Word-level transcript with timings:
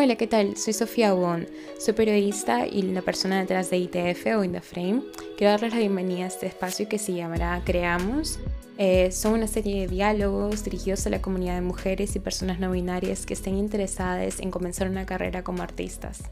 Hola, 0.00 0.14
¿qué 0.14 0.28
tal? 0.28 0.56
Soy 0.56 0.74
Sofía 0.74 1.12
Won, 1.12 1.48
soy 1.80 1.92
periodista 1.92 2.68
y 2.68 2.82
la 2.82 3.02
persona 3.02 3.40
detrás 3.40 3.68
de 3.68 3.78
ITF 3.78 4.26
o 4.36 4.44
In 4.44 4.52
The 4.52 4.60
Frame. 4.60 5.02
Quiero 5.36 5.50
darles 5.50 5.72
la 5.72 5.80
bienvenida 5.80 6.22
a 6.22 6.28
este 6.28 6.46
espacio 6.46 6.88
que 6.88 7.00
se 7.00 7.14
llamará 7.14 7.60
Creamos. 7.64 8.38
Eh, 8.76 9.10
son 9.10 9.32
una 9.32 9.48
serie 9.48 9.80
de 9.80 9.88
diálogos 9.88 10.62
dirigidos 10.62 11.04
a 11.04 11.10
la 11.10 11.20
comunidad 11.20 11.56
de 11.56 11.62
mujeres 11.62 12.14
y 12.14 12.20
personas 12.20 12.60
no 12.60 12.70
binarias 12.70 13.26
que 13.26 13.34
estén 13.34 13.56
interesadas 13.56 14.38
en 14.38 14.52
comenzar 14.52 14.88
una 14.88 15.04
carrera 15.04 15.42
como 15.42 15.64
artistas. 15.64 16.22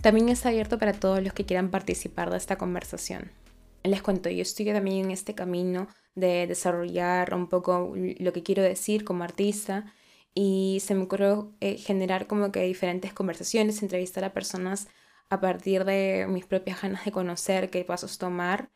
También 0.00 0.28
es 0.28 0.44
abierto 0.44 0.80
para 0.80 0.92
todos 0.92 1.22
los 1.22 1.34
que 1.34 1.46
quieran 1.46 1.70
participar 1.70 2.30
de 2.30 2.38
esta 2.38 2.58
conversación. 2.58 3.30
Les 3.84 4.02
cuento, 4.02 4.28
yo 4.28 4.42
estoy 4.42 4.66
también 4.66 5.04
en 5.04 5.10
este 5.12 5.36
camino 5.36 5.86
de 6.16 6.48
desarrollar 6.48 7.32
un 7.32 7.46
poco 7.46 7.94
lo 7.94 8.32
que 8.32 8.42
quiero 8.42 8.64
decir 8.64 9.04
como 9.04 9.22
artista 9.22 9.84
y 10.34 10.78
se 10.80 10.94
me 10.94 11.04
ocurrió 11.04 11.52
eh, 11.60 11.76
generar 11.76 12.26
como 12.26 12.52
que 12.52 12.62
diferentes 12.62 13.12
conversaciones, 13.12 13.82
entrevistar 13.82 14.24
a 14.24 14.32
personas 14.32 14.88
a 15.28 15.40
partir 15.40 15.84
de 15.84 16.26
mis 16.28 16.46
propias 16.46 16.82
ganas 16.82 17.04
de 17.04 17.12
conocer 17.12 17.70
qué 17.70 17.84
pasos 17.84 18.18
tomar, 18.18 18.70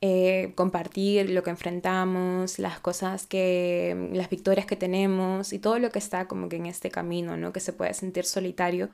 eh, 0.00 0.52
compartir 0.54 1.30
lo 1.30 1.42
que 1.42 1.50
enfrentamos, 1.50 2.58
las 2.58 2.80
cosas 2.80 3.26
que, 3.26 4.10
las 4.12 4.30
victorias 4.30 4.66
que 4.66 4.76
tenemos 4.76 5.52
y 5.52 5.58
todo 5.58 5.78
lo 5.78 5.90
que 5.90 5.98
está 5.98 6.28
como 6.28 6.48
que 6.48 6.56
en 6.56 6.66
este 6.66 6.90
camino, 6.90 7.36
¿no? 7.36 7.52
Que 7.52 7.60
se 7.60 7.72
puede 7.72 7.94
sentir 7.94 8.24
solitario, 8.24 8.90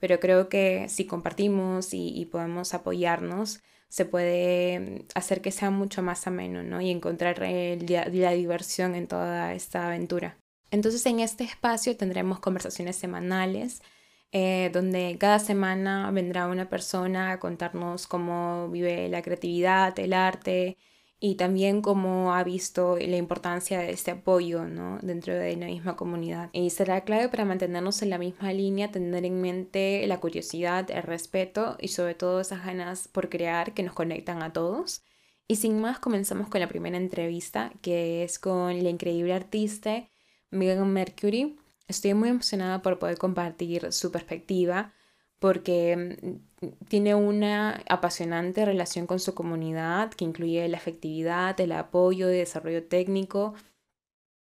pero 0.00 0.20
creo 0.20 0.48
que 0.48 0.88
si 0.88 1.06
compartimos 1.06 1.90
y, 1.92 2.24
podemos 2.26 2.74
apoyarnos, 2.74 3.60
se 3.88 4.04
puede 4.04 5.06
hacer 5.14 5.40
que 5.42 5.50
sea 5.52 5.70
mucho 5.70 6.02
más 6.02 6.26
ameno, 6.26 6.62
¿no? 6.62 6.80
Y 6.80 6.90
encontrar 6.90 7.38
la 7.40 8.30
diversión 8.32 8.94
en 8.94 9.06
toda 9.08 9.54
esta 9.54 9.86
aventura. 9.88 10.38
Entonces 10.70 11.04
en 11.06 11.20
este 11.20 11.44
espacio 11.44 11.96
tendremos 11.96 12.40
conversaciones 12.40 12.96
semanales 12.96 13.82
eh, 14.30 14.70
donde 14.74 15.16
cada 15.18 15.38
semana 15.38 16.10
vendrá 16.10 16.48
una 16.48 16.68
persona 16.68 17.32
a 17.32 17.40
contarnos 17.40 18.06
cómo 18.06 18.68
vive 18.68 19.08
la 19.08 19.22
creatividad, 19.22 19.98
el 19.98 20.12
arte 20.12 20.76
y 21.18 21.36
también 21.36 21.80
cómo 21.80 22.34
ha 22.34 22.44
visto 22.44 22.96
la 22.98 23.16
importancia 23.16 23.80
de 23.80 23.90
este 23.90 24.10
apoyo 24.10 24.64
¿no? 24.66 24.98
dentro 25.02 25.34
de 25.34 25.56
la 25.56 25.66
misma 25.66 25.96
comunidad. 25.96 26.50
Y 26.52 26.70
será 26.70 27.04
clave 27.04 27.30
para 27.30 27.46
mantenernos 27.46 28.02
en 28.02 28.10
la 28.10 28.18
misma 28.18 28.52
línea, 28.52 28.92
tener 28.92 29.24
en 29.24 29.40
mente 29.40 30.06
la 30.06 30.20
curiosidad, 30.20 30.90
el 30.90 31.02
respeto 31.02 31.76
y 31.80 31.88
sobre 31.88 32.14
todo 32.14 32.40
esas 32.40 32.64
ganas 32.64 33.08
por 33.08 33.30
crear 33.30 33.72
que 33.72 33.82
nos 33.82 33.94
conectan 33.94 34.42
a 34.42 34.52
todos. 34.52 35.02
Y 35.48 35.56
sin 35.56 35.80
más, 35.80 35.98
comenzamos 35.98 36.48
con 36.48 36.60
la 36.60 36.68
primera 36.68 36.98
entrevista, 36.98 37.72
que 37.80 38.22
es 38.22 38.38
con 38.38 38.82
la 38.82 38.90
increíble 38.90 39.32
artista 39.32 40.06
Megan 40.50 40.92
Mercury. 40.92 41.58
Estoy 41.86 42.14
muy 42.14 42.28
emocionada 42.28 42.82
por 42.82 42.98
poder 42.98 43.18
compartir 43.18 43.92
su 43.92 44.10
perspectiva 44.12 44.92
porque 45.38 46.40
mm, 46.60 46.66
tiene 46.88 47.14
una 47.14 47.82
apasionante 47.88 48.64
relación 48.64 49.06
con 49.06 49.20
su 49.20 49.34
comunidad 49.34 50.10
que 50.10 50.24
incluye 50.24 50.68
la 50.68 50.76
efectividad, 50.76 51.58
el 51.60 51.72
apoyo 51.72 52.30
y 52.30 52.36
desarrollo 52.36 52.84
técnico, 52.84 53.54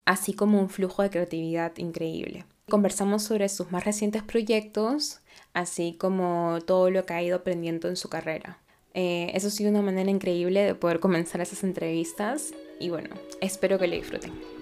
así 0.04 0.32
como 0.32 0.60
un 0.60 0.70
flujo 0.70 1.02
de 1.02 1.10
creatividad 1.10 1.76
increíble. 1.78 2.44
Conversamos 2.70 3.22
sobre 3.22 3.48
sus 3.48 3.70
más 3.72 3.84
recientes 3.84 4.22
proyectos, 4.22 5.20
así 5.54 5.96
como 5.98 6.58
todo 6.66 6.90
lo 6.90 7.04
que 7.06 7.14
ha 7.14 7.22
ido 7.22 7.36
aprendiendo 7.36 7.88
en 7.88 7.96
su 7.96 8.08
carrera. 8.08 8.58
Eh, 8.94 9.30
eso 9.34 9.48
ha 9.48 9.50
sido 9.50 9.70
una 9.70 9.82
manera 9.82 10.10
increíble 10.10 10.62
de 10.62 10.74
poder 10.74 11.00
comenzar 11.00 11.40
esas 11.40 11.64
entrevistas 11.64 12.52
y 12.80 12.90
bueno, 12.90 13.10
espero 13.40 13.78
que 13.78 13.86
le 13.86 13.96
disfruten. 13.96 14.57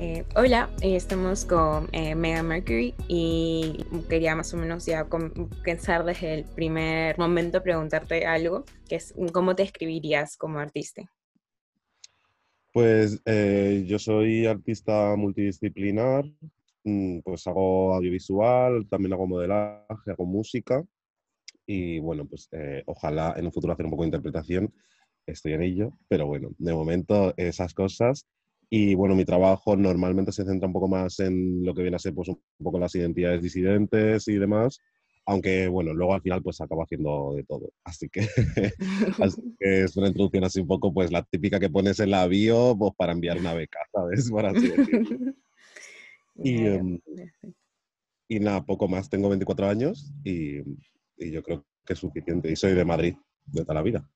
Eh, 0.00 0.24
hola, 0.36 0.70
eh, 0.80 0.94
estamos 0.94 1.44
con 1.44 1.88
eh, 1.90 2.14
Megan 2.14 2.46
Mercury 2.46 2.94
y 3.08 3.84
quería 4.08 4.36
más 4.36 4.54
o 4.54 4.56
menos 4.56 4.86
ya 4.86 5.08
comenzar 5.08 6.04
desde 6.04 6.34
el 6.34 6.44
primer 6.44 7.18
momento 7.18 7.60
preguntarte 7.64 8.24
algo, 8.24 8.64
que 8.88 8.94
es 8.94 9.12
cómo 9.32 9.56
te 9.56 9.64
escribirías 9.64 10.36
como 10.36 10.60
artista. 10.60 11.02
Pues 12.72 13.20
yo 13.24 13.98
soy 13.98 14.46
artista 14.46 15.16
multidisciplinar, 15.16 16.26
mm, 16.84 17.18
pues 17.24 17.44
hago 17.48 17.92
audiovisual, 17.94 18.86
también 18.88 19.14
hago 19.14 19.26
modelaje, 19.26 20.12
hago 20.12 20.26
música 20.26 20.84
y 21.66 21.98
bueno, 21.98 22.24
pues 22.24 22.48
ojalá 22.86 23.34
en 23.36 23.46
un 23.46 23.52
futuro 23.52 23.72
hacer 23.72 23.84
un 23.84 23.90
poco 23.90 24.04
de 24.04 24.08
interpretación, 24.08 24.72
estoy 25.26 25.54
en 25.54 25.62
ello, 25.62 25.90
pero 26.06 26.26
bueno, 26.26 26.50
de 26.56 26.72
momento 26.72 27.34
esas 27.36 27.74
cosas 27.74 28.28
y 28.70 28.94
bueno, 28.94 29.14
mi 29.14 29.24
trabajo 29.24 29.76
normalmente 29.76 30.32
se 30.32 30.44
centra 30.44 30.66
un 30.66 30.72
poco 30.72 30.88
más 30.88 31.20
en 31.20 31.64
lo 31.64 31.74
que 31.74 31.82
viene 31.82 31.96
a 31.96 32.00
ser 32.00 32.14
pues, 32.14 32.28
un 32.28 32.40
poco 32.62 32.78
las 32.78 32.94
identidades 32.94 33.42
disidentes 33.42 34.28
y 34.28 34.34
demás, 34.34 34.80
aunque 35.24 35.68
bueno, 35.68 35.94
luego 35.94 36.14
al 36.14 36.22
final 36.22 36.42
pues 36.42 36.60
acabo 36.60 36.82
haciendo 36.82 37.32
de 37.34 37.44
todo. 37.44 37.70
Así 37.84 38.08
que, 38.08 38.26
es 39.60 39.96
una 39.96 40.08
introducción 40.08 40.44
así 40.44 40.60
un 40.60 40.66
poco 40.66 40.92
pues 40.92 41.10
la 41.10 41.22
típica 41.22 41.58
que 41.58 41.70
pones 41.70 42.00
en 42.00 42.10
la 42.10 42.26
bio 42.26 42.76
pues, 42.78 42.92
para 42.96 43.12
enviar 43.12 43.38
una 43.38 43.54
beca, 43.54 43.78
¿sabes? 43.92 44.30
Por 44.30 44.46
así 44.46 44.70
Y, 46.40 46.66
em, 46.66 47.00
y 48.28 48.38
nada, 48.38 48.64
poco 48.64 48.86
más. 48.86 49.10
Tengo 49.10 49.28
24 49.28 49.68
años 49.68 50.12
y, 50.22 50.58
y 51.16 51.32
yo 51.32 51.42
creo 51.42 51.66
que 51.84 51.94
es 51.94 51.98
suficiente. 51.98 52.48
Y 52.50 52.54
soy 52.54 52.74
de 52.74 52.84
Madrid 52.84 53.16
de 53.46 53.62
toda 53.62 53.74
la 53.74 53.82
vida. 53.82 54.08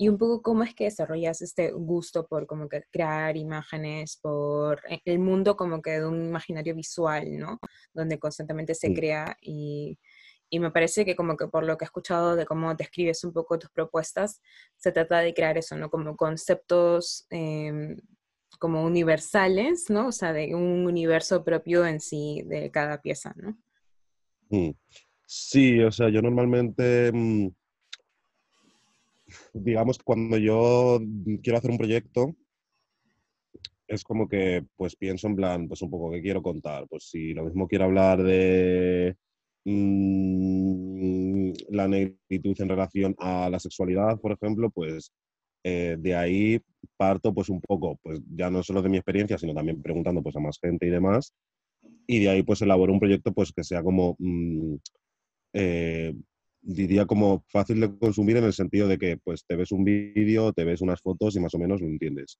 Y 0.00 0.08
un 0.08 0.16
poco 0.16 0.42
cómo 0.42 0.62
es 0.62 0.74
que 0.74 0.84
desarrollas 0.84 1.42
este 1.42 1.72
gusto 1.72 2.26
por 2.28 2.46
como 2.46 2.68
que 2.68 2.84
crear 2.90 3.36
imágenes, 3.36 4.16
por 4.22 4.80
e, 4.88 5.00
el 5.04 5.18
mundo 5.18 5.56
como 5.56 5.82
que 5.82 5.98
de 5.98 6.06
un 6.06 6.28
imaginario 6.28 6.74
visual, 6.76 7.36
¿no? 7.36 7.58
Donde 7.92 8.18
constantemente 8.18 8.76
se 8.76 8.94
crea 8.94 9.36
y, 9.42 9.98
y, 10.50 10.60
me 10.60 10.70
parece 10.70 11.04
que 11.04 11.16
como 11.16 11.36
que 11.36 11.48
por 11.48 11.64
lo 11.64 11.76
que 11.76 11.84
he 11.84 11.86
escuchado 11.86 12.36
de 12.36 12.46
cómo 12.46 12.72
describes 12.76 13.24
un 13.24 13.32
poco 13.32 13.58
tus 13.58 13.70
propuestas, 13.70 14.40
se 14.76 14.92
trata 14.92 15.18
de 15.18 15.34
crear 15.34 15.58
eso, 15.58 15.76
¿no? 15.76 15.90
Como 15.90 16.16
conceptos 16.16 17.26
em, 17.30 17.96
como 18.60 18.84
universales, 18.84 19.90
¿no? 19.90 20.08
O 20.08 20.12
sea, 20.12 20.32
de 20.32 20.54
un 20.54 20.86
universo 20.86 21.44
propio 21.44 21.84
en 21.84 22.00
sí 22.00 22.42
de 22.46 22.70
cada 22.70 23.02
pieza, 23.02 23.34
¿no? 23.36 23.58
Mm. 24.50 24.70
Sí, 25.26 25.80
o 25.80 25.92
sea, 25.92 26.08
yo 26.08 26.22
normalmente... 26.22 27.12
Digamos 29.52 29.98
que 29.98 30.04
cuando 30.04 30.38
yo 30.38 31.00
quiero 31.42 31.58
hacer 31.58 31.70
un 31.70 31.78
proyecto, 31.78 32.34
es 33.88 34.04
como 34.04 34.28
que 34.28 34.64
pues 34.76 34.96
pienso 34.96 35.26
en 35.26 35.36
plan, 35.36 35.68
pues 35.68 35.82
un 35.82 35.90
poco 35.90 36.10
qué 36.12 36.20
quiero 36.20 36.42
contar. 36.42 36.86
Pues 36.88 37.08
si 37.10 37.32
lo 37.34 37.44
mismo 37.44 37.66
quiero 37.66 37.84
hablar 37.84 38.22
de 38.22 39.16
mm, 39.64 41.52
la 41.70 41.88
negritud 41.88 42.60
en 42.60 42.68
relación 42.68 43.14
a 43.18 43.48
la 43.50 43.58
sexualidad, 43.58 44.20
por 44.20 44.32
ejemplo, 44.32 44.70
pues 44.70 45.12
eh, 45.64 45.96
de 45.98 46.14
ahí 46.14 46.60
parto 46.96 47.34
pues 47.34 47.48
un 47.48 47.60
poco, 47.60 47.98
pues 48.02 48.20
ya 48.34 48.50
no 48.50 48.62
solo 48.62 48.82
de 48.82 48.90
mi 48.90 48.98
experiencia, 48.98 49.38
sino 49.38 49.54
también 49.54 49.82
preguntando 49.82 50.22
pues 50.22 50.36
a 50.36 50.40
más 50.40 50.58
gente 50.60 50.86
y 50.86 50.90
demás. 50.90 51.34
Y 52.06 52.20
de 52.20 52.28
ahí 52.30 52.42
pues 52.42 52.62
elaboro 52.62 52.92
un 52.92 53.00
proyecto 53.00 53.32
pues 53.32 53.52
que 53.52 53.64
sea 53.64 53.82
como 53.82 54.16
mm, 54.18 54.74
eh, 55.54 56.14
diría 56.68 57.06
como 57.06 57.44
fácil 57.48 57.80
de 57.80 57.98
consumir 57.98 58.36
en 58.36 58.44
el 58.44 58.52
sentido 58.52 58.86
de 58.88 58.98
que 58.98 59.16
pues 59.16 59.44
te 59.46 59.56
ves 59.56 59.72
un 59.72 59.84
vídeo, 59.84 60.52
te 60.52 60.64
ves 60.64 60.82
unas 60.82 61.00
fotos 61.00 61.34
y 61.34 61.40
más 61.40 61.54
o 61.54 61.58
menos 61.58 61.80
lo 61.80 61.86
entiendes. 61.86 62.38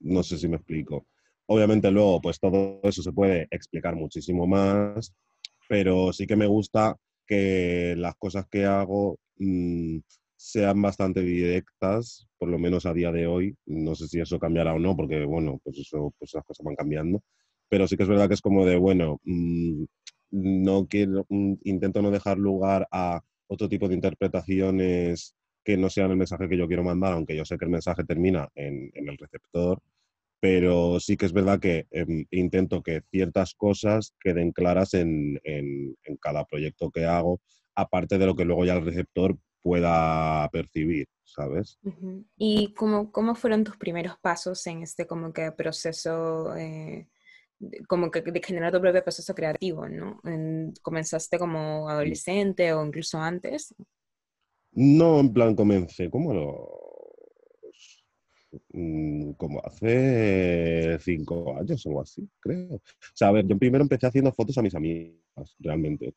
No 0.00 0.22
sé 0.22 0.38
si 0.38 0.48
me 0.48 0.56
explico. 0.56 1.06
Obviamente 1.46 1.90
luego 1.90 2.20
pues 2.22 2.40
todo 2.40 2.80
eso 2.82 3.02
se 3.02 3.12
puede 3.12 3.46
explicar 3.50 3.94
muchísimo 3.94 4.46
más, 4.46 5.14
pero 5.68 6.12
sí 6.14 6.26
que 6.26 6.36
me 6.36 6.46
gusta 6.46 6.96
que 7.26 7.94
las 7.98 8.14
cosas 8.16 8.46
que 8.48 8.64
hago 8.64 9.18
mm, 9.36 9.98
sean 10.36 10.80
bastante 10.80 11.20
directas, 11.20 12.26
por 12.38 12.48
lo 12.48 12.58
menos 12.58 12.86
a 12.86 12.94
día 12.94 13.12
de 13.12 13.26
hoy. 13.26 13.54
No 13.66 13.94
sé 13.94 14.08
si 14.08 14.18
eso 14.18 14.38
cambiará 14.38 14.72
o 14.74 14.78
no, 14.78 14.96
porque 14.96 15.24
bueno, 15.26 15.60
pues 15.62 15.78
eso, 15.78 16.14
pues 16.18 16.32
las 16.34 16.44
cosas 16.44 16.64
van 16.64 16.76
cambiando. 16.76 17.22
Pero 17.68 17.86
sí 17.86 17.96
que 17.96 18.04
es 18.04 18.08
verdad 18.08 18.28
que 18.28 18.34
es 18.34 18.40
como 18.40 18.64
de, 18.64 18.76
bueno, 18.76 19.20
mm, 19.24 19.84
no 20.30 20.86
quiero, 20.86 21.26
mm, 21.28 21.54
intento 21.64 22.02
no 22.02 22.10
dejar 22.10 22.38
lugar 22.38 22.86
a 22.90 23.20
otro 23.48 23.68
tipo 23.68 23.88
de 23.88 23.94
interpretaciones 23.94 25.34
que 25.64 25.76
no 25.76 25.90
sean 25.90 26.12
el 26.12 26.16
mensaje 26.16 26.48
que 26.48 26.56
yo 26.56 26.68
quiero 26.68 26.84
mandar, 26.84 27.12
aunque 27.12 27.36
yo 27.36 27.44
sé 27.44 27.58
que 27.58 27.64
el 27.64 27.72
mensaje 27.72 28.04
termina 28.04 28.48
en, 28.54 28.90
el 28.94 29.18
receptor, 29.18 29.82
pero 30.38 31.00
sí 31.00 31.16
que 31.16 31.26
es 31.26 31.32
verdad 31.32 31.58
que 31.58 31.86
em, 31.90 32.24
intento 32.30 32.82
que 32.82 33.02
ciertas 33.10 33.54
cosas 33.54 34.14
queden 34.20 34.52
claras 34.52 34.94
en, 34.94 35.40
cada 36.20 36.44
proyecto 36.44 36.90
que 36.90 37.04
hago, 37.04 37.40
aparte 37.74 38.16
de 38.16 38.26
lo 38.26 38.36
que 38.36 38.44
luego 38.44 38.64
ya 38.64 38.74
el 38.74 38.84
receptor 38.84 39.36
pueda 39.60 40.48
percibir, 40.52 41.08
¿sabes? 41.24 41.80
¿Y 42.36 42.72
cómo, 42.74 43.10
cómo 43.10 43.34
fueron 43.34 43.64
tus 43.64 43.76
primeros 43.76 44.16
pasos 44.20 44.64
en 44.68 44.82
este 44.82 45.06
como 45.06 45.32
que 45.32 45.50
proceso 45.50 46.54
eh, 46.56 47.08
como 47.88 48.10
que 48.10 48.22
de 48.22 48.42
generar 48.42 48.72
tu 48.72 48.80
propio 48.80 49.02
proceso 49.02 49.34
creativo, 49.34 49.88
¿no? 49.88 50.20
¿Comenzaste 50.82 51.38
como 51.38 51.88
adolescente 51.88 52.72
o 52.72 52.84
incluso 52.84 53.18
antes? 53.18 53.74
No, 54.72 55.20
en 55.20 55.32
plan 55.32 55.54
comencé 55.54 56.10
como 56.10 56.34
los 56.34 58.04
mm, 58.72 59.32
como 59.32 59.60
hace 59.64 60.98
cinco 61.00 61.56
años 61.56 61.84
o 61.86 61.88
algo 61.88 62.02
así, 62.02 62.28
creo. 62.40 62.74
O 62.74 62.80
sea, 63.14 63.28
a 63.28 63.32
ver, 63.32 63.46
yo 63.46 63.58
primero 63.58 63.82
empecé 63.82 64.06
haciendo 64.06 64.32
fotos 64.32 64.58
a 64.58 64.62
mis 64.62 64.74
amigas, 64.74 65.56
realmente. 65.58 66.14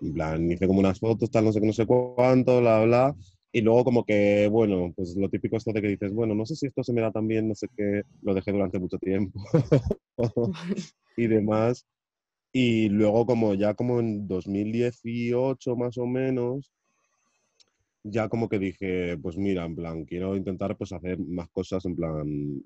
En 0.00 0.12
plan, 0.12 0.50
hice 0.50 0.66
como 0.66 0.80
unas 0.80 0.98
fotos, 0.98 1.30
tal, 1.30 1.44
no 1.46 1.52
sé 1.52 1.60
qué, 1.60 1.66
no 1.66 1.72
sé 1.72 1.86
cuánto, 1.86 2.60
bla, 2.60 2.84
bla. 2.84 3.16
Y 3.54 3.60
luego 3.60 3.84
como 3.84 4.04
que, 4.04 4.48
bueno, 4.48 4.92
pues 4.96 5.14
lo 5.16 5.28
típico 5.28 5.56
esto 5.56 5.72
de 5.72 5.80
que 5.80 5.86
dices, 5.86 6.12
bueno, 6.12 6.34
no 6.34 6.44
sé 6.44 6.56
si 6.56 6.66
esto 6.66 6.82
se 6.82 6.92
me 6.92 7.00
da 7.00 7.12
tan 7.12 7.28
bien, 7.28 7.46
no 7.46 7.54
sé 7.54 7.68
qué, 7.76 8.02
lo 8.22 8.34
dejé 8.34 8.50
durante 8.50 8.80
mucho 8.80 8.98
tiempo 8.98 9.40
y 11.16 11.28
demás. 11.28 11.86
Y 12.52 12.88
luego 12.88 13.24
como 13.26 13.54
ya 13.54 13.74
como 13.74 14.00
en 14.00 14.26
2018 14.26 15.76
más 15.76 15.96
o 15.98 16.04
menos, 16.04 16.72
ya 18.02 18.28
como 18.28 18.48
que 18.48 18.58
dije, 18.58 19.16
pues 19.18 19.36
mira, 19.36 19.64
en 19.64 19.76
plan, 19.76 20.04
quiero 20.04 20.34
intentar 20.34 20.76
pues 20.76 20.92
hacer 20.92 21.20
más 21.20 21.48
cosas, 21.50 21.84
en 21.84 21.94
plan, 21.94 22.60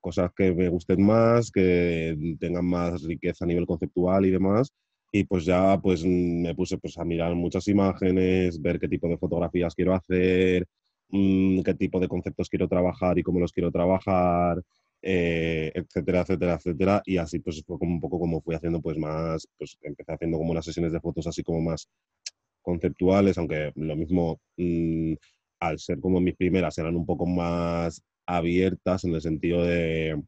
cosas 0.00 0.32
que 0.36 0.52
me 0.52 0.68
gusten 0.68 1.06
más, 1.06 1.52
que 1.52 2.36
tengan 2.40 2.66
más 2.66 3.00
riqueza 3.04 3.44
a 3.44 3.48
nivel 3.48 3.64
conceptual 3.64 4.26
y 4.26 4.32
demás. 4.32 4.72
Y 5.20 5.24
pues 5.24 5.44
ya 5.46 5.78
pues 5.82 6.04
me 6.04 6.54
puse 6.54 6.78
pues 6.78 6.98
a 6.98 7.04
mirar 7.04 7.34
muchas 7.34 7.66
imágenes, 7.68 8.60
ver 8.60 8.78
qué 8.78 8.88
tipo 8.88 9.08
de 9.08 9.16
fotografías 9.18 9.74
quiero 9.74 9.94
hacer, 9.94 10.66
mm, 11.10 11.62
qué 11.62 11.74
tipo 11.74 11.98
de 12.00 12.08
conceptos 12.08 12.48
quiero 12.50 12.68
trabajar 12.68 13.18
y 13.18 13.22
cómo 13.22 13.40
los 13.40 13.52
quiero 13.52 13.70
trabajar, 13.72 14.62
eh, 15.02 15.72
etcétera, 15.74 16.20
etcétera, 16.22 16.54
etcétera. 16.56 17.02
Y 17.06 17.16
así 17.18 17.38
pues 17.40 17.62
fue 17.66 17.78
como 17.78 17.92
un 17.94 18.00
poco 18.00 18.18
como 18.20 18.40
fui 18.42 18.54
haciendo 18.54 18.80
pues 18.82 18.98
más, 18.98 19.46
pues 19.58 19.78
empecé 19.82 20.12
haciendo 20.12 20.38
como 20.38 20.50
unas 20.52 20.64
sesiones 20.64 20.92
de 20.92 21.00
fotos 21.00 21.26
así 21.26 21.42
como 21.42 21.60
más 21.62 21.88
conceptuales, 22.62 23.38
aunque 23.38 23.72
lo 23.76 23.96
mismo, 23.96 24.40
mm, 24.56 25.14
al 25.60 25.78
ser 25.78 26.00
como 26.00 26.20
mis 26.20 26.36
primeras, 26.36 26.78
eran 26.78 26.96
un 26.96 27.06
poco 27.06 27.26
más 27.26 28.02
abiertas 28.26 29.04
en 29.04 29.14
el 29.14 29.22
sentido 29.22 29.62
de 29.64 30.20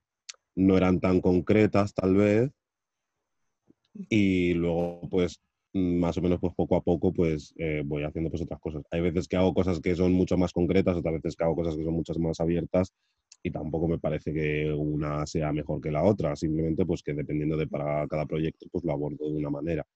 no 0.56 0.76
eran 0.76 1.00
tan 1.00 1.20
concretas 1.20 1.94
tal 1.94 2.14
vez. 2.16 2.50
Y 4.08 4.54
luego, 4.54 5.00
pues, 5.10 5.40
más 5.72 6.16
o 6.18 6.22
menos, 6.22 6.38
pues 6.40 6.54
poco 6.54 6.76
a 6.76 6.82
poco, 6.82 7.12
pues 7.12 7.52
eh, 7.56 7.82
voy 7.84 8.04
haciendo 8.04 8.30
pues 8.30 8.42
otras 8.42 8.60
cosas. 8.60 8.82
Hay 8.90 9.00
veces 9.00 9.28
que 9.28 9.36
hago 9.36 9.54
cosas 9.54 9.80
que 9.80 9.94
son 9.94 10.12
mucho 10.12 10.36
más 10.36 10.52
concretas, 10.52 10.96
otras 10.96 11.14
veces 11.14 11.36
que 11.36 11.44
hago 11.44 11.56
cosas 11.56 11.76
que 11.76 11.84
son 11.84 11.94
mucho 11.94 12.14
más 12.18 12.40
abiertas 12.40 12.92
y 13.42 13.50
tampoco 13.50 13.88
me 13.88 13.98
parece 13.98 14.32
que 14.32 14.72
una 14.72 15.26
sea 15.26 15.52
mejor 15.52 15.80
que 15.80 15.90
la 15.90 16.02
otra, 16.02 16.34
simplemente 16.36 16.84
pues 16.84 17.02
que 17.02 17.14
dependiendo 17.14 17.56
de 17.56 17.66
para 17.66 18.06
cada 18.08 18.26
proyecto, 18.26 18.66
pues 18.70 18.84
lo 18.84 18.92
abordo 18.92 19.30
de 19.30 19.36
una 19.36 19.50
manera. 19.50 19.86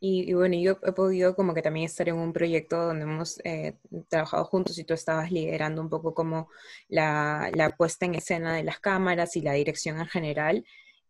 Y, 0.00 0.34
bueno, 0.34 0.56
yo 0.58 0.78
he 0.82 0.92
podido 0.92 1.34
como 1.34 1.54
que 1.54 1.62
también 1.62 1.86
estar 1.86 2.06
en 2.10 2.16
un 2.16 2.34
proyecto 2.34 2.76
donde 2.76 3.04
hemos 3.04 3.40
eh, 3.42 3.78
trabajado 4.08 4.44
juntos 4.44 4.78
y 4.78 4.84
tú 4.84 4.92
estabas 4.92 5.32
liderando 5.32 5.80
un 5.80 5.88
poco 5.88 6.12
como 6.12 6.48
la, 6.88 7.50
la, 7.54 7.70
puesta 7.70 8.04
en 8.04 8.14
escena 8.14 8.54
de 8.54 8.64
las 8.64 8.80
cámaras 8.80 9.34
y 9.36 9.40
la 9.40 9.54
dirección 9.54 9.98
en 9.98 10.06
general. 10.06 10.64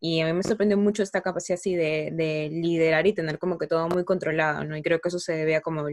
Y 0.07 0.21
a 0.21 0.27
mí 0.27 0.33
me 0.33 0.43
sorprendió 0.43 0.77
mucho 0.77 1.03
esta 1.03 1.21
capacidad 1.21 1.57
así 1.59 1.75
de, 1.75 2.11
de 2.13 2.49
liderar 2.51 3.07
y 3.07 3.13
tener 3.13 3.39
como 3.39 3.57
que 3.57 3.67
todo 3.67 3.87
muy 3.89 4.05
controlado, 4.05 4.63
¿no? 4.63 4.77
Y 4.77 4.83
creo 4.83 4.99
que 4.99 5.09
eso 5.09 5.19
se 5.19 5.33
debe 5.33 5.55
a 5.55 5.61
como 5.61 5.87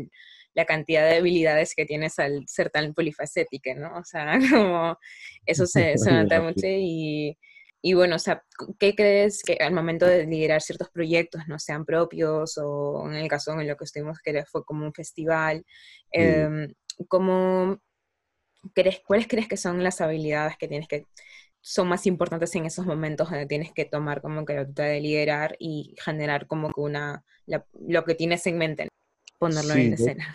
la 0.54 0.64
cantidad 0.66 1.08
de 1.08 1.16
habilidades 1.16 1.74
que 1.74 1.86
tienes 1.86 2.18
al 2.18 2.44
ser 2.46 2.70
tan 2.70 2.94
polifacética, 2.94 3.74
¿no? 3.74 3.96
O 3.98 4.04
sea, 4.04 4.38
como 4.50 4.98
eso 5.46 5.66
se, 5.66 5.96
se 5.98 6.12
nota 6.12 6.40
mucho 6.40 6.66
y 6.66 7.38
y 7.84 7.94
bueno, 7.94 8.14
o 8.14 8.18
sea, 8.20 8.44
¿qué 8.78 8.94
crees 8.94 9.42
que 9.42 9.54
al 9.60 9.74
momento 9.74 10.06
de 10.06 10.24
liderar 10.24 10.62
ciertos 10.62 10.88
proyectos, 10.90 11.42
no 11.48 11.58
sean 11.58 11.84
propios 11.84 12.56
o 12.58 13.08
en 13.08 13.16
el 13.16 13.28
caso 13.28 13.60
en 13.60 13.66
lo 13.66 13.76
que 13.76 13.84
estuvimos, 13.84 14.20
que 14.20 14.44
fue 14.44 14.64
como 14.64 14.86
un 14.86 14.94
festival, 14.94 15.64
eh, 16.12 16.68
¿cómo 17.08 17.80
crees, 18.72 19.00
¿cuáles 19.04 19.26
crees 19.26 19.48
que 19.48 19.56
son 19.56 19.82
las 19.82 20.00
habilidades 20.00 20.56
que 20.56 20.68
tienes 20.68 20.86
que, 20.86 21.06
son 21.62 21.88
más 21.88 22.06
importantes 22.06 22.54
en 22.56 22.66
esos 22.66 22.84
momentos 22.84 23.30
donde 23.30 23.46
tienes 23.46 23.72
que 23.72 23.84
tomar 23.84 24.20
como 24.20 24.44
que 24.44 24.54
la 24.54 24.64
ruta 24.64 24.82
de 24.82 25.00
liderar 25.00 25.56
y 25.60 25.94
generar 26.04 26.48
como 26.48 26.72
que 26.72 26.80
una, 26.80 27.24
lo 27.46 28.04
que 28.04 28.16
tienes 28.16 28.44
en 28.48 28.58
mente, 28.58 28.88
ponerlo 29.38 29.74
en 29.74 29.92
escena? 29.94 30.34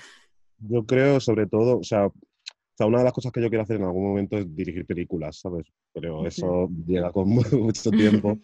Yo 0.57 0.85
creo 0.85 1.19
sobre 1.19 1.45
todo, 1.45 1.79
o 1.79 1.83
sea, 1.83 2.05
o 2.07 2.77
sea, 2.77 2.87
una 2.87 2.99
de 2.99 3.03
las 3.03 3.13
cosas 3.13 3.31
que 3.31 3.41
yo 3.41 3.49
quiero 3.49 3.63
hacer 3.63 3.75
en 3.75 3.83
algún 3.83 4.07
momento 4.07 4.37
es 4.37 4.55
dirigir 4.55 4.85
películas, 4.85 5.39
¿sabes? 5.39 5.67
Pero 5.93 6.25
eso 6.25 6.69
llega 6.85 7.11
con 7.11 7.27
mucho 7.51 7.91
tiempo. 7.91 8.37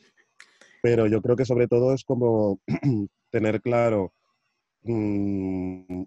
Pero 0.81 1.07
yo 1.07 1.21
creo 1.21 1.37
que 1.37 1.45
sobre 1.45 1.67
todo 1.67 1.93
es 1.93 2.03
como 2.03 2.59
tener 3.31 3.61
claro 3.61 4.13
mm, 4.81 6.03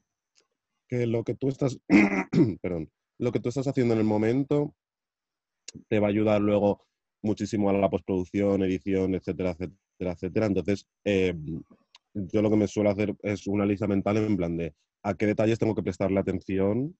que 0.89 1.07
lo 1.07 1.25
que 1.25 1.35
tú 1.35 1.49
estás, 1.49 1.79
perdón, 2.61 2.91
lo 3.19 3.33
que 3.33 3.41
tú 3.41 3.49
estás 3.49 3.67
haciendo 3.67 3.95
en 3.95 4.01
el 4.01 4.07
momento 4.07 4.75
te 5.89 5.99
va 5.99 6.09
a 6.09 6.11
ayudar 6.11 6.41
luego 6.41 6.87
muchísimo 7.23 7.69
a 7.69 7.73
la 7.75 7.91
postproducción, 7.91 8.63
edición, 8.63 9.15
etcétera, 9.15 9.51
etcétera, 9.51 10.13
etcétera. 10.13 10.47
Entonces, 10.47 10.87
eh, 11.05 11.35
yo 12.15 12.43
lo 12.43 12.51
que 12.51 12.57
me 12.57 12.69
suelo 12.69 12.91
hacer 12.91 13.15
es 13.23 13.47
una 13.47 13.67
lista 13.67 13.87
mental 13.87 14.17
en 14.17 14.37
plan 14.37 14.57
de 14.57 14.75
a 15.03 15.15
qué 15.15 15.27
detalles 15.27 15.59
tengo 15.59 15.75
que 15.75 15.83
prestarle 15.83 16.19
atención 16.19 16.97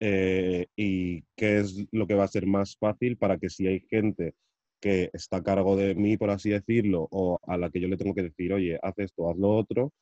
eh, 0.00 0.66
y 0.76 1.22
qué 1.36 1.60
es 1.60 1.86
lo 1.92 2.06
que 2.06 2.14
va 2.14 2.24
a 2.24 2.28
ser 2.28 2.46
más 2.46 2.76
fácil 2.76 3.16
para 3.16 3.38
que 3.38 3.48
si 3.48 3.66
hay 3.66 3.80
gente 3.88 4.34
que 4.80 5.10
está 5.12 5.38
a 5.38 5.42
cargo 5.42 5.76
de 5.76 5.94
mí, 5.94 6.16
por 6.18 6.30
así 6.30 6.50
decirlo, 6.50 7.08
o 7.10 7.38
a 7.46 7.56
la 7.56 7.70
que 7.70 7.80
yo 7.80 7.88
le 7.88 7.96
tengo 7.96 8.14
que 8.14 8.24
decir, 8.24 8.52
oye, 8.52 8.78
haz 8.82 8.98
esto, 8.98 9.30
haz 9.30 9.36
lo 9.38 9.56
otro, 9.56 9.92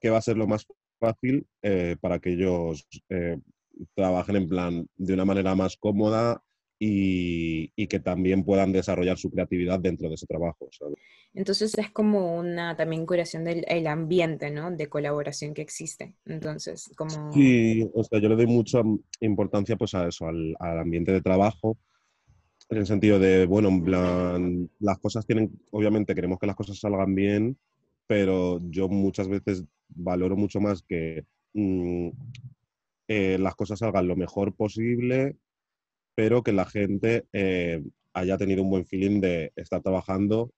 qué 0.00 0.10
va 0.10 0.18
a 0.18 0.22
ser 0.22 0.36
lo 0.36 0.48
más 0.48 0.66
fácil 0.98 1.46
eh, 1.62 1.96
para 2.00 2.18
que 2.18 2.32
ellos 2.32 2.88
trabajen 3.94 4.36
en 4.36 4.48
plan 4.48 4.86
de 4.96 5.14
una 5.14 5.26
manera 5.26 5.54
más 5.54 5.76
cómoda 5.76 6.42
y, 6.78 7.86
que 7.86 8.00
también 8.00 8.44
puedan 8.44 8.72
desarrollar 8.72 9.16
su 9.18 9.30
creatividad 9.30 9.80
dentro 9.80 10.08
de 10.08 10.16
ese 10.16 10.26
trabajo. 10.26 10.68
Entonces 11.34 11.76
es 11.78 11.90
como 11.90 12.36
una 12.36 12.76
también 12.76 13.06
curación 13.06 13.44
del 13.44 13.86
ambiente, 13.86 14.50
¿no? 14.50 14.70
De 14.70 14.88
colaboración 14.88 15.54
que 15.54 15.62
existe. 15.62 16.14
Entonces, 16.24 16.90
como... 16.96 17.32
Sí, 17.32 17.88
o 17.94 18.04
sea, 18.04 18.20
yo 18.20 18.28
le 18.28 18.36
doy 18.36 18.46
mucha 18.46 18.82
importancia 19.20 19.76
pues 19.76 19.94
a 19.94 20.08
eso, 20.08 20.26
al, 20.26 20.56
ambiente 20.60 21.12
de 21.12 21.22
trabajo, 21.22 21.78
en 22.68 22.78
el 22.78 22.86
sentido 22.86 23.18
de, 23.18 23.46
bueno, 23.46 23.68
en 23.68 23.84
plan, 23.84 24.70
las 24.80 24.98
cosas 24.98 25.24
tienen, 25.24 25.52
obviamente 25.70 26.14
queremos 26.14 26.38
que 26.38 26.48
las 26.48 26.56
cosas 26.56 26.78
salgan 26.78 27.14
bien, 27.14 27.56
pero 28.06 28.60
yo 28.70 28.88
muchas 28.88 29.28
veces 29.28 29.64
valoro 29.88 30.36
mucho 30.36 30.60
más 30.60 30.82
que 30.82 31.24
mm, 31.54 32.08
eh, 33.08 33.38
las 33.38 33.54
cosas 33.54 33.78
salgan 33.78 34.08
lo 34.08 34.16
mejor 34.16 34.52
posible 34.54 35.36
pero 36.16 36.42
que 36.42 36.52
la 36.52 36.64
gente 36.64 37.26
eh, 37.32 37.84
haya 38.14 38.38
tenido 38.38 38.62
un 38.62 38.70
buen 38.70 38.86
feeling 38.86 39.20
de 39.20 39.52
estar 39.54 39.82
trabajando 39.82 40.50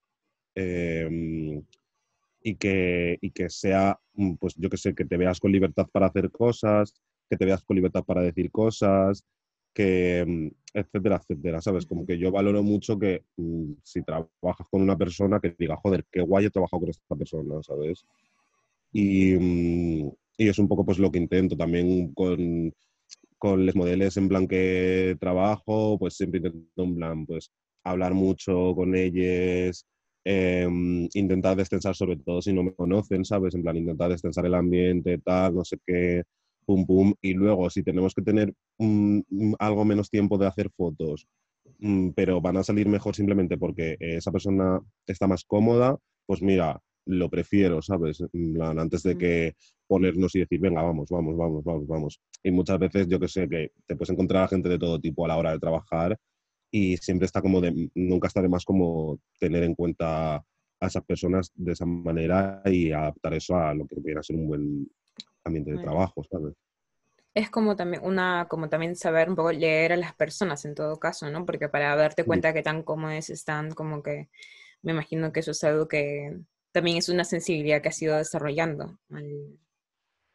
em, 0.54 1.62
y, 2.42 2.54
que, 2.54 3.18
que 3.34 3.50
sea, 3.50 3.98
mm, 4.14 4.34
pues 4.36 4.54
yo 4.56 4.70
que 4.70 4.76
sé, 4.76 4.94
que 4.94 5.04
te 5.04 5.16
veas 5.16 5.40
con 5.40 5.50
libertad 5.50 5.88
para 5.92 6.06
hacer 6.06 6.30
cosas, 6.30 6.94
que 7.28 7.36
te 7.36 7.44
veas 7.44 7.64
con 7.64 7.74
libertad 7.74 8.04
para 8.04 8.22
decir 8.22 8.52
cosas, 8.52 9.24
que, 9.74 10.24
mm, 10.26 10.48
etcétera, 10.74 11.16
etcétera, 11.16 11.60
¿sabes? 11.60 11.86
Como 11.86 12.06
que 12.06 12.18
yo 12.18 12.30
valoro 12.30 12.62
mucho 12.62 12.96
que 12.96 13.24
mm, 13.36 13.72
si 13.82 14.02
trabajas 14.02 14.66
con 14.70 14.80
una 14.80 14.96
persona 14.96 15.40
que 15.40 15.56
diga, 15.58 15.76
joder, 15.76 16.06
qué 16.12 16.20
guay 16.20 16.46
he 16.46 16.50
trabajado 16.50 16.82
con 16.82 16.90
esta 16.90 17.16
persona, 17.16 17.62
¿sabes? 17.64 18.06
Y, 18.92 19.34
y 20.38 20.48
es 20.48 20.58
un 20.60 20.68
poco 20.68 20.84
pues 20.84 20.98
lo 21.00 21.10
que 21.10 21.18
intento 21.18 21.56
también 21.56 22.14
con 22.14 22.72
con 23.38 23.64
los 23.66 23.76
modelos 23.76 24.16
en 24.16 24.28
plan 24.28 24.46
que 24.48 25.16
trabajo, 25.20 25.98
pues 25.98 26.14
siempre 26.16 26.38
intento 26.38 26.82
en 26.84 26.94
plan, 26.96 27.26
pues 27.26 27.50
hablar 27.84 28.14
mucho 28.14 28.74
con 28.74 28.94
ellos, 28.96 29.86
em, 30.24 31.08
intentar 31.14 31.56
destensar 31.56 31.94
sobre 31.96 32.16
todo 32.16 32.42
si 32.42 32.52
no 32.52 32.62
me 32.64 32.74
conocen, 32.74 33.24
¿sabes? 33.24 33.54
En 33.54 33.62
plan, 33.62 33.76
intentar 33.76 34.10
destensar 34.10 34.46
el 34.46 34.54
ambiente, 34.54 35.18
tal, 35.18 35.54
no 35.54 35.64
sé 35.64 35.78
qué, 35.86 36.24
pum, 36.66 36.86
pum. 36.86 37.14
Y 37.22 37.34
luego, 37.34 37.70
si 37.70 37.82
tenemos 37.82 38.14
que 38.14 38.22
tener 38.22 38.52
algo 39.58 39.84
menos 39.84 40.10
tiempo 40.10 40.38
de 40.38 40.46
hacer 40.46 40.70
fotos, 40.76 41.26
mm, 41.78 42.10
pero 42.10 42.40
van 42.40 42.56
a 42.58 42.64
salir 42.64 42.88
mejor 42.88 43.14
simplemente 43.16 43.56
porque 43.58 43.96
esa 44.00 44.32
persona 44.32 44.80
está 45.06 45.26
más 45.26 45.44
cómoda, 45.44 45.96
pues 46.26 46.42
mira, 46.42 46.80
lo 47.08 47.30
prefiero, 47.30 47.80
¿sabes? 47.80 48.22
antes 48.60 49.02
de 49.02 49.16
que 49.16 49.54
ponernos 49.86 50.34
y 50.34 50.40
decir, 50.40 50.60
venga, 50.60 50.82
vamos, 50.82 51.08
vamos, 51.10 51.36
vamos, 51.36 51.64
vamos, 51.64 51.86
vamos. 51.86 52.20
Y 52.42 52.50
muchas 52.50 52.78
veces 52.78 53.08
yo 53.08 53.18
que 53.18 53.28
sé 53.28 53.48
que 53.48 53.72
te 53.86 53.96
puedes 53.96 54.10
encontrar 54.10 54.44
a 54.44 54.48
gente 54.48 54.68
de 54.68 54.78
todo 54.78 55.00
tipo 55.00 55.24
a 55.24 55.28
la 55.28 55.36
hora 55.38 55.52
de 55.52 55.58
trabajar 55.58 56.18
y 56.70 56.98
siempre 56.98 57.24
está 57.24 57.40
como 57.40 57.62
de, 57.62 57.90
nunca 57.94 58.28
está 58.28 58.42
de 58.42 58.48
más 58.48 58.64
como 58.64 59.18
tener 59.40 59.62
en 59.62 59.74
cuenta 59.74 60.36
a 60.36 60.86
esas 60.86 61.02
personas 61.04 61.50
de 61.54 61.72
esa 61.72 61.86
manera 61.86 62.60
y 62.66 62.92
adaptar 62.92 63.34
eso 63.34 63.56
a 63.56 63.74
lo 63.74 63.86
que 63.86 63.96
viene 64.00 64.20
a 64.20 64.22
ser 64.22 64.36
un 64.36 64.46
buen 64.46 64.86
ambiente 65.44 65.72
de 65.72 65.78
trabajo, 65.78 66.22
¿sabes? 66.30 66.54
Es 67.32 67.50
como 67.50 67.74
también 67.74 68.02
una, 68.04 68.46
como 68.50 68.68
también 68.68 68.96
saber 68.96 69.30
un 69.30 69.36
poco 69.36 69.52
leer 69.52 69.92
a 69.92 69.96
las 69.96 70.14
personas 70.14 70.64
en 70.66 70.74
todo 70.74 70.98
caso, 70.98 71.30
¿no? 71.30 71.46
Porque 71.46 71.68
para 71.68 71.96
darte 71.96 72.24
cuenta 72.24 72.52
que 72.52 72.62
tan 72.62 72.82
cómodos 72.82 73.30
están, 73.30 73.70
como 73.70 74.02
que 74.02 74.28
me 74.82 74.92
imagino 74.92 75.32
que 75.32 75.40
eso 75.40 75.52
es 75.52 75.64
algo 75.64 75.88
que 75.88 76.36
también 76.78 76.98
es 76.98 77.08
una 77.08 77.24
sensibilidad 77.24 77.82
que 77.82 77.88
ha 77.88 77.92
ido 78.00 78.16
desarrollando. 78.16 79.00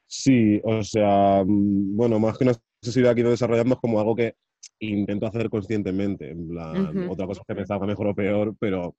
Sí, 0.07 0.59
o 0.65 0.83
sea, 0.83 1.41
mm, 1.45 1.95
bueno, 1.95 2.19
más 2.19 2.37
que 2.37 2.43
una 2.43 2.55
sensibilidad 2.81 3.15
que 3.15 3.21
he 3.21 3.23
ido 3.23 3.31
desarrollando 3.31 3.75
es 3.75 3.79
como 3.79 3.97
algo 3.97 4.13
que 4.13 4.35
intento 4.79 5.25
hacer 5.25 5.49
conscientemente. 5.49 6.31
En 6.31 6.49
plan, 6.49 7.09
otra 7.09 7.27
cosa 7.27 7.39
es 7.39 7.47
que 7.47 7.61
me 7.61 7.65
salga 7.65 7.85
mejor 7.85 8.07
o 8.07 8.13
peor, 8.13 8.57
pero 8.59 8.93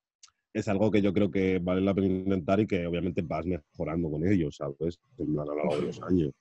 es 0.55 0.67
algo 0.67 0.89
que 0.89 1.03
yo 1.03 1.13
creo 1.13 1.29
que 1.29 1.59
vale 1.59 1.81
la 1.81 1.93
pena 1.93 2.07
intentar 2.07 2.59
y 2.61 2.65
que 2.65 2.87
obviamente 2.87 3.21
vas 3.21 3.45
mejorando 3.45 4.09
con 4.09 4.27
ello, 4.27 4.49
¿sabes? 4.51 4.99
En 5.19 5.35
plan, 5.35 5.47
a 5.47 5.51
lo 5.51 5.55
largo 5.55 5.75
de 5.75 5.81
los 5.83 6.01
años. 6.01 6.31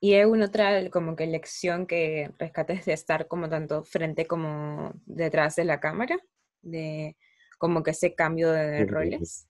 ¿Y 0.00 0.14
hay 0.14 0.24
una 0.24 0.46
otra 0.46 0.90
como 0.90 1.14
que 1.14 1.28
lección 1.28 1.86
que 1.86 2.32
rescates 2.40 2.86
de 2.86 2.92
estar 2.94 3.28
como 3.28 3.48
tanto 3.48 3.84
frente 3.84 4.26
como 4.26 4.94
detrás 5.06 5.54
de 5.54 5.64
la 5.64 5.78
cámara? 5.78 6.18
De 6.60 7.16
como 7.56 7.84
que 7.84 7.92
ese 7.92 8.16
cambio 8.16 8.50
de 8.50 8.84
roles. 8.84 9.46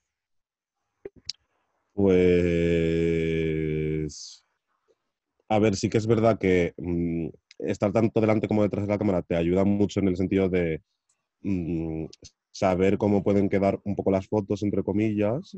Pues... 1.93 3.31
A 5.49 5.59
ver, 5.59 5.75
sí 5.75 5.89
que 5.89 5.97
es 5.97 6.07
verdad 6.07 6.39
que 6.39 6.73
mm, 6.77 7.27
estar 7.59 7.91
tanto 7.91 8.21
delante 8.21 8.47
como 8.47 8.63
detrás 8.63 8.85
de 8.87 8.93
la 8.93 8.97
cámara 8.97 9.21
te 9.21 9.35
ayuda 9.35 9.63
mucho 9.65 9.99
en 9.99 10.07
el 10.07 10.17
sentido 10.17 10.49
de 10.49 10.81
mm, 11.41 12.05
saber 12.51 12.97
cómo 12.97 13.23
pueden 13.23 13.49
quedar 13.49 13.79
un 13.83 13.95
poco 13.95 14.11
las 14.11 14.27
fotos, 14.27 14.63
entre 14.63 14.83
comillas, 14.83 15.55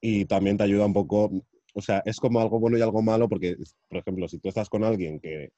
y 0.00 0.24
también 0.26 0.56
te 0.56 0.64
ayuda 0.64 0.86
un 0.86 0.92
poco, 0.92 1.30
o 1.74 1.80
sea, 1.80 2.02
es 2.04 2.18
como 2.18 2.40
algo 2.40 2.58
bueno 2.58 2.76
y 2.76 2.82
algo 2.82 3.02
malo, 3.02 3.28
porque, 3.28 3.56
por 3.88 3.98
ejemplo, 3.98 4.28
si 4.28 4.38
tú 4.38 4.48
estás 4.48 4.68
con 4.68 4.84
alguien 4.84 5.20
que 5.20 5.50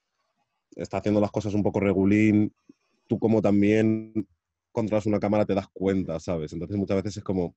está 0.77 0.99
haciendo 0.99 1.21
las 1.21 1.31
cosas 1.31 1.55
un 1.55 1.63
poco 1.63 1.81
regulín, 1.81 2.53
tú 3.07 3.19
como 3.19 3.41
también 3.41 4.13
controlas 4.73 5.07
una 5.07 5.21
cámara 5.21 5.47
te 5.47 5.55
das 5.55 5.69
cuenta, 5.73 6.21
¿sabes? 6.21 6.53
Entonces 6.53 6.77
muchas 6.77 6.97
veces 6.97 7.19
es 7.19 7.25
como, 7.25 7.55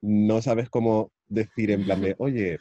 no 0.00 0.42
sabes 0.42 0.68
cómo 0.70 1.10
decir 1.28 1.70
en 1.70 1.84
plan 1.84 2.00
de, 2.00 2.14
oye, 2.18 2.58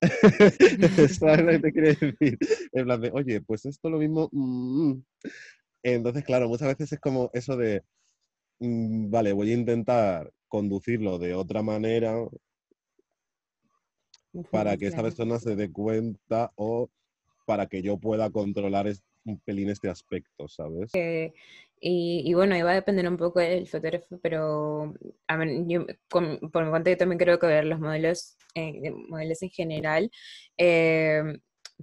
¿sabes 1.18 1.44
lo 1.44 1.50
que 1.52 1.58
te 1.58 1.72
quiere 1.72 1.94
decir? 1.94 2.38
En 2.72 2.84
plan 2.84 3.00
de, 3.00 3.10
oye, 3.12 3.40
pues 3.40 3.66
esto 3.66 3.90
lo 3.90 3.98
mismo... 3.98 4.28
Mm". 4.32 5.02
Entonces, 5.82 6.24
claro, 6.24 6.48
muchas 6.48 6.68
veces 6.68 6.92
es 6.92 7.00
como 7.00 7.30
eso 7.32 7.56
de, 7.56 7.82
Mm, 8.60 9.10
vale, 9.10 9.32
voy 9.32 9.50
a 9.50 9.54
intentar 9.54 10.32
conducirlo 10.48 11.18
de 11.18 11.34
otra 11.34 11.62
manera 11.62 12.16
para 14.50 14.76
que 14.76 14.86
esta 14.86 15.02
persona 15.02 15.38
se 15.38 15.56
dé 15.56 15.70
cuenta 15.70 16.52
o 16.56 16.88
para 17.46 17.66
que 17.66 17.82
yo 17.82 17.98
pueda 17.98 18.30
controlar 18.30 18.90
un 19.24 19.38
pelín 19.40 19.70
este 19.70 19.88
aspecto, 19.88 20.48
¿sabes? 20.48 20.90
Eh, 20.94 21.32
y, 21.80 22.34
bueno, 22.34 22.56
iba 22.56 22.70
a 22.70 22.74
depender 22.74 23.08
un 23.08 23.16
poco 23.16 23.40
del 23.40 23.68
fotógrafo, 23.68 24.18
pero 24.22 24.94
a 25.26 25.36
ver, 25.36 25.48
yo, 25.66 25.86
por 26.08 26.24
mi 26.64 26.70
cuenta 26.70 26.90
yo 26.90 26.96
también 26.96 27.18
creo 27.18 27.38
que 27.38 27.46
ver 27.46 27.64
los 27.64 27.80
modelos, 27.80 28.36
eh, 28.54 28.90
modelos 29.08 29.42
en 29.42 29.50
general, 29.50 30.10
eh, 30.56 31.22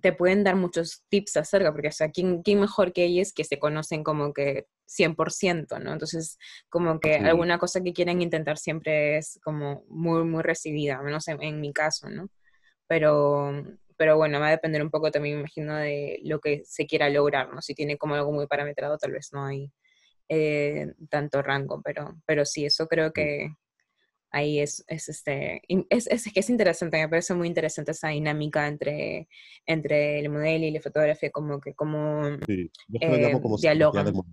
te 0.02 0.14
pueden 0.14 0.44
dar 0.44 0.56
muchos 0.56 1.04
tips 1.10 1.38
acerca, 1.38 1.72
porque, 1.72 1.88
o 1.88 1.92
sea, 1.92 2.10
¿quién, 2.12 2.42
mejor 2.60 2.92
que 2.94 3.06
ellos 3.06 3.32
que 3.34 3.44
se 3.46 3.60
conocen 3.60 4.04
como 4.04 4.34
que 4.34 4.68
100%, 4.88 5.80
¿no? 5.80 5.94
Entonces, 5.94 6.38
como 6.70 7.00
que 7.00 7.16
alguna 7.16 7.58
cosa 7.58 7.82
que 7.82 7.94
quieren 7.94 8.22
intentar 8.22 8.58
siempre 8.58 9.18
es 9.18 9.40
como 9.44 9.84
muy, 9.88 10.24
muy 10.26 10.44
recibida, 10.44 11.02
menos 11.02 11.28
en, 11.28 11.42
en, 11.42 11.62
mi 11.62 11.72
caso, 11.74 12.10
¿no? 12.10 12.30
Pero, 12.88 13.64
pero 13.98 14.18
bueno, 14.18 14.40
va 14.40 14.48
a 14.48 14.52
depender 14.52 14.84
un 14.84 14.92
poco 14.92 15.12
también, 15.12 15.36
me 15.36 15.42
imagino, 15.42 15.76
de 15.76 16.20
lo 16.24 16.40
que 16.40 16.64
se 16.66 16.86
quiera 16.86 17.10
lograr, 17.10 17.54
¿no? 17.54 17.62
Si 17.62 17.74
tiene 17.74 17.98
como 17.98 18.16
algo 18.16 18.32
muy 18.32 18.48
parametrado, 18.48 18.98
tal 18.98 19.12
vez 19.14 19.30
no 19.34 19.46
hay 19.46 19.72
eh, 20.30 20.94
tanto 21.10 21.42
rango, 21.42 21.82
pero, 21.84 22.16
pero 22.26 22.46
sí, 22.46 22.66
eso 22.66 22.88
creo 22.88 23.12
que, 23.14 23.50
ahí 24.36 24.60
es, 24.60 24.84
es 24.88 25.08
este, 25.08 25.62
es, 25.90 26.08
es, 26.08 26.32
que 26.34 26.42
es 26.42 26.50
interesante, 26.50 26.98
me 26.98 27.08
parece 27.08 27.34
muy 27.34 27.48
interesante 27.48 27.92
esa 27.92 28.10
dinámica 28.10 28.68
entre, 28.68 29.30
entre 29.66 30.20
el 30.20 30.30
modelo 30.30 30.66
y 30.66 30.72
la 30.72 30.82
fotografía, 30.82 31.32
como 31.32 31.62
que 31.62 31.74
como, 31.74 32.22
sí, 32.46 32.70
yo 32.90 33.00
eh, 33.02 33.18
llamo 33.30 33.42
como 33.42 33.58
dialogan. 33.58 34.12
¿Cómo, 34.12 34.26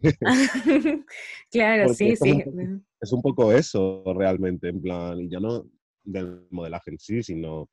claro, 1.52 1.94
sí, 1.94 2.16
sí. 2.16 2.42
es 3.00 3.12
un 3.12 3.22
poco 3.22 3.52
eso 3.52 4.02
realmente, 4.16 4.68
en 4.68 4.82
plan, 4.82 5.30
ya 5.30 5.38
no 5.38 5.66
del 6.02 6.48
modelaje 6.50 6.90
en 6.90 6.98
sí, 6.98 7.22
sino 7.22 7.70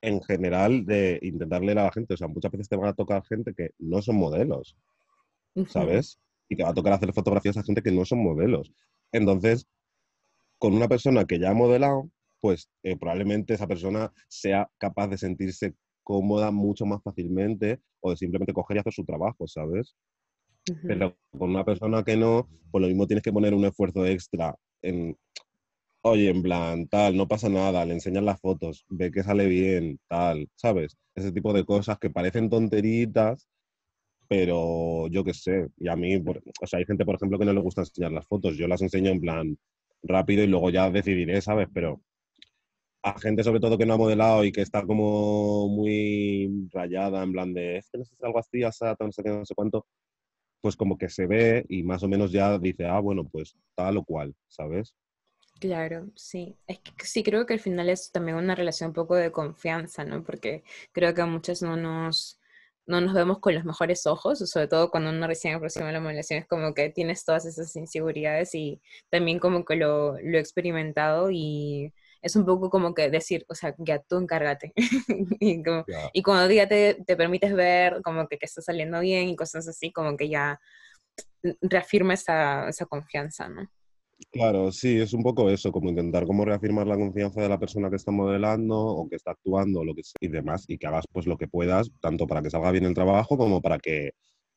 en 0.00 0.22
general 0.22 0.86
de 0.86 1.18
intentar 1.22 1.62
leer 1.62 1.78
a 1.78 1.84
la 1.84 1.92
gente. 1.92 2.14
O 2.14 2.16
sea, 2.16 2.28
muchas 2.28 2.52
veces 2.52 2.68
te 2.68 2.76
van 2.76 2.88
a 2.88 2.94
tocar 2.94 3.24
gente 3.24 3.54
que 3.54 3.70
no 3.78 4.02
son 4.02 4.16
modelos, 4.16 4.76
¿sabes? 5.66 6.20
y 6.48 6.56
te 6.56 6.62
va 6.62 6.70
a 6.70 6.74
tocar 6.74 6.94
hacer 6.94 7.12
fotografías 7.12 7.56
a 7.56 7.62
gente 7.62 7.82
que 7.82 7.92
no 7.92 8.04
son 8.04 8.22
modelos. 8.22 8.72
Entonces, 9.12 9.66
con 10.58 10.74
una 10.74 10.88
persona 10.88 11.24
que 11.24 11.38
ya 11.38 11.50
ha 11.50 11.54
modelado, 11.54 12.10
pues 12.40 12.70
eh, 12.82 12.96
probablemente 12.96 13.54
esa 13.54 13.66
persona 13.66 14.12
sea 14.28 14.70
capaz 14.78 15.08
de 15.08 15.18
sentirse 15.18 15.74
cómoda 16.02 16.50
mucho 16.50 16.86
más 16.86 17.02
fácilmente 17.02 17.80
o 18.00 18.10
de 18.10 18.16
simplemente 18.16 18.52
coger 18.52 18.78
y 18.78 18.80
hacer 18.80 18.92
su 18.92 19.04
trabajo, 19.04 19.46
¿sabes? 19.46 19.94
Pero 20.86 21.16
con 21.36 21.50
una 21.50 21.64
persona 21.64 22.02
que 22.02 22.16
no, 22.16 22.48
pues 22.70 22.82
lo 22.82 22.88
mismo 22.88 23.06
tienes 23.06 23.22
que 23.22 23.32
poner 23.32 23.54
un 23.54 23.64
esfuerzo 23.64 24.04
extra 24.06 24.54
en, 24.82 25.16
oye, 26.10 26.30
en 26.30 26.42
plan, 26.42 26.88
tal, 26.88 27.16
no 27.16 27.28
pasa 27.28 27.48
nada, 27.48 27.84
le 27.84 27.94
enseñas 27.94 28.24
las 28.24 28.40
fotos, 28.40 28.84
ve 28.88 29.10
que 29.10 29.22
sale 29.22 29.46
bien, 29.46 29.98
tal, 30.08 30.48
¿sabes? 30.56 30.96
Ese 31.14 31.32
tipo 31.32 31.52
de 31.52 31.64
cosas 31.64 31.98
que 31.98 32.10
parecen 32.10 32.50
tonteritas, 32.50 33.48
pero 34.28 35.08
yo 35.08 35.24
qué 35.24 35.34
sé, 35.34 35.68
y 35.78 35.88
a 35.88 35.96
mí, 35.96 36.16
o 36.16 36.66
sea, 36.66 36.78
hay 36.78 36.84
gente, 36.86 37.04
por 37.04 37.16
ejemplo, 37.16 37.38
que 37.38 37.44
no 37.46 37.52
le 37.52 37.60
gusta 37.60 37.82
enseñar 37.82 38.12
las 38.12 38.26
fotos, 38.26 38.56
yo 38.56 38.68
las 38.68 38.82
enseño 38.82 39.10
en 39.10 39.20
plan 39.20 39.58
rápido 40.02 40.44
y 40.44 40.46
luego 40.48 40.70
ya 40.70 40.90
decidiré, 40.90 41.40
¿sabes? 41.40 41.68
Pero 41.72 42.00
a 43.02 43.18
gente 43.18 43.44
sobre 43.44 43.60
todo 43.60 43.78
que 43.78 43.86
no 43.86 43.94
ha 43.94 43.98
modelado 43.98 44.44
y 44.44 44.52
que 44.52 44.62
está 44.62 44.84
como 44.86 45.68
muy 45.68 46.68
rayada, 46.72 47.22
en 47.22 47.32
plan 47.32 47.54
de, 47.54 47.78
es 47.78 47.90
que 47.90 47.98
no 47.98 48.04
sé 48.04 48.16
si 48.16 48.24
algo 48.24 48.38
así, 48.38 48.60
no 48.60 49.12
sé 49.12 49.22
qué, 49.22 49.30
no 49.30 49.44
sé 49.44 49.54
cuánto, 49.54 49.86
pues 50.60 50.76
como 50.76 50.98
que 50.98 51.08
se 51.08 51.26
ve 51.26 51.64
y 51.68 51.82
más 51.82 52.02
o 52.02 52.08
menos 52.08 52.32
ya 52.32 52.58
dice, 52.58 52.86
ah, 52.86 53.00
bueno, 53.00 53.24
pues 53.24 53.56
tal 53.74 53.98
o 53.98 54.04
cual, 54.04 54.34
¿sabes? 54.48 54.94
Claro, 55.60 56.08
sí. 56.14 56.56
Es 56.66 56.78
que 56.78 57.04
sí 57.04 57.22
creo 57.24 57.44
que 57.46 57.54
al 57.54 57.60
final 57.60 57.88
es 57.88 58.12
también 58.12 58.36
una 58.36 58.54
relación 58.54 58.88
un 58.88 58.94
poco 58.94 59.16
de 59.16 59.32
confianza, 59.32 60.04
¿no? 60.04 60.22
Porque 60.22 60.62
creo 60.92 61.14
que 61.14 61.22
a 61.22 61.26
muchos 61.26 61.62
no 61.62 61.76
nos 61.76 62.38
no 62.88 63.02
nos 63.02 63.12
vemos 63.14 63.38
con 63.38 63.54
los 63.54 63.64
mejores 63.66 64.06
ojos, 64.06 64.38
sobre 64.50 64.66
todo 64.66 64.90
cuando 64.90 65.10
uno 65.10 65.26
recién 65.26 65.54
aproxima 65.54 65.92
la 65.92 66.00
modelación, 66.00 66.40
es 66.40 66.48
como 66.48 66.72
que 66.74 66.88
tienes 66.88 67.22
todas 67.24 67.44
esas 67.44 67.76
inseguridades 67.76 68.54
y 68.54 68.80
también 69.10 69.38
como 69.38 69.64
que 69.66 69.76
lo, 69.76 70.14
lo 70.22 70.38
he 70.38 70.40
experimentado 70.40 71.30
y 71.30 71.92
es 72.22 72.34
un 72.34 72.46
poco 72.46 72.70
como 72.70 72.94
que 72.94 73.10
decir, 73.10 73.44
o 73.48 73.54
sea, 73.54 73.74
ya 73.78 73.98
tú 74.00 74.16
encárgate. 74.16 74.72
y, 75.40 75.62
y, 76.14 76.22
cuando 76.22 76.52
ya 76.52 76.66
te, 76.66 76.94
te, 77.06 77.16
permites 77.16 77.54
ver 77.54 78.00
como 78.02 78.26
que, 78.26 78.38
que 78.38 78.46
está 78.46 78.62
saliendo 78.62 79.00
bien 79.00 79.28
y 79.28 79.36
cosas 79.36 79.68
así, 79.68 79.92
como 79.92 80.16
que 80.16 80.30
ya 80.30 80.58
reafirma 81.60 82.14
esa, 82.14 82.68
esa 82.68 82.86
confianza, 82.86 83.48
¿no? 83.48 83.70
Claro, 84.32 84.72
sí, 84.72 84.98
es 84.98 85.12
un 85.12 85.22
poco 85.22 85.48
eso, 85.48 85.70
como 85.70 85.88
intentar 85.90 86.26
como 86.26 86.44
reafirmar 86.44 86.86
la 86.88 86.96
confianza 86.96 87.40
de 87.40 87.48
la 87.48 87.58
persona 87.58 87.88
que 87.88 87.96
está 87.96 88.10
modelando 88.10 88.76
o 88.76 89.08
que 89.08 89.14
está 89.16 89.30
actuando 89.30 89.84
lo 89.84 89.94
que 89.94 90.02
y 90.20 90.28
demás, 90.28 90.64
y 90.68 90.76
que 90.76 90.86
hagas 90.88 91.04
pues 91.12 91.26
lo 91.26 91.36
que 91.38 91.46
puedas, 91.46 91.90
tanto 92.00 92.26
para 92.26 92.42
que 92.42 92.50
salga 92.50 92.72
bien 92.72 92.84
el 92.84 92.94
trabajo 92.94 93.38
como 93.38 93.62
para 93.62 93.78
que 93.78 94.10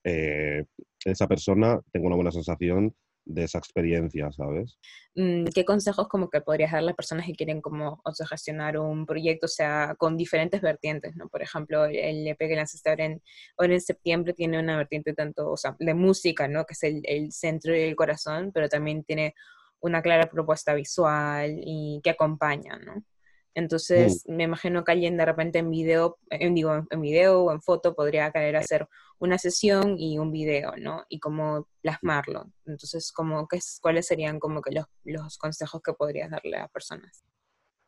eh, 0.03 0.65
esa 1.05 1.27
persona 1.27 1.79
tenga 1.91 2.07
una 2.07 2.15
buena 2.15 2.31
sensación 2.31 2.95
de 3.25 3.43
esa 3.43 3.57
experiencia, 3.57 4.31
¿sabes? 4.31 4.79
Mm, 5.15 5.45
¿Qué 5.53 5.65
consejos 5.65 6.07
como 6.07 6.29
que 6.29 6.41
podrías 6.41 6.71
dar 6.71 6.79
a 6.79 6.83
las 6.83 6.95
personas 6.95 7.25
que 7.25 7.33
quieren 7.33 7.61
como 7.61 8.01
gestionar 8.29 8.77
un 8.77 9.05
proyecto, 9.05 9.45
o 9.45 9.49
sea, 9.49 9.95
con 9.97 10.17
diferentes 10.17 10.61
vertientes, 10.61 11.15
¿no? 11.15 11.29
Por 11.29 11.41
ejemplo, 11.41 11.85
el 11.85 12.27
EP 12.27 12.37
que 12.37 12.55
lanzaste 12.55 12.89
ahora 12.89 13.05
en, 13.05 13.21
ahora 13.57 13.73
en 13.73 13.81
septiembre 13.81 14.33
tiene 14.33 14.59
una 14.59 14.77
vertiente 14.77 15.13
tanto, 15.13 15.51
o 15.51 15.57
sea, 15.57 15.75
de 15.79 15.93
música, 15.93 16.47
¿no? 16.47 16.65
Que 16.65 16.73
es 16.73 16.83
el, 16.83 17.01
el 17.05 17.31
centro 17.31 17.75
y 17.75 17.81
el 17.81 17.95
corazón, 17.95 18.51
pero 18.53 18.69
también 18.69 19.03
tiene 19.03 19.35
una 19.81 20.01
clara 20.01 20.29
propuesta 20.29 20.73
visual 20.73 21.59
y 21.63 21.99
que 22.03 22.11
acompaña, 22.11 22.77
¿no? 22.77 23.03
Entonces, 23.53 24.23
me 24.27 24.43
imagino 24.43 24.83
que 24.83 24.93
alguien 24.93 25.17
de 25.17 25.25
repente 25.25 25.59
en 25.59 25.69
video, 25.69 26.17
en, 26.29 26.55
digo, 26.55 26.85
en 26.89 27.01
video 27.01 27.43
o 27.43 27.51
en 27.51 27.61
foto 27.61 27.93
podría 27.93 28.31
querer 28.31 28.55
hacer 28.55 28.87
una 29.19 29.37
sesión 29.37 29.99
y 29.99 30.17
un 30.17 30.31
video, 30.31 30.73
¿no? 30.77 31.03
Y 31.09 31.19
cómo 31.19 31.67
plasmarlo. 31.81 32.51
Entonces, 32.65 33.11
como, 33.11 33.47
¿qué 33.47 33.57
es, 33.57 33.79
¿cuáles 33.81 34.07
serían 34.07 34.39
como 34.39 34.61
que 34.61 34.71
los, 34.71 34.85
los 35.03 35.37
consejos 35.37 35.81
que 35.83 35.93
podrías 35.93 36.31
darle 36.31 36.57
a 36.57 36.69
personas? 36.69 37.23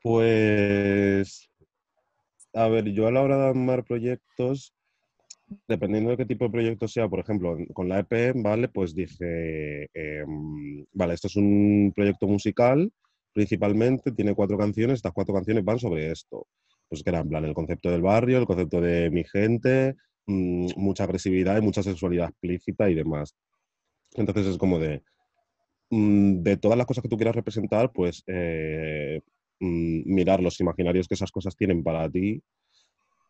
Pues, 0.01 1.49
a 2.53 2.67
ver, 2.67 2.91
yo 2.91 3.07
a 3.07 3.11
la 3.11 3.21
hora 3.21 3.37
de 3.37 3.47
armar 3.47 3.85
proyectos, 3.85 4.75
dependiendo 5.67 6.09
de 6.09 6.17
qué 6.17 6.25
tipo 6.25 6.45
de 6.45 6.51
proyecto 6.51 6.87
sea, 6.89 7.07
por 7.07 7.19
ejemplo, 7.19 7.57
con 7.73 7.87
la 7.87 7.99
EP, 7.99 8.33
¿vale? 8.35 8.67
Pues 8.67 8.93
dije, 8.93 9.89
em, 9.93 10.85
vale, 10.91 11.13
esto 11.13 11.27
es 11.27 11.35
un 11.37 11.93
proyecto 11.95 12.27
musical, 12.27 12.91
principalmente, 13.33 14.11
tiene 14.11 14.35
cuatro 14.35 14.57
canciones, 14.57 14.95
estas 14.97 15.13
cuatro 15.13 15.33
canciones 15.33 15.63
van 15.63 15.79
sobre 15.79 16.11
esto. 16.11 16.47
Pues 16.89 17.03
que 17.03 17.09
era 17.09 17.19
en 17.19 17.29
plan 17.29 17.45
el 17.45 17.53
concepto 17.53 17.89
del 17.89 18.01
barrio, 18.01 18.37
el 18.39 18.45
concepto 18.45 18.81
de 18.81 19.09
mi 19.09 19.23
gente, 19.23 19.95
mm, 20.27 20.67
mucha 20.77 21.05
agresividad 21.05 21.57
y 21.57 21.61
mucha 21.61 21.83
sexualidad 21.83 22.29
explícita 22.29 22.89
y 22.89 22.95
demás. 22.95 23.35
Entonces 24.15 24.47
es 24.47 24.57
como 24.57 24.79
de, 24.79 25.03
mm, 25.91 26.43
de 26.43 26.57
todas 26.57 26.77
las 26.77 26.87
cosas 26.87 27.03
que 27.03 27.09
tú 27.09 27.17
quieras 27.17 27.35
representar, 27.35 27.91
pues 27.93 28.23
eh, 28.27 29.21
mm, 29.59 30.13
mirar 30.13 30.41
los 30.41 30.59
imaginarios 30.59 31.07
que 31.07 31.15
esas 31.15 31.31
cosas 31.31 31.55
tienen 31.55 31.83
para 31.83 32.09
ti 32.09 32.41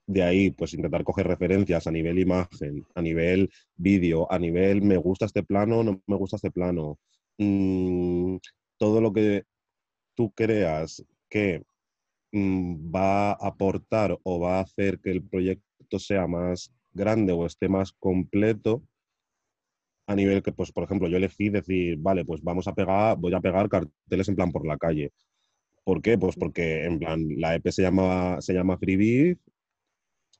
de 0.07 0.23
ahí, 0.23 0.51
pues 0.51 0.73
intentar 0.73 1.03
coger 1.03 1.27
referencias 1.27 1.87
a 1.87 1.91
nivel 1.91 2.19
imagen, 2.19 2.85
a 2.95 3.01
nivel 3.01 3.49
vídeo, 3.75 4.31
a 4.31 4.37
nivel 4.39 4.81
me 4.81 4.97
gusta 4.97 5.25
este 5.25 5.43
plano, 5.43 5.83
no 5.83 6.01
me 6.07 6.15
gusta 6.17 6.35
este 6.37 6.51
plano. 6.51 6.99
Todo 8.77 9.01
lo 9.01 9.13
que 9.13 9.43
tú 10.15 10.31
creas 10.31 11.03
que 11.29 11.63
mm, 12.31 12.93
va 12.93 13.31
a 13.31 13.47
aportar 13.47 14.17
o 14.23 14.39
va 14.39 14.59
a 14.59 14.61
hacer 14.61 14.99
que 14.99 15.11
el 15.11 15.23
proyecto 15.23 15.99
sea 15.99 16.27
más 16.27 16.71
grande 16.93 17.33
o 17.33 17.45
esté 17.45 17.69
más 17.69 17.91
completo, 17.93 18.83
a 20.07 20.15
nivel 20.15 20.43
que, 20.43 20.51
pues, 20.51 20.71
por 20.71 20.83
ejemplo, 20.83 21.07
yo 21.07 21.17
elegí 21.17 21.49
decir, 21.49 21.97
vale, 21.97 22.25
pues 22.25 22.41
vamos 22.43 22.67
a 22.67 22.73
pegar, 22.75 23.17
voy 23.17 23.33
a 23.33 23.39
pegar 23.39 23.69
carteles 23.69 24.27
en 24.27 24.35
plan 24.35 24.51
por 24.51 24.67
la 24.67 24.77
calle. 24.77 25.11
¿Por 25.83 26.01
qué? 26.01 26.17
Pues 26.17 26.35
porque 26.35 26.85
en 26.85 26.99
plan 26.99 27.25
la 27.37 27.55
EP 27.55 27.71
se 27.71 27.81
llama, 27.81 28.41
se 28.41 28.53
llama 28.53 28.77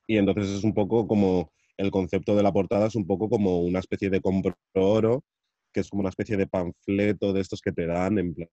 y 0.06 0.16
entonces 0.16 0.48
es 0.50 0.64
un 0.64 0.74
poco 0.74 1.06
como 1.06 1.50
el 1.76 1.90
concepto 1.90 2.36
de 2.36 2.42
la 2.42 2.52
portada 2.52 2.86
es 2.86 2.94
un 2.94 3.06
poco 3.06 3.28
como 3.28 3.60
una 3.62 3.78
especie 3.78 4.10
de 4.10 4.20
compro 4.20 4.54
oro, 4.74 5.24
que 5.74 5.80
es 5.80 5.90
como 5.90 6.00
una 6.00 6.08
especie 6.08 6.36
de 6.36 6.46
panfleto 6.46 7.32
de 7.32 7.40
estos 7.40 7.60
que 7.60 7.72
te 7.72 7.84
dan 7.86 8.18
en 8.18 8.34
plan 8.34 8.48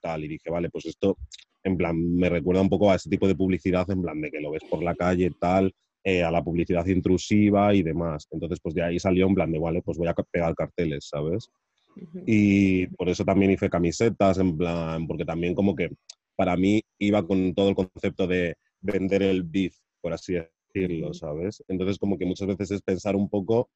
tal. 0.00 0.24
Y 0.24 0.28
dije, 0.28 0.48
vale, 0.48 0.70
pues 0.70 0.86
esto 0.86 1.18
en 1.62 1.76
plan 1.76 2.14
me 2.14 2.30
recuerda 2.30 2.62
un 2.62 2.70
poco 2.70 2.90
a 2.90 2.94
ese 2.94 3.10
tipo 3.10 3.26
de 3.28 3.34
publicidad 3.34 3.90
en 3.90 4.00
plan 4.00 4.20
de 4.20 4.30
que 4.30 4.40
lo 4.40 4.52
ves 4.52 4.62
por 4.70 4.82
la 4.82 4.94
calle 4.94 5.32
tal, 5.38 5.74
eh, 6.04 6.22
a 6.22 6.30
la 6.30 6.42
publicidad 6.42 6.86
intrusiva 6.86 7.74
y 7.74 7.82
demás. 7.82 8.28
Entonces, 8.30 8.60
pues 8.62 8.74
de 8.74 8.82
ahí 8.82 8.98
salió 8.98 9.26
en 9.26 9.34
plan 9.34 9.52
de, 9.52 9.58
vale, 9.58 9.82
pues 9.82 9.98
voy 9.98 10.08
a 10.08 10.14
pegar 10.14 10.54
carteles, 10.54 11.08
¿sabes? 11.08 11.50
Y 12.24 12.86
por 12.86 13.08
eso 13.08 13.24
también 13.24 13.50
hice 13.50 13.68
camisetas, 13.68 14.38
en 14.38 14.56
plan, 14.56 15.06
porque 15.06 15.24
también 15.24 15.54
como 15.54 15.74
que 15.74 15.90
para 16.36 16.56
mí 16.56 16.80
iba 16.98 17.26
con 17.26 17.52
todo 17.54 17.68
el 17.68 17.74
concepto 17.74 18.26
de 18.26 18.54
vender 18.80 19.22
el 19.22 19.42
beef, 19.42 19.76
por 20.00 20.12
así 20.12 20.34
decirlo, 20.72 21.12
¿sabes? 21.12 21.62
Entonces 21.68 21.98
como 21.98 22.16
que 22.16 22.24
muchas 22.24 22.48
veces 22.48 22.70
es 22.70 22.82
pensar 22.82 23.16
un 23.16 23.28
poco 23.28 23.68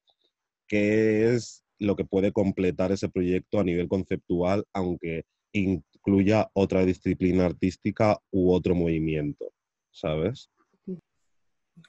qué 0.67 1.33
es 1.33 1.63
lo 1.79 1.95
que 1.95 2.05
puede 2.05 2.31
completar 2.31 2.91
ese 2.91 3.09
proyecto 3.09 3.59
a 3.59 3.63
nivel 3.63 3.87
conceptual, 3.87 4.65
aunque 4.73 5.23
incluya 5.51 6.49
otra 6.53 6.85
disciplina 6.85 7.45
artística 7.45 8.17
u 8.31 8.51
otro 8.51 8.75
movimiento, 8.75 9.51
¿sabes? 9.91 10.49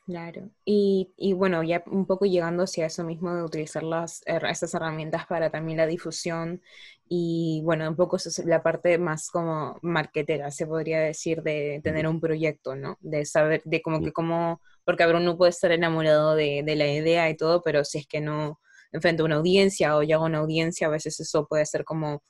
Claro, 0.05 0.51
y, 0.65 1.13
y, 1.17 1.33
bueno, 1.33 1.63
ya 1.63 1.85
un 1.87 2.07
poco 2.07 2.27
llegando 2.27 2.65
hacia 2.65 2.87
eso 2.87 3.05
mismo 3.05 3.35
de 3.35 3.45
utilizar 3.45 3.85
las, 3.85 4.23
esas 4.27 4.75
herramientas 4.75 5.27
para 5.27 5.51
también 5.51 5.79
la 5.79 5.87
difusión 5.87 6.61
y 7.09 7.61
bueno, 7.65 7.89
un 7.89 7.95
poco 7.95 8.17
eso 8.17 8.29
es 8.29 8.45
la 8.45 8.65
parte 8.65 8.99
más 8.99 9.31
como 9.31 9.79
marketera, 9.83 10.51
se 10.51 10.67
podría 10.67 11.01
decir, 11.01 11.43
de 11.43 11.81
tener 11.85 12.09
un 12.09 12.21
proyecto, 12.21 12.75
¿no? 12.75 12.99
De 13.01 13.25
saber, 13.25 13.63
de 13.65 13.81
como 13.81 14.01
que 14.01 14.13
como, 14.13 14.61
porque 14.85 15.05
a 15.05 15.09
uno 15.09 15.37
puede 15.37 15.51
estar 15.51 15.71
enamorado 15.71 16.35
de, 16.35 16.63
de, 16.65 16.77
la 16.77 16.89
idea 16.93 17.31
y 17.31 17.37
todo, 17.37 17.63
pero 17.63 17.85
si 17.85 17.99
es 17.99 18.07
que 18.09 18.21
no 18.21 18.59
enfrenta 18.93 19.25
una 19.25 19.37
audiencia 19.37 19.97
o 19.97 20.03
llega 20.03 20.17
a 20.17 20.25
una 20.25 20.39
audiencia, 20.39 20.87
a 20.87 20.91
veces 20.91 21.19
eso 21.21 21.47
puede 21.47 21.67
ser 21.67 21.85
como... 21.85 22.23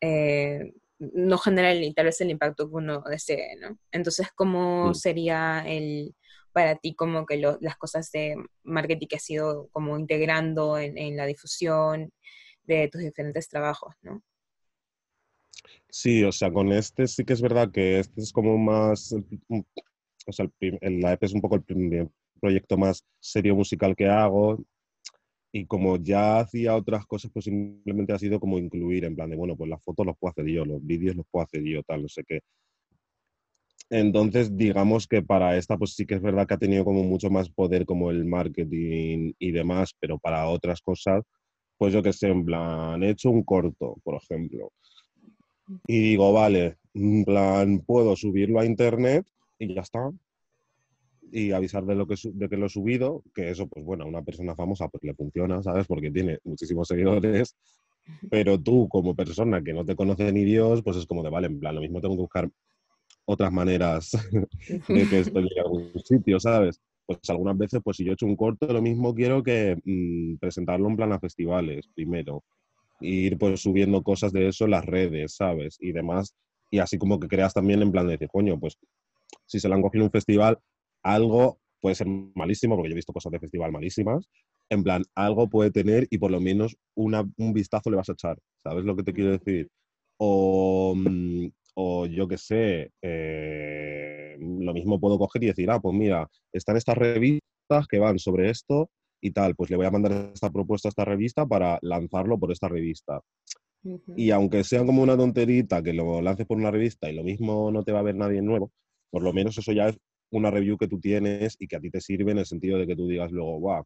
Eh, 0.00 0.72
no 0.98 1.38
genera 1.38 1.72
el, 1.72 1.94
tal 1.94 2.06
vez 2.06 2.20
el 2.20 2.30
impacto 2.30 2.68
que 2.68 2.74
uno 2.74 3.02
desee, 3.08 3.56
¿no? 3.56 3.78
Entonces, 3.90 4.28
¿cómo 4.34 4.92
sería 4.92 5.64
el, 5.66 6.14
para 6.52 6.76
ti 6.76 6.94
como 6.94 7.26
que 7.26 7.38
las 7.38 7.76
cosas 7.76 8.10
de 8.12 8.36
marketing 8.64 9.06
que 9.06 9.16
has 9.16 9.30
ido 9.30 9.68
como 9.72 9.98
integrando 9.98 10.78
en, 10.78 11.16
la 11.16 11.26
difusión 11.26 12.12
de 12.64 12.88
tus 12.88 13.00
diferentes 13.00 13.48
trabajos, 13.48 13.94
¿no? 14.02 14.22
Sí, 15.88 16.22
o 16.24 16.32
sea, 16.32 16.52
con 16.52 16.72
este 16.72 17.06
sí 17.06 17.24
que 17.24 17.32
es 17.32 17.42
verdad 17.42 17.70
que 17.70 18.00
este 18.00 18.20
es 18.20 18.32
como 18.32 18.56
más, 18.58 19.12
o 19.12 20.32
sea, 20.32 20.46
el, 20.60 21.00
la 21.00 21.12
EP 21.12 21.24
es 21.24 21.32
un 21.32 21.40
poco 21.40 21.56
el 21.56 21.62
primer 21.62 22.08
proyecto 22.40 22.76
más 22.76 23.04
serio 23.18 23.54
musical 23.54 23.94
que 23.96 24.06
hago 24.06 24.64
y 25.52 25.66
como 25.66 25.96
ya 25.96 26.40
hacía 26.40 26.76
otras 26.76 27.06
cosas, 27.06 27.30
pues 27.32 27.46
simplemente 27.46 28.12
ha 28.12 28.18
sido 28.18 28.38
como 28.38 28.58
incluir 28.58 29.04
en 29.04 29.16
plan 29.16 29.30
de, 29.30 29.36
bueno, 29.36 29.56
pues 29.56 29.68
las 29.68 29.82
fotos 29.82 30.06
los 30.06 30.16
puedo 30.18 30.30
hacer 30.30 30.46
yo, 30.46 30.64
los 30.64 30.84
vídeos 30.84 31.16
los 31.16 31.26
puedo 31.30 31.44
hacer 31.44 31.62
yo, 31.64 31.82
tal, 31.82 32.02
no 32.02 32.08
sé 32.08 32.22
qué. 32.26 32.40
Entonces, 33.90 34.56
digamos 34.56 35.08
que 35.08 35.20
para 35.22 35.56
esta, 35.56 35.76
pues 35.76 35.94
sí 35.94 36.06
que 36.06 36.14
es 36.14 36.22
verdad 36.22 36.46
que 36.46 36.54
ha 36.54 36.58
tenido 36.58 36.84
como 36.84 37.02
mucho 37.02 37.28
más 37.28 37.50
poder 37.50 37.84
como 37.84 38.10
el 38.10 38.24
marketing 38.24 39.32
y 39.38 39.50
demás, 39.50 39.92
pero 39.98 40.18
para 40.18 40.48
otras 40.48 40.80
cosas, 40.80 41.24
pues 41.76 41.92
yo 41.92 42.02
que 42.02 42.12
sé, 42.12 42.28
en 42.28 42.44
plan, 42.44 43.02
he 43.02 43.10
hecho 43.10 43.30
un 43.30 43.42
corto, 43.42 43.96
por 44.04 44.14
ejemplo, 44.22 44.70
y 45.86 46.00
digo, 46.00 46.32
vale, 46.32 46.76
en 46.94 47.24
plan, 47.24 47.80
puedo 47.80 48.14
subirlo 48.14 48.60
a 48.60 48.66
internet 48.66 49.26
y 49.58 49.74
ya 49.74 49.80
está, 49.80 50.10
y 51.32 51.52
avisar 51.52 51.84
de, 51.84 51.94
lo 51.94 52.06
que, 52.06 52.14
de 52.24 52.48
que 52.48 52.56
lo 52.56 52.66
he 52.66 52.68
subido, 52.68 53.22
que 53.34 53.50
eso, 53.50 53.68
pues 53.68 53.84
bueno, 53.84 54.04
a 54.04 54.08
una 54.08 54.22
persona 54.22 54.54
famosa 54.54 54.88
pues 54.88 55.02
le 55.04 55.14
funciona, 55.14 55.62
¿sabes? 55.62 55.86
Porque 55.86 56.10
tiene 56.10 56.38
muchísimos 56.44 56.88
seguidores, 56.88 57.56
pero 58.30 58.60
tú 58.60 58.88
como 58.88 59.14
persona 59.14 59.62
que 59.62 59.72
no 59.72 59.84
te 59.84 59.96
conoce 59.96 60.32
ni 60.32 60.44
Dios, 60.44 60.82
pues 60.82 60.96
es 60.96 61.06
como 61.06 61.22
de, 61.22 61.30
vale, 61.30 61.46
en 61.46 61.60
plan, 61.60 61.74
lo 61.74 61.80
mismo 61.80 62.00
tengo 62.00 62.16
que 62.16 62.22
buscar 62.22 62.50
otras 63.24 63.52
maneras 63.52 64.10
de 64.88 65.08
que 65.08 65.20
esto 65.20 65.40
llegue 65.40 65.60
a 65.60 65.62
algún 65.62 65.92
sitio, 66.04 66.40
¿sabes? 66.40 66.80
Pues 67.06 67.18
algunas 67.28 67.56
veces, 67.56 67.80
pues 67.82 67.96
si 67.96 68.04
yo 68.04 68.12
he 68.12 68.14
hecho 68.14 68.26
un 68.26 68.36
corto, 68.36 68.72
lo 68.72 68.82
mismo 68.82 69.14
quiero 69.14 69.42
que 69.42 69.76
mm, 69.84 70.36
presentarlo 70.38 70.88
en 70.88 70.96
plan 70.96 71.12
a 71.12 71.20
festivales 71.20 71.88
primero. 71.94 72.42
ir 73.00 73.38
pues 73.38 73.60
subiendo 73.60 74.02
cosas 74.02 74.32
de 74.32 74.48
eso 74.48 74.64
en 74.64 74.72
las 74.72 74.84
redes, 74.84 75.34
¿sabes? 75.36 75.76
Y 75.80 75.92
demás. 75.92 76.34
Y 76.70 76.78
así 76.78 76.98
como 76.98 77.18
que 77.18 77.28
creas 77.28 77.54
también 77.54 77.82
en 77.82 77.90
plan 77.90 78.06
de 78.06 78.12
decir, 78.12 78.28
coño, 78.28 78.58
pues 78.58 78.78
si 79.46 79.58
se 79.58 79.68
lo 79.68 79.74
han 79.74 79.82
cogido 79.82 80.02
en 80.02 80.06
un 80.06 80.12
festival, 80.12 80.58
algo 81.02 81.58
puede 81.80 81.94
ser 81.94 82.06
malísimo, 82.34 82.76
porque 82.76 82.90
yo 82.90 82.94
he 82.94 82.96
visto 82.96 83.12
cosas 83.12 83.32
de 83.32 83.40
festival 83.40 83.72
malísimas. 83.72 84.28
En 84.68 84.82
plan, 84.82 85.02
algo 85.14 85.48
puede 85.48 85.70
tener 85.70 86.06
y 86.10 86.18
por 86.18 86.30
lo 86.30 86.40
menos 86.40 86.76
una, 86.94 87.28
un 87.38 87.52
vistazo 87.52 87.90
le 87.90 87.96
vas 87.96 88.08
a 88.08 88.12
echar. 88.12 88.38
¿Sabes 88.62 88.84
lo 88.84 88.94
que 88.94 89.02
te 89.02 89.12
quiero 89.12 89.32
decir? 89.32 89.68
O, 90.18 90.94
mm, 90.94 91.48
o 91.74 92.06
yo 92.06 92.28
qué 92.28 92.36
sé, 92.36 92.90
eh, 93.02 94.36
lo 94.38 94.72
mismo 94.72 95.00
puedo 95.00 95.18
coger 95.18 95.42
y 95.44 95.46
decir, 95.46 95.70
ah, 95.70 95.80
pues 95.80 95.96
mira, 95.96 96.28
están 96.52 96.76
estas 96.76 96.96
revistas 96.96 97.86
que 97.88 97.98
van 97.98 98.18
sobre 98.18 98.50
esto 98.50 98.90
y 99.20 99.32
tal, 99.32 99.54
pues 99.54 99.70
le 99.70 99.76
voy 99.76 99.86
a 99.86 99.90
mandar 99.90 100.30
esta 100.32 100.50
propuesta 100.50 100.88
a 100.88 100.90
esta 100.90 101.04
revista 101.04 101.46
para 101.46 101.78
lanzarlo 101.82 102.38
por 102.38 102.52
esta 102.52 102.68
revista. 102.68 103.20
Y 104.14 104.30
aunque 104.30 104.62
sea 104.62 104.84
como 104.84 105.02
una 105.02 105.16
tonterita 105.16 105.82
que 105.82 105.94
lo 105.94 106.20
lances 106.20 106.46
por 106.46 106.58
una 106.58 106.70
revista 106.70 107.10
y 107.10 107.14
lo 107.14 107.22
mismo 107.22 107.70
no 107.70 107.82
te 107.82 107.92
va 107.92 108.00
a 108.00 108.02
ver 108.02 108.14
nadie 108.14 108.42
nuevo, 108.42 108.70
por 109.10 109.22
lo 109.22 109.32
menos 109.32 109.56
eso 109.56 109.72
ya 109.72 109.88
es 109.88 109.98
una 110.30 110.50
review 110.50 110.76
que 110.78 110.88
tú 110.88 111.00
tienes 111.00 111.56
y 111.58 111.66
que 111.66 111.76
a 111.76 111.80
ti 111.80 111.90
te 111.90 112.00
sirve 112.00 112.32
en 112.32 112.38
el 112.38 112.46
sentido 112.46 112.78
de 112.78 112.86
que 112.86 112.96
tú 112.96 113.06
digas 113.08 113.30
luego, 113.32 113.60
wow, 113.60 113.84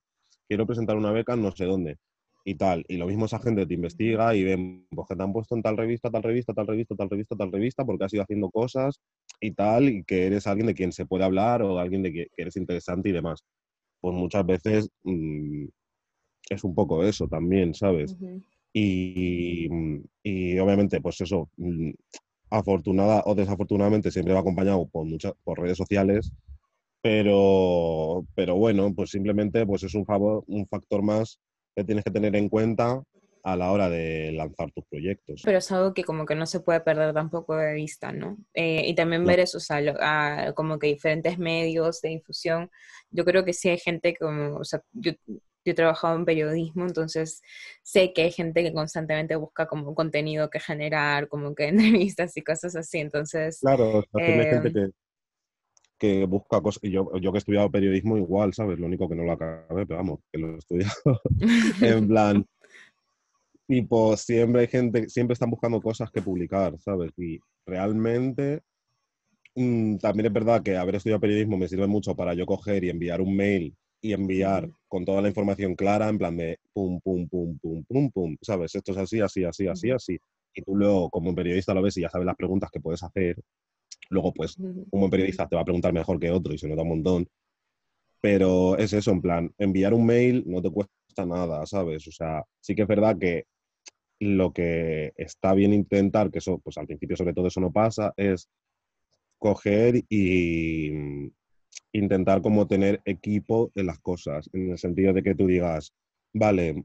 quiero 0.48 0.66
presentar 0.66 0.96
una 0.96 1.12
beca 1.12 1.36
no 1.36 1.52
sé 1.52 1.64
dónde 1.64 1.98
y 2.44 2.54
tal. 2.56 2.84
Y 2.88 2.96
lo 2.96 3.06
mismo 3.06 3.24
esa 3.24 3.38
gente 3.38 3.66
te 3.66 3.74
investiga 3.74 4.34
y 4.34 4.44
ven, 4.44 4.86
pues 4.90 5.08
que 5.08 5.16
te 5.16 5.22
han 5.22 5.32
puesto 5.32 5.54
en 5.56 5.62
tal 5.62 5.76
revista, 5.76 6.10
tal 6.10 6.22
revista, 6.22 6.52
tal 6.52 6.66
revista, 6.66 6.94
tal 6.94 7.10
revista, 7.10 7.36
tal 7.36 7.52
revista, 7.52 7.84
porque 7.84 8.04
has 8.04 8.12
ido 8.12 8.22
haciendo 8.22 8.50
cosas 8.50 9.00
y 9.40 9.52
tal, 9.52 9.88
y 9.88 10.04
que 10.04 10.26
eres 10.26 10.46
alguien 10.46 10.66
de 10.66 10.74
quien 10.74 10.92
se 10.92 11.06
puede 11.06 11.24
hablar 11.24 11.62
o 11.62 11.78
alguien 11.78 12.02
de 12.02 12.12
que, 12.12 12.26
eres 12.36 12.56
interesante 12.56 13.08
y 13.08 13.12
demás. 13.12 13.44
Pues 14.00 14.14
muchas 14.14 14.44
veces 14.44 14.90
mm, 15.04 15.64
es 16.50 16.64
un 16.64 16.74
poco 16.74 17.04
eso 17.04 17.26
también, 17.28 17.74
¿sabes? 17.74 18.16
y, 18.72 19.68
y, 20.22 20.58
obviamente, 20.58 21.00
pues 21.00 21.20
eso, 21.20 21.48
mm, 21.56 21.90
afortunada 22.58 23.22
o 23.26 23.34
desafortunadamente 23.34 24.10
siempre 24.10 24.34
va 24.34 24.40
acompañado 24.40 24.86
por 24.86 25.04
muchas 25.04 25.32
por 25.42 25.60
redes 25.60 25.76
sociales, 25.76 26.32
pero, 27.02 28.24
pero 28.34 28.54
bueno, 28.56 28.92
pues 28.94 29.10
simplemente 29.10 29.66
pues 29.66 29.82
es 29.82 29.94
un, 29.94 30.06
favor, 30.06 30.44
un 30.46 30.66
factor 30.66 31.02
más 31.02 31.38
que 31.76 31.84
tienes 31.84 32.04
que 32.04 32.10
tener 32.10 32.34
en 32.36 32.48
cuenta 32.48 33.02
a 33.42 33.56
la 33.56 33.70
hora 33.72 33.90
de 33.90 34.32
lanzar 34.32 34.72
tus 34.72 34.86
proyectos. 34.86 35.42
Pero 35.44 35.58
es 35.58 35.70
algo 35.70 35.92
que 35.92 36.02
como 36.02 36.24
que 36.24 36.34
no 36.34 36.46
se 36.46 36.60
puede 36.60 36.80
perder 36.80 37.12
tampoco 37.12 37.56
de 37.56 37.74
vista, 37.74 38.10
¿no? 38.10 38.38
Eh, 38.54 38.88
y 38.88 38.94
también 38.94 39.24
ver 39.24 39.40
eso, 39.40 39.58
o 39.58 39.60
sea, 39.60 40.54
como 40.54 40.78
que 40.78 40.86
diferentes 40.86 41.38
medios 41.38 42.00
de 42.00 42.08
difusión. 42.08 42.70
Yo 43.10 43.24
creo 43.26 43.44
que 43.44 43.52
sí 43.52 43.68
hay 43.68 43.78
gente 43.78 44.16
como, 44.18 44.56
o 44.56 44.64
sea, 44.64 44.80
yo, 44.92 45.12
yo 45.64 45.72
he 45.72 45.74
trabajado 45.74 46.16
en 46.16 46.24
periodismo, 46.24 46.84
entonces 46.84 47.42
sé 47.82 48.12
que 48.12 48.22
hay 48.22 48.30
gente 48.32 48.62
que 48.62 48.72
constantemente 48.72 49.36
busca 49.36 49.66
como 49.66 49.94
contenido 49.94 50.50
que 50.50 50.60
generar, 50.60 51.28
como 51.28 51.54
que 51.54 51.68
entrevistas 51.68 52.36
y 52.36 52.42
cosas 52.42 52.76
así, 52.76 52.98
entonces... 52.98 53.60
Claro, 53.60 53.98
o 53.98 54.04
sea, 54.12 54.26
eh, 54.26 54.50
gente 54.50 54.72
que 54.72 54.90
que 55.98 56.26
busca 56.26 56.60
cosas. 56.60 56.82
Yo, 56.82 57.10
yo 57.18 57.32
que 57.32 57.36
he 57.36 57.38
estudiado 57.38 57.70
periodismo 57.70 58.16
igual, 58.16 58.52
¿sabes? 58.52 58.78
Lo 58.78 58.86
único 58.86 59.08
que 59.08 59.14
no 59.14 59.24
lo 59.24 59.32
acabé, 59.32 59.86
pero 59.86 59.96
vamos, 59.96 60.20
que 60.30 60.38
lo 60.38 60.54
he 60.54 60.58
estudiado. 60.58 60.92
en 61.80 62.08
plan, 62.08 62.46
tipo, 63.66 64.16
siempre 64.16 64.62
hay 64.62 64.68
gente, 64.68 65.08
siempre 65.08 65.34
están 65.34 65.50
buscando 65.50 65.80
cosas 65.80 66.10
que 66.10 66.22
publicar, 66.22 66.78
¿sabes? 66.80 67.12
Y 67.16 67.38
realmente 67.66 68.60
mm, 69.54 69.96
también 69.96 70.26
es 70.26 70.32
verdad 70.32 70.62
que 70.62 70.76
haber 70.76 70.96
estudiado 70.96 71.20
periodismo 71.20 71.56
me 71.56 71.68
sirve 71.68 71.86
mucho 71.86 72.14
para 72.14 72.34
yo 72.34 72.46
coger 72.46 72.84
y 72.84 72.90
enviar 72.90 73.20
un 73.20 73.36
mail 73.36 73.74
y 74.04 74.12
enviar 74.12 74.70
con 74.86 75.04
toda 75.04 75.22
la 75.22 75.28
información 75.28 75.74
clara, 75.74 76.08
en 76.08 76.18
plan 76.18 76.36
de 76.36 76.58
pum, 76.72 77.00
pum, 77.00 77.26
pum, 77.28 77.58
pum, 77.58 77.84
pum, 77.84 78.10
pum, 78.10 78.36
¿sabes? 78.42 78.74
Esto 78.74 78.92
es 78.92 78.98
así, 78.98 79.20
así, 79.20 79.44
así, 79.44 79.66
así, 79.66 79.90
así. 79.90 80.18
Y 80.54 80.62
tú 80.62 80.76
luego, 80.76 81.08
como 81.10 81.34
periodista, 81.34 81.74
lo 81.74 81.82
ves 81.82 81.96
y 81.96 82.02
ya 82.02 82.10
sabes 82.10 82.26
las 82.26 82.36
preguntas 82.36 82.70
que 82.70 82.80
puedes 82.80 83.02
hacer 83.02 83.36
Luego, 84.10 84.32
pues, 84.32 84.56
un 84.58 84.86
buen 84.90 85.10
periodista 85.10 85.48
te 85.48 85.56
va 85.56 85.62
a 85.62 85.64
preguntar 85.64 85.92
mejor 85.92 86.18
que 86.20 86.30
otro 86.30 86.52
y 86.52 86.58
se 86.58 86.68
nota 86.68 86.82
un 86.82 86.88
montón. 86.88 87.28
Pero 88.20 88.76
es 88.78 88.92
eso, 88.92 89.10
en 89.10 89.20
plan, 89.20 89.54
enviar 89.58 89.94
un 89.94 90.06
mail 90.06 90.44
no 90.46 90.62
te 90.62 90.70
cuesta 90.70 91.26
nada, 91.26 91.64
¿sabes? 91.66 92.06
O 92.08 92.12
sea, 92.12 92.44
sí 92.60 92.74
que 92.74 92.82
es 92.82 92.88
verdad 92.88 93.18
que 93.18 93.44
lo 94.20 94.52
que 94.52 95.12
está 95.16 95.54
bien 95.54 95.72
intentar, 95.72 96.30
que 96.30 96.38
eso, 96.38 96.58
pues 96.58 96.78
al 96.78 96.86
principio 96.86 97.16
sobre 97.16 97.34
todo 97.34 97.48
eso 97.48 97.60
no 97.60 97.72
pasa, 97.72 98.12
es 98.16 98.48
coger 99.38 100.04
y 100.08 100.90
intentar 101.94 102.42
como 102.42 102.66
tener 102.66 103.00
equipo 103.04 103.70
en 103.74 103.86
las 103.86 104.00
cosas, 104.00 104.50
en 104.52 104.72
el 104.72 104.78
sentido 104.78 105.12
de 105.12 105.22
que 105.22 105.34
tú 105.34 105.46
digas, 105.46 105.94
vale, 106.32 106.84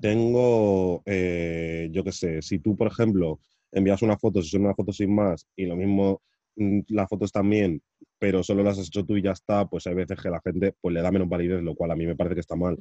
tengo, 0.00 1.02
eh, 1.06 1.88
yo 1.92 2.04
qué 2.04 2.12
sé, 2.12 2.42
si 2.42 2.58
tú, 2.58 2.76
por 2.76 2.88
ejemplo, 2.88 3.40
envías 3.72 4.02
una 4.02 4.18
foto, 4.18 4.42
si 4.42 4.50
son 4.50 4.62
una 4.62 4.74
foto 4.74 4.92
sin 4.92 5.14
más, 5.14 5.46
y 5.56 5.66
lo 5.66 5.76
mismo 5.76 6.22
mm, 6.56 6.80
las 6.88 7.08
fotos 7.08 7.30
también, 7.32 7.80
pero 8.18 8.42
solo 8.42 8.62
las 8.62 8.78
has 8.78 8.88
hecho 8.88 9.04
tú 9.04 9.16
y 9.16 9.22
ya 9.22 9.32
está, 9.32 9.66
pues 9.66 9.86
hay 9.86 9.94
veces 9.94 10.20
que 10.20 10.30
la 10.30 10.40
gente 10.40 10.74
pues, 10.80 10.92
le 10.92 11.00
da 11.02 11.12
menos 11.12 11.28
validez, 11.28 11.62
lo 11.62 11.74
cual 11.74 11.92
a 11.92 11.96
mí 11.96 12.06
me 12.06 12.16
parece 12.16 12.34
que 12.34 12.40
está 12.40 12.56
mal. 12.56 12.76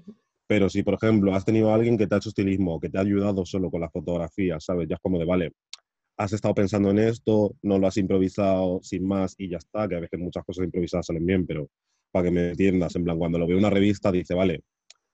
Pero 0.47 0.69
si, 0.69 0.84
por 0.84 0.95
ejemplo, 0.95 1.34
has 1.34 1.45
tenido 1.45 1.71
a 1.71 1.76
alguien 1.76 1.97
que 1.97 2.08
te 2.08 2.15
ha 2.15 2.17
hecho 2.17 2.30
estilismo, 2.30 2.80
que 2.80 2.89
te 2.89 2.97
ha 2.97 3.02
ayudado 3.02 3.45
solo 3.45 3.69
con 3.71 3.82
la 3.82 3.89
fotografía, 3.89 4.60
¿sabes? 4.60 4.88
Ya 4.88 4.95
es 4.95 5.02
como 5.02 5.19
de, 5.19 5.26
vale, 5.26 5.54
has 6.17 6.34
estado 6.34 6.54
pensando 6.54 6.91
en 6.91 6.99
esto, 6.99 7.56
no 7.62 7.80
lo 7.80 7.88
has 7.88 7.97
improvisado 7.97 8.80
sin 8.84 9.06
más 9.08 9.36
y 9.38 9.49
ya 9.49 9.58
está, 9.58 9.88
que 9.88 9.95
a 9.95 9.99
veces 9.99 10.19
muchas 10.19 10.43
cosas 10.45 10.65
improvisadas 10.65 11.08
salen 11.08 11.26
bien, 11.26 11.45
pero 11.45 11.69
para 12.12 12.26
que 12.26 12.32
me 12.32 12.49
entiendas, 12.49 12.95
en 12.95 13.04
plan, 13.04 13.17
cuando 13.17 13.39
lo 13.39 13.47
veo 13.47 13.58
en 13.58 13.63
una 13.63 13.69
revista, 13.71 14.12
dice, 14.12 14.36
vale, 14.36 14.63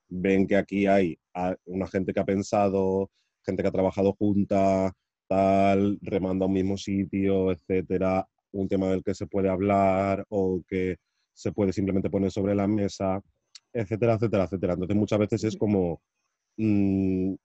ven 0.10 0.48
que 0.48 0.58
aquí 0.58 0.86
hay 0.86 1.18
una 1.66 1.88
gente 1.88 2.14
que 2.14 2.20
ha 2.20 2.26
pensado, 2.26 3.10
gente 3.46 3.64
que 3.64 3.70
ha 3.70 3.72
trabajado 3.72 4.14
junta, 4.14 4.94
tal, 5.28 6.00
remando 6.02 6.46
a 6.46 6.48
un 6.48 6.54
mismo 6.54 6.78
sitio, 6.78 7.52
etcétera, 7.52 8.28
un 8.52 8.68
tema 8.68 8.90
del 8.90 9.04
que 9.04 9.14
se 9.14 9.28
puede 9.28 9.50
hablar 9.50 10.26
o 10.30 10.62
que 10.68 10.98
se 11.34 11.52
puede 11.54 11.72
simplemente 11.72 12.10
poner 12.10 12.32
sobre 12.32 12.56
la 12.56 12.68
mesa, 12.68 13.22
etcétera, 13.72 14.16
etcétera, 14.16 14.46
etcétera. 14.46 14.74
Entonces 14.74 14.98
muchas 14.98 15.20
veces 15.20 15.44
es 15.46 15.56
como, 15.56 16.02
mm, 16.58 17.36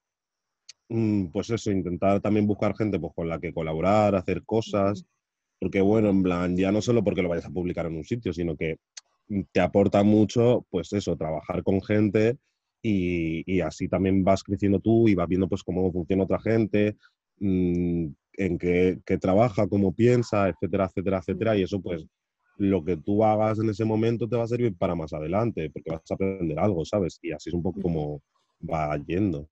pues 0.87 1.49
eso, 1.49 1.71
intentar 1.71 2.21
también 2.21 2.47
buscar 2.47 2.75
gente 2.75 2.99
pues, 2.99 3.13
con 3.15 3.27
la 3.27 3.39
que 3.39 3.53
colaborar, 3.53 4.15
hacer 4.15 4.43
cosas, 4.43 5.05
porque 5.59 5.81
bueno, 5.81 6.09
en 6.09 6.23
plan, 6.23 6.57
ya 6.57 6.71
no 6.71 6.81
solo 6.81 7.03
porque 7.03 7.21
lo 7.21 7.29
vayas 7.29 7.45
a 7.45 7.49
publicar 7.49 7.85
en 7.87 7.95
un 7.95 8.03
sitio, 8.03 8.33
sino 8.33 8.55
que 8.55 8.77
te 9.51 9.59
aporta 9.59 10.03
mucho, 10.03 10.65
pues 10.69 10.93
eso, 10.93 11.15
trabajar 11.17 11.63
con 11.63 11.81
gente 11.81 12.37
y, 12.81 13.61
así 13.61 13.87
también 13.87 14.23
vas 14.23 14.43
creciendo 14.43 14.79
tú 14.79 15.07
y 15.07 15.15
vas 15.15 15.27
viendo 15.27 15.47
pues 15.47 15.63
cómo 15.63 15.91
funciona 15.91 16.23
otra 16.23 16.39
gente, 16.39 16.97
mm, 17.39 18.07
en 18.33 18.57
qué, 18.59 18.99
trabaja, 19.19 19.67
cómo 19.67 19.93
piensa, 19.93 20.49
etcétera, 20.49 20.85
etcétera, 20.85 21.17
etcétera. 21.19 21.57
Y 21.57 21.63
eso 21.63 21.81
pues 21.81 22.05
lo 22.57 22.83
que 22.83 22.97
tú 22.97 23.23
hagas 23.23 23.59
en 23.59 23.69
ese 23.69 23.85
momento 23.85 24.27
te 24.29 24.37
va 24.37 24.43
a 24.43 24.47
servir 24.47 24.75
para 24.77 24.95
más 24.95 25.13
adelante, 25.13 25.69
porque 25.71 25.91
vas 25.91 26.01
a 26.09 26.13
aprender 26.13 26.59
algo, 26.59 26.85
¿sabes? 26.85 27.19
Y 27.21 27.31
así 27.31 27.49
es 27.49 27.55
un 27.55 27.63
poco 27.63 27.81
como 27.81 28.21
va 28.61 28.95
yendo. 29.05 29.49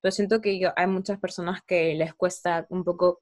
Pero 0.00 0.12
siento 0.12 0.40
que 0.40 0.58
yo, 0.58 0.70
hay 0.76 0.86
muchas 0.86 1.18
personas 1.18 1.60
que 1.66 1.94
les 1.94 2.14
cuesta 2.14 2.66
un 2.70 2.84
poco 2.84 3.20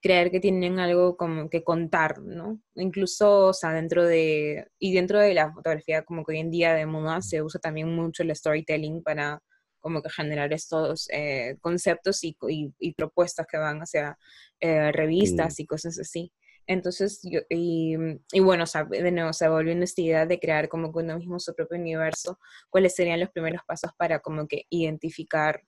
creer 0.00 0.30
que 0.30 0.40
tienen 0.40 0.78
algo 0.78 1.16
como 1.16 1.50
que 1.50 1.62
contar, 1.62 2.20
¿no? 2.22 2.60
Incluso, 2.74 3.48
o 3.48 3.52
sea, 3.52 3.72
dentro 3.72 4.04
de, 4.04 4.66
y 4.78 4.94
dentro 4.94 5.20
de 5.20 5.34
la 5.34 5.52
fotografía, 5.52 6.02
como 6.02 6.24
que 6.24 6.32
hoy 6.32 6.38
en 6.38 6.50
día 6.50 6.74
de 6.74 6.86
moda 6.86 7.20
se 7.20 7.42
usa 7.42 7.60
también 7.60 7.94
mucho 7.94 8.22
el 8.22 8.34
storytelling 8.34 9.02
para 9.02 9.42
como 9.80 10.02
que 10.02 10.10
generar 10.10 10.52
estos 10.52 11.08
eh, 11.10 11.56
conceptos 11.60 12.22
y, 12.24 12.36
y, 12.78 12.94
propuestas 12.94 13.46
que 13.50 13.58
van 13.58 13.80
hacia 13.80 14.18
eh, 14.60 14.92
revistas 14.92 15.58
y 15.58 15.66
cosas 15.66 15.98
así. 15.98 16.32
Entonces, 16.66 17.20
yo, 17.24 17.40
y, 17.48 17.96
y, 18.32 18.40
bueno, 18.40 18.64
o 18.64 18.66
sea, 18.66 18.84
de 18.84 19.10
nuevo, 19.10 19.32
se 19.32 19.48
volviendo 19.48 19.84
esta 19.84 20.02
idea 20.02 20.26
de 20.26 20.38
crear 20.38 20.68
como 20.68 20.92
que 20.92 21.00
uno 21.00 21.18
mismo 21.18 21.40
su 21.40 21.54
propio 21.54 21.78
universo, 21.78 22.38
¿cuáles 22.68 22.94
serían 22.94 23.20
los 23.20 23.30
primeros 23.30 23.62
pasos 23.66 23.90
para 23.96 24.20
como 24.20 24.46
que 24.46 24.66
identificar 24.70 25.62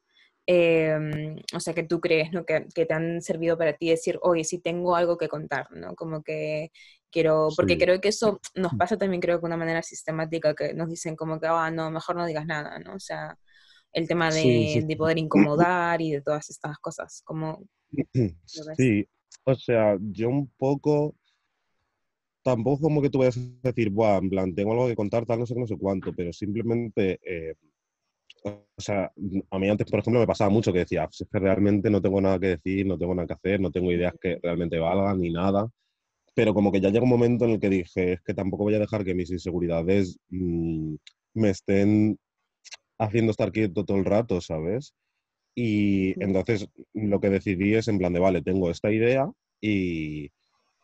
Em, 0.46 1.36
o 1.54 1.60
sea, 1.60 1.72
que 1.72 1.84
tú 1.84 2.00
crees, 2.00 2.32
¿no? 2.32 2.44
Que, 2.44 2.66
que, 2.74 2.84
te 2.84 2.94
han 2.94 3.22
servido 3.22 3.56
para 3.56 3.74
ti 3.74 3.90
decir, 3.90 4.18
oye, 4.22 4.42
sí 4.44 4.58
tengo 4.58 4.96
algo 4.96 5.16
que 5.16 5.28
contar, 5.28 5.70
¿no? 5.70 5.94
Como 5.94 6.22
que 6.22 6.72
quiero, 7.10 7.48
porque 7.56 7.78
creo 7.78 8.00
que 8.00 8.08
eso 8.08 8.40
nos 8.54 8.72
pasa 8.74 8.96
también, 8.96 9.20
creo 9.20 9.36
que 9.36 9.42
de 9.42 9.46
una 9.46 9.56
manera 9.56 9.82
sistemática, 9.82 10.54
que 10.54 10.74
nos 10.74 10.88
dicen 10.88 11.14
como 11.14 11.38
que, 11.38 11.46
ah, 11.46 11.70
no, 11.70 11.90
mejor 11.90 12.16
no 12.16 12.26
digas 12.26 12.46
nada, 12.46 12.78
¿no? 12.80 12.94
O 12.94 13.00
sea, 13.00 13.38
el 13.92 14.08
tema 14.08 14.30
de, 14.30 14.84
de 14.84 14.96
poder 14.96 15.18
incomodar 15.18 16.00
y 16.00 16.12
de 16.12 16.22
todas 16.22 16.50
estas 16.50 16.78
cosas, 16.78 17.22
como... 17.24 17.64
Sí, 18.76 19.06
o 19.44 19.54
sea, 19.54 19.96
yo 20.00 20.28
un 20.28 20.48
poco 20.56 21.14
tampoco 22.42 22.82
como 22.82 23.00
que 23.00 23.10
tú 23.10 23.18
vayas 23.18 23.36
a 23.36 23.68
decir, 23.68 23.90
Buah, 23.90 24.18
en 24.18 24.30
plan, 24.30 24.54
tengo 24.54 24.72
algo 24.72 24.88
que 24.88 24.96
contar, 24.96 25.24
tal, 25.26 25.38
no 25.38 25.46
sé 25.46 25.54
no 25.54 25.66
sé 25.66 25.76
cuánto, 25.76 26.12
pero 26.12 26.32
simplemente 26.32 27.20
eh, 27.22 27.54
o 28.44 28.80
sea, 28.80 29.12
a 29.50 29.58
mí 29.58 29.68
antes, 29.68 29.90
por 29.90 30.00
ejemplo, 30.00 30.20
me 30.20 30.26
pasaba 30.26 30.50
mucho 30.50 30.72
que 30.72 30.80
decía, 30.80 31.08
es 31.10 31.26
que 31.30 31.38
realmente 31.38 31.90
no 31.90 32.00
tengo 32.02 32.20
nada 32.20 32.38
que 32.38 32.48
decir, 32.48 32.86
no 32.86 32.98
tengo 32.98 33.14
nada 33.14 33.26
que 33.26 33.34
hacer, 33.34 33.60
no 33.60 33.70
tengo 33.70 33.92
ideas 33.92 34.14
que 34.20 34.38
realmente 34.42 34.78
valgan 34.78 35.20
ni 35.20 35.30
nada. 35.30 35.68
Pero 36.34 36.54
como 36.54 36.72
que 36.72 36.80
ya 36.80 36.90
llega 36.90 37.04
un 37.04 37.10
momento 37.10 37.44
en 37.44 37.52
el 37.52 37.60
que 37.60 37.68
dije, 37.68 38.14
es 38.14 38.22
que 38.22 38.34
tampoco 38.34 38.64
voy 38.64 38.74
a 38.74 38.78
dejar 38.80 39.04
que 39.04 39.14
mis 39.14 39.30
inseguridades 39.30 40.18
mm, 40.30 40.94
me 41.34 41.50
estén 41.50 42.18
haciendo 42.98 43.32
estar 43.32 43.52
quieto 43.52 43.84
todo 43.84 43.98
el 43.98 44.04
rato, 44.04 44.40
¿sabes? 44.40 44.94
Y 45.54 46.14
entonces 46.22 46.68
lo 46.94 47.20
que 47.20 47.30
decidí 47.30 47.74
es 47.74 47.88
en 47.88 47.98
plan 47.98 48.12
de, 48.12 48.20
vale, 48.20 48.42
tengo 48.42 48.70
esta 48.70 48.90
idea 48.90 49.30
y, 49.60 50.30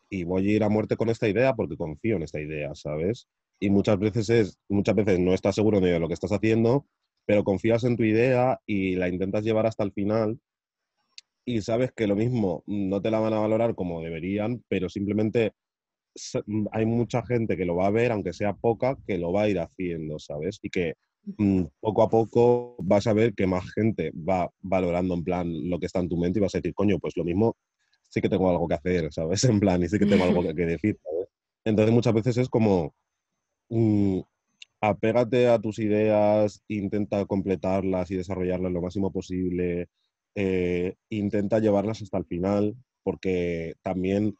y 0.09 0.23
voy 0.23 0.49
a 0.49 0.55
ir 0.55 0.63
a 0.63 0.69
muerte 0.69 0.97
con 0.97 1.09
esta 1.09 1.27
idea 1.27 1.53
porque 1.55 1.77
confío 1.77 2.17
en 2.17 2.23
esta 2.23 2.39
idea, 2.39 2.75
¿sabes? 2.75 3.27
Y 3.59 3.69
muchas 3.69 3.99
veces 3.99 4.29
es, 4.29 4.59
muchas 4.69 4.95
veces 4.95 5.19
no 5.19 5.33
estás 5.33 5.55
seguro 5.55 5.81
ni 5.81 5.87
de 5.89 5.99
lo 5.99 6.07
que 6.07 6.13
estás 6.13 6.31
haciendo, 6.31 6.85
pero 7.29 7.43
confías 7.43 7.83
en 7.83 7.95
tu 7.95 8.03
idea 8.03 8.59
y 8.65 8.95
la 8.95 9.07
intentas 9.07 9.43
llevar 9.43 9.67
hasta 9.67 9.83
el 9.83 9.91
final 9.91 10.39
y 11.45 11.61
sabes 11.61 11.91
que 11.91 12.07
lo 12.07 12.15
mismo 12.15 12.63
no 12.65 13.03
te 13.03 13.11
la 13.11 13.19
van 13.19 13.33
a 13.33 13.39
valorar 13.39 13.75
como 13.75 14.01
deberían, 14.01 14.63
pero 14.67 14.89
simplemente 14.89 15.53
mm, 16.47 16.65
hay 16.71 16.87
mucha 16.87 17.23
gente 17.23 17.55
que 17.55 17.65
lo 17.65 17.75
va 17.75 17.85
a 17.85 17.91
ver, 17.91 18.11
aunque 18.11 18.33
sea 18.33 18.53
poca, 18.53 18.97
que 19.05 19.19
lo 19.19 19.31
va 19.31 19.43
a 19.43 19.47
ir 19.47 19.59
haciendo, 19.59 20.17
¿sabes? 20.17 20.57
Y 20.63 20.71
que 20.71 20.95
mm, 21.37 21.65
poco 21.79 22.01
a 22.01 22.09
poco 22.09 22.75
vas 22.79 23.05
a 23.05 23.13
ver 23.13 23.35
que 23.35 23.45
más 23.45 23.71
gente 23.75 24.11
va 24.15 24.49
valorando 24.61 25.13
en 25.13 25.23
plan 25.23 25.69
lo 25.69 25.77
que 25.77 25.85
está 25.85 25.99
en 25.99 26.09
tu 26.09 26.17
mente 26.17 26.39
y 26.39 26.41
vas 26.41 26.55
a 26.55 26.57
decir, 26.57 26.73
coño, 26.73 26.97
pues 26.97 27.15
lo 27.15 27.23
mismo 27.23 27.57
sí 28.09 28.21
que 28.21 28.29
tengo 28.29 28.49
algo 28.49 28.67
que 28.67 28.73
hacer, 28.73 29.13
¿sabes? 29.13 29.43
En 29.55 29.59
plan, 29.59 29.83
y 29.83 29.87
sí 29.87 29.99
que 29.99 30.07
tengo 30.07 30.23
algo 30.23 30.41
que, 30.41 30.65
decir, 30.65 30.97
¿sabes? 31.03 31.29
Entonces 31.63 31.93
muchas 31.93 32.13
veces 32.15 32.37
es 32.37 32.49
como, 32.49 32.95
mm, 33.69 34.21
apégate 34.81 35.47
a 35.47 35.59
tus 35.59 35.79
ideas, 35.79 36.63
intenta 36.67 37.25
completarlas 37.25 38.11
y 38.11 38.15
desarrollarlas 38.15 38.71
lo 38.71 38.81
máximo 38.81 39.11
posible, 39.11 39.89
eh, 40.35 40.95
intenta 41.09 41.59
llevarlas 41.59 42.01
hasta 42.01 42.17
el 42.17 42.25
final, 42.25 42.75
porque 43.03 43.73
también 43.83 44.35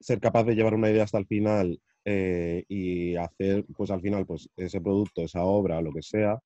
ser 0.00 0.20
capaz 0.20 0.44
de 0.44 0.54
llevar 0.54 0.74
una 0.74 0.90
idea 0.90 1.04
hasta 1.04 1.18
el 1.18 1.26
final 1.26 1.80
eh, 2.04 2.64
y 2.68 3.16
hacer, 3.16 3.66
pues 3.76 3.90
al 3.90 4.00
final, 4.00 4.26
pues 4.26 4.48
ese 4.56 4.80
producto, 4.80 5.22
esa 5.22 5.44
obra, 5.44 5.82
lo 5.82 5.92
que 5.92 6.02
sea, 6.02 6.38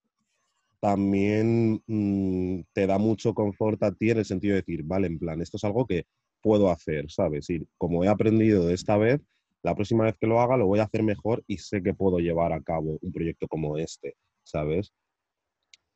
también 0.80 1.80
mm, 1.86 2.62
te 2.72 2.86
da 2.86 2.98
mucho 2.98 3.34
confort 3.34 3.82
a 3.84 3.92
ti 3.92 4.10
en 4.10 4.18
el 4.18 4.24
sentido 4.24 4.54
de 4.54 4.62
decir, 4.62 4.82
vale, 4.82 5.06
en 5.06 5.18
plan, 5.18 5.40
esto 5.40 5.56
es 5.56 5.64
algo 5.64 5.86
que 5.86 6.06
puedo 6.40 6.70
hacer, 6.70 7.10
¿sabes? 7.10 7.48
Y 7.50 7.64
como 7.78 8.02
he 8.02 8.08
aprendido 8.08 8.66
de 8.66 8.74
esta 8.74 8.96
vez, 8.96 9.20
la 9.62 9.74
próxima 9.74 10.04
vez 10.04 10.16
que 10.18 10.26
lo 10.26 10.40
haga 10.40 10.56
lo 10.56 10.66
voy 10.66 10.80
a 10.80 10.84
hacer 10.84 11.02
mejor 11.02 11.42
y 11.46 11.58
sé 11.58 11.82
que 11.82 11.94
puedo 11.94 12.18
llevar 12.18 12.52
a 12.52 12.62
cabo 12.62 12.98
un 13.00 13.12
proyecto 13.12 13.46
como 13.48 13.78
este, 13.78 14.14
¿sabes? 14.42 14.92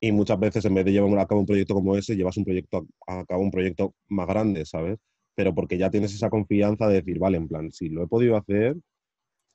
Y 0.01 0.13
muchas 0.13 0.39
veces 0.39 0.65
en 0.65 0.75
vez 0.75 0.85
de 0.85 0.93
llevar 0.93 1.19
a 1.19 1.27
cabo 1.27 1.41
un 1.41 1.47
proyecto 1.47 1.75
como 1.75 1.97
ese, 1.97 2.17
llevas 2.17 2.37
un 2.37 2.45
proyecto 2.45 2.87
a 3.07 3.25
cabo 3.25 3.43
un 3.43 3.51
proyecto 3.51 3.95
más 4.09 4.27
grande, 4.29 4.65
¿sabes? 4.67 4.99
Pero 5.35 5.55
porque 5.55 5.79
ya 5.79 5.91
tienes 5.91 6.15
esa 6.15 6.31
confianza 6.31 6.89
de 6.89 6.97
decir, 6.97 7.19
vale, 7.19 7.39
en 7.39 7.49
plan, 7.49 7.73
si 7.73 7.89
lo 7.89 8.05
he 8.05 8.07
podido 8.07 8.37
hacer 8.37 8.77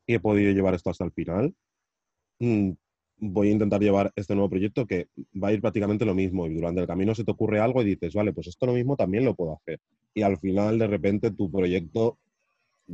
y 0.08 0.16
he 0.16 0.20
podido 0.20 0.52
llevar 0.52 0.74
esto 0.76 0.90
hasta 0.90 1.06
el 1.06 1.12
final, 1.14 1.56
mm, 2.40 2.72
voy 3.18 3.50
a 3.50 3.52
intentar 3.52 3.82
llevar 3.82 4.12
este 4.16 4.36
nuevo 4.36 4.50
proyecto 4.50 4.86
que 4.88 5.08
va 5.42 5.50
a 5.50 5.54
ir 5.54 5.62
prácticamente 5.62 6.06
lo 6.06 6.16
mismo 6.16 6.48
y 6.48 6.56
durante 6.56 6.82
el 6.82 6.88
camino 6.88 7.16
se 7.16 7.24
te 7.24 7.32
ocurre 7.32 7.60
algo 7.60 7.82
y 7.82 7.86
dices, 7.86 8.14
vale, 8.14 8.34
pues 8.34 8.48
esto 8.48 8.66
lo 8.66 8.74
mismo 8.74 8.96
también 8.98 9.26
lo 9.26 9.36
puedo 9.36 9.56
hacer. 9.56 9.80
Y 10.14 10.24
al 10.24 10.38
final, 10.40 10.80
de 10.80 10.88
repente, 10.88 11.32
tu 11.32 11.52
proyecto 11.52 12.18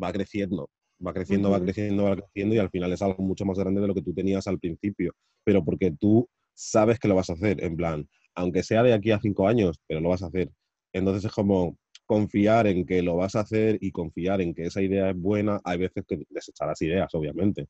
va 0.01 0.11
creciendo 0.11 0.69
va 1.05 1.13
creciendo, 1.13 1.51
va 1.51 1.61
creciendo, 1.61 2.03
va 2.03 2.15
creciendo 2.15 2.55
y 2.55 2.57
al 2.57 2.69
final 2.69 2.91
es 2.93 3.01
algo 3.01 3.23
mucho 3.23 3.45
más 3.45 3.57
grande 3.57 3.81
de 3.81 3.87
lo 3.87 3.93
que 3.95 4.01
tú 4.01 4.13
tenías 4.13 4.47
al 4.47 4.59
principio, 4.59 5.13
pero 5.43 5.63
porque 5.63 5.91
tú 5.91 6.27
sabes 6.53 6.99
que 6.99 7.07
lo 7.07 7.15
vas 7.15 7.29
a 7.29 7.33
hacer, 7.33 7.63
en 7.63 7.75
plan, 7.75 8.07
aunque 8.35 8.63
sea 8.63 8.83
de 8.83 8.93
aquí 8.93 9.11
a 9.11 9.19
cinco 9.19 9.47
años, 9.47 9.79
pero 9.87 10.01
lo 10.01 10.09
vas 10.09 10.23
a 10.23 10.27
hacer. 10.27 10.49
Entonces 10.93 11.25
es 11.25 11.31
como 11.31 11.77
confiar 12.05 12.67
en 12.67 12.85
que 12.85 13.01
lo 13.01 13.17
vas 13.17 13.35
a 13.35 13.41
hacer 13.41 13.77
y 13.81 13.91
confiar 13.91 14.41
en 14.41 14.53
que 14.53 14.65
esa 14.65 14.81
idea 14.81 15.09
es 15.09 15.17
buena. 15.17 15.59
Hay 15.63 15.77
veces 15.79 16.05
que 16.07 16.23
desecharás 16.29 16.81
ideas, 16.81 17.13
obviamente, 17.13 17.67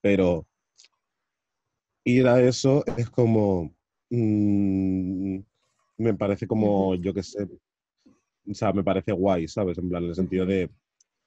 pero 0.00 0.46
ir 2.04 2.26
a 2.28 2.40
eso 2.42 2.84
es 2.96 3.10
como, 3.10 3.74
mm, 4.10 5.38
me 5.98 6.14
parece 6.14 6.46
como, 6.46 6.94
yo 6.96 7.12
qué 7.14 7.22
sé, 7.22 7.44
o 8.48 8.54
sea, 8.54 8.72
me 8.72 8.84
parece 8.84 9.12
guay, 9.12 9.48
¿sabes? 9.48 9.78
En 9.78 9.88
plan, 9.88 10.02
en 10.04 10.10
el 10.10 10.14
sentido 10.14 10.46
de 10.46 10.70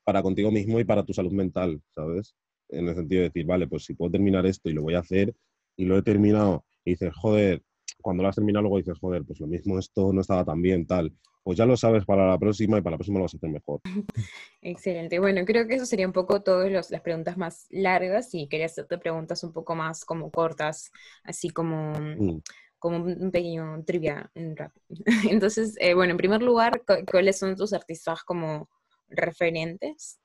para 0.04 0.22
contigo 0.22 0.52
mismo 0.52 0.80
y 0.80 0.84
para 0.84 1.04
tu 1.04 1.14
salud 1.14 1.32
mental, 1.32 1.82
¿sabes? 1.96 2.36
en 2.74 2.88
el 2.88 2.96
sentido 2.96 3.22
de 3.22 3.30
decir, 3.30 3.46
vale, 3.46 3.68
pues 3.68 3.86
si 3.86 3.94
puedo 3.94 4.12
terminar 4.12 4.46
esto 4.46 4.70
y 4.70 4.74
lo 4.74 4.82
voy 4.82 4.96
a 4.96 5.00
hacer 5.00 5.34
y 5.76 5.86
lo 5.86 5.98
he 5.98 6.02
terminado 6.02 6.66
y 6.86 6.92
dices, 6.92 7.14
joder, 7.16 7.62
cuando 8.02 8.24
lo 8.24 8.30
has 8.30 8.36
terminado 8.36 8.64
luego 8.64 8.78
dices, 8.78 8.98
joder, 9.00 9.24
pues 9.24 9.40
lo 9.40 9.48
mismo 9.48 9.80
esto 9.80 10.12
no 10.12 10.22
estaba 10.22 10.44
tan 10.44 10.62
bien, 10.62 10.86
tal. 10.86 11.14
Pues 11.44 11.58
ya 11.58 11.66
lo 11.66 11.76
sabes 11.76 12.06
para 12.06 12.28
la 12.28 12.40
próxima 12.40 12.78
y 12.78 12.82
para 12.82 12.94
la 12.94 12.98
próxima 12.98 13.20
lo 13.20 13.24
vas 13.24 13.34
a 13.34 13.38
hacer 13.38 13.50
mejor. 13.50 13.82
Excelente. 14.62 15.20
Bueno, 15.20 15.44
creo 15.46 15.68
que 15.68 15.76
eso 15.76 15.86
sería 15.86 16.08
un 16.08 16.14
poco 16.14 16.42
todas 16.42 16.72
las 16.72 17.02
preguntas 17.02 17.38
más 17.38 17.68
largas 17.70 18.34
y 18.34 18.48
quería 18.48 18.68
hacerte 18.68 18.98
preguntas 18.98 19.44
un 19.44 19.52
poco 19.52 19.76
más 19.76 20.06
como 20.06 20.32
cortas, 20.32 20.92
así 21.24 21.50
como... 21.50 21.94
Mm 22.00 22.42
como 22.84 22.98
un 22.98 23.32
pequeño 23.32 23.82
trivia 23.86 24.30
rap. 24.36 24.74
Entonces, 25.32 25.78
eh, 25.80 25.94
bueno, 25.94 26.12
en 26.12 26.18
primer 26.18 26.42
lugar, 26.42 26.84
¿cuáles 27.10 27.40
son 27.40 27.56
tus 27.56 27.72
artistas 27.72 28.26
como 28.26 28.68
referentes? 29.10 30.20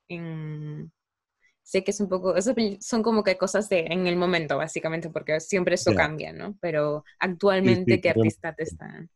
Sé 1.61 1.83
que 1.83 1.91
es 1.91 1.99
un 1.99 2.09
poco, 2.09 2.33
son 2.79 3.03
como 3.03 3.23
que 3.23 3.37
cosas 3.37 3.69
de 3.69 3.81
en 3.81 4.07
el 4.07 4.15
momento, 4.15 4.57
básicamente, 4.57 5.09
porque 5.09 5.39
siempre 5.39 5.75
eso 5.75 5.93
cambia, 5.93 6.33
¿no? 6.33 6.57
Pero 6.61 7.03
actualmente, 7.19 8.01
¿qué 8.01 8.09
artista 8.09 8.55
te 8.55 8.63
están? 8.63 9.09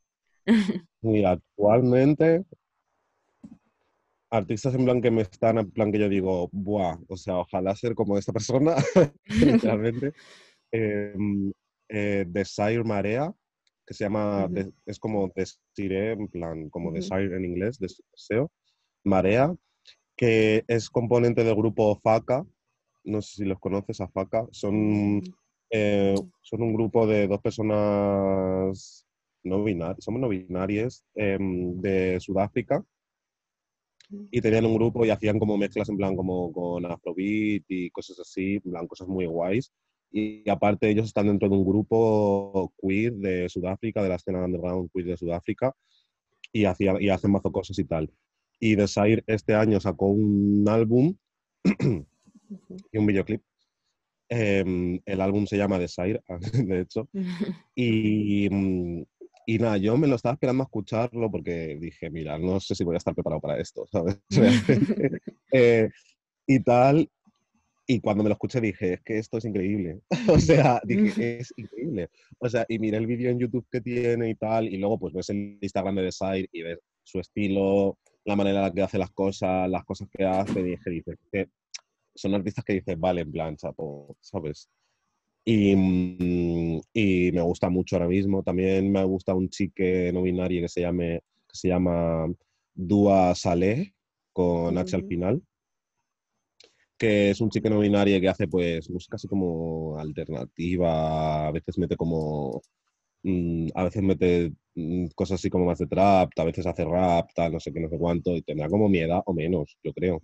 Y 1.01 1.23
actualmente, 1.23 2.45
artistas 4.29 4.75
en 4.75 4.85
plan 4.85 5.01
que 5.01 5.11
me 5.11 5.21
están, 5.21 5.57
en 5.57 5.71
plan 5.71 5.91
que 5.91 5.99
yo 5.99 6.09
digo, 6.09 6.49
buah, 6.51 6.97
o 7.07 7.17
sea, 7.17 7.37
ojalá 7.39 7.75
ser 7.75 7.95
como 7.95 8.17
esta 8.17 8.33
persona, 8.33 8.75
literalmente. 9.25 10.13
Em, 10.75 11.53
eh, 11.87 12.25
Desire 12.27 12.83
Marea, 12.83 13.31
que 13.85 13.93
se 13.93 14.05
llama, 14.05 14.49
es 14.87 14.97
como 14.97 15.31
Desire, 15.35 16.13
en 16.13 16.27
plan, 16.29 16.67
como 16.71 16.91
Desire 16.91 17.35
en 17.35 17.45
inglés, 17.45 17.77
deseo, 17.77 18.51
Marea, 19.03 19.55
que 20.15 20.63
es 20.67 20.89
componente 20.89 21.43
del 21.43 21.55
grupo 21.55 21.99
FACA, 22.01 22.45
no 23.03 23.21
sé 23.21 23.35
si 23.37 23.45
los 23.45 23.59
conoces 23.59 24.01
a 24.01 24.07
FACA, 24.07 24.47
son, 24.51 25.21
eh, 25.69 26.15
son 26.41 26.61
un 26.61 26.73
grupo 26.73 27.07
de 27.07 27.27
dos 27.27 27.41
personas 27.41 29.05
no 29.43 29.63
binarias, 29.63 30.03
somos 30.03 30.21
no 30.21 30.29
binarias, 30.29 31.03
em, 31.15 31.79
de 31.81 32.19
Sudáfrica, 32.19 32.83
y 34.31 34.41
tenían 34.41 34.65
un 34.65 34.75
grupo 34.75 35.05
y 35.05 35.09
hacían 35.09 35.39
como 35.39 35.57
mezclas 35.57 35.89
en 35.89 35.97
plan 35.97 36.15
como 36.15 36.51
con 36.51 36.85
afrobeat 36.85 37.63
y 37.67 37.89
cosas 37.89 38.19
así, 38.19 38.55
en 38.55 38.71
plan 38.71 38.87
cosas 38.87 39.07
muy 39.07 39.25
guays. 39.25 39.71
Y 40.11 40.47
aparte 40.49 40.89
ellos 40.89 41.07
están 41.07 41.27
dentro 41.27 41.49
de 41.49 41.55
un 41.55 41.65
grupo 41.65 42.71
queer 42.79 43.13
de 43.13 43.49
Sudáfrica, 43.49 44.03
de 44.03 44.09
la 44.09 44.15
escena 44.15 44.45
underground 44.45 44.89
queer 44.93 45.07
de 45.07 45.17
Sudáfrica, 45.17 45.73
y, 46.51 46.65
hacía, 46.65 46.95
y 47.01 47.09
hacen 47.09 47.31
mazo 47.31 47.51
cosas 47.51 47.79
y 47.79 47.85
tal. 47.85 48.11
Y 48.63 48.75
Desire 48.75 49.25
este 49.27 49.55
año 49.55 49.77
sacó 49.81 50.07
un 50.07 50.63
álbum 50.69 51.13
y 51.65 52.97
un 52.97 53.05
videoclip. 53.05 53.41
Em, 54.29 55.01
el 55.05 55.19
álbum 55.19 55.45
se 55.45 55.57
llama 55.57 55.77
Desire, 55.77 56.21
de 56.53 56.79
hecho. 56.79 57.09
Y, 57.75 58.45
y 59.45 59.57
nada, 59.59 59.75
yo 59.75 59.97
me 59.97 60.07
lo 60.07 60.15
estaba 60.15 60.35
esperando 60.35 60.63
a 60.63 60.67
escucharlo 60.67 61.29
porque 61.29 61.77
dije, 61.77 62.09
mira, 62.09 62.39
no 62.39 62.61
sé 62.61 62.73
si 62.73 62.85
voy 62.85 62.95
a 62.95 62.99
estar 62.99 63.13
preparado 63.13 63.41
para 63.41 63.59
esto, 63.59 63.85
¿sabes? 63.91 64.17
eh, 65.51 65.89
y 66.47 66.59
tal, 66.61 67.09
y 67.85 67.99
cuando 67.99 68.23
me 68.23 68.29
lo 68.29 68.35
escuché 68.35 68.61
dije, 68.61 68.93
es 68.93 69.01
que 69.01 69.17
esto 69.17 69.39
es 69.39 69.43
increíble. 69.43 69.99
o 70.29 70.39
sea, 70.39 70.79
dije, 70.85 71.39
es 71.39 71.53
increíble. 71.57 72.07
O 72.39 72.47
sea, 72.47 72.65
y 72.69 72.79
miré 72.79 72.95
el 72.95 73.07
vídeo 73.07 73.29
en 73.29 73.39
YouTube 73.39 73.67
que 73.69 73.81
tiene 73.81 74.29
y 74.29 74.35
tal, 74.35 74.73
y 74.73 74.77
luego 74.77 74.99
pues 74.99 75.13
ves 75.13 75.29
el 75.31 75.57
Instagram 75.59 75.95
de 75.95 76.03
Desire 76.03 76.47
y 76.53 76.61
ves 76.61 76.79
su 77.03 77.19
estilo, 77.19 77.97
la 78.25 78.35
manera 78.35 78.59
en 78.59 78.63
la 78.65 78.73
que 78.73 78.81
hace 78.81 78.97
las 78.97 79.11
cosas, 79.11 79.69
las 79.69 79.83
cosas 79.85 80.07
que 80.09 80.25
hace, 80.25 80.77
y 80.85 81.03
que 81.31 81.49
son 82.15 82.35
artistas 82.35 82.63
que 82.65 82.73
dices, 82.73 82.99
vale, 82.99 83.21
en 83.21 83.31
plan, 83.31 83.57
chapo, 83.57 84.15
¿sabes? 84.21 84.69
Y, 85.45 85.75
mm, 85.75 86.81
y, 86.93 87.31
me 87.33 87.41
gusta 87.41 87.69
mucho 87.69 87.95
ahora 87.95 88.07
mismo. 88.07 88.43
También 88.43 88.91
me 88.91 89.03
gusta 89.03 89.33
un 89.33 89.49
chique 89.49 90.11
no 90.13 90.21
binario 90.21 90.61
que 90.61 90.69
se, 90.69 90.81
llame, 90.81 91.21
que 91.47 91.55
se 91.57 91.69
llama 91.69 92.27
Dua 92.73 93.35
Saleh, 93.35 93.93
con 94.31 94.77
H 94.77 94.95
al 94.95 95.05
final 95.07 95.41
que 97.03 97.31
es 97.31 97.41
un 97.41 97.49
chico 97.49 97.69
no 97.69 97.79
binario 97.79 98.21
que 98.21 98.29
hace 98.29 98.47
pues 98.47 98.89
música 98.89 99.17
así 99.17 99.27
como 99.27 99.97
alternativa, 99.99 101.47
a 101.47 101.51
veces 101.51 101.77
mete 101.77 101.97
como, 101.97 102.61
mm, 103.23 103.67
a 103.75 103.83
veces 103.85 104.03
mete 104.03 104.53
cosas 105.15 105.39
así 105.39 105.49
como 105.49 105.65
más 105.65 105.79
de 105.79 105.87
trap, 105.87 106.31
a 106.37 106.43
veces 106.43 106.65
hace 106.65 106.85
rap, 106.85 107.29
tal, 107.35 107.53
no 107.53 107.59
sé 107.59 107.71
qué, 107.73 107.79
no 107.79 107.89
sé 107.89 107.97
cuánto, 107.97 108.35
y 108.35 108.41
tendrá 108.41 108.67
como 108.69 108.89
mi 108.89 108.99
o 109.03 109.33
menos, 109.33 109.77
yo 109.83 109.93
creo. 109.93 110.21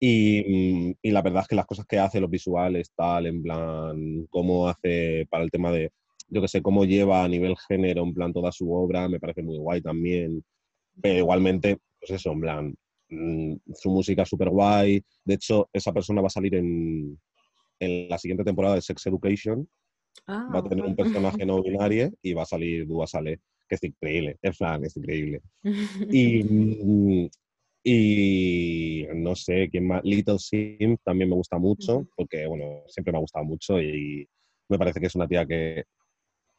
Y, 0.00 0.90
mm, 0.90 0.94
y, 1.02 1.10
la 1.10 1.22
verdad 1.22 1.42
es 1.42 1.48
que 1.48 1.56
las 1.56 1.66
cosas 1.66 1.86
que 1.86 1.98
hace, 1.98 2.20
los 2.20 2.30
visuales, 2.30 2.92
tal, 2.94 3.26
en 3.26 3.42
plan, 3.42 4.26
cómo 4.30 4.68
hace 4.68 5.26
para 5.30 5.44
el 5.44 5.50
tema 5.50 5.72
de, 5.72 5.90
yo 6.28 6.40
qué 6.40 6.48
sé, 6.48 6.62
cómo 6.62 6.84
lleva 6.84 7.24
a 7.24 7.28
nivel 7.28 7.56
género, 7.68 8.02
en 8.04 8.14
plan, 8.14 8.32
toda 8.32 8.52
su 8.52 8.72
obra, 8.72 9.08
me 9.08 9.20
parece 9.20 9.42
muy 9.42 9.58
guay 9.58 9.80
también. 9.82 10.44
Pero 11.02 11.18
igualmente, 11.18 11.78
pues 12.00 12.12
eso, 12.12 12.32
en 12.32 12.40
plan, 12.40 12.74
Mm, 13.10 13.56
su 13.74 13.90
música 13.90 14.22
es 14.22 14.28
súper 14.28 14.50
guay. 14.50 15.02
De 15.24 15.34
hecho, 15.34 15.68
esa 15.72 15.92
persona 15.92 16.20
va 16.20 16.26
a 16.26 16.30
salir 16.30 16.54
en 16.54 17.18
la 17.80 18.18
siguiente 18.18 18.44
temporada 18.44 18.74
de 18.74 18.82
Sex 18.82 19.06
Education. 19.06 19.68
Ah, 20.30 20.46
va 20.54 20.58
a 20.58 20.62
tener 20.62 20.84
un 20.84 20.94
personaje 20.94 21.46
no 21.46 21.62
binario 21.62 22.12
y 22.20 22.34
va 22.34 22.42
a 22.42 22.46
salir 22.46 22.86
Dua 22.86 23.06
Sale, 23.06 23.40
que 23.66 23.76
es 23.76 23.82
increíble. 23.82 24.36
Es 24.42 24.58
fan, 24.58 24.84
es 24.84 24.94
increíble. 24.94 25.40
Y, 25.64 27.30
y 27.82 29.06
no 29.14 29.34
sé, 29.34 29.70
¿quién 29.70 29.86
más? 29.86 30.04
Little 30.04 30.38
Sim 30.38 30.98
también 31.02 31.30
me 31.30 31.36
gusta 31.36 31.56
mucho, 31.58 32.06
porque, 32.14 32.46
bueno, 32.46 32.82
siempre 32.88 33.10
me 33.10 33.16
ha 33.16 33.22
gustado 33.22 33.46
mucho 33.46 33.80
y 33.80 34.28
me 34.68 34.78
parece 34.78 35.00
que 35.00 35.06
es 35.06 35.14
una 35.14 35.26
tía 35.26 35.46
que 35.46 35.84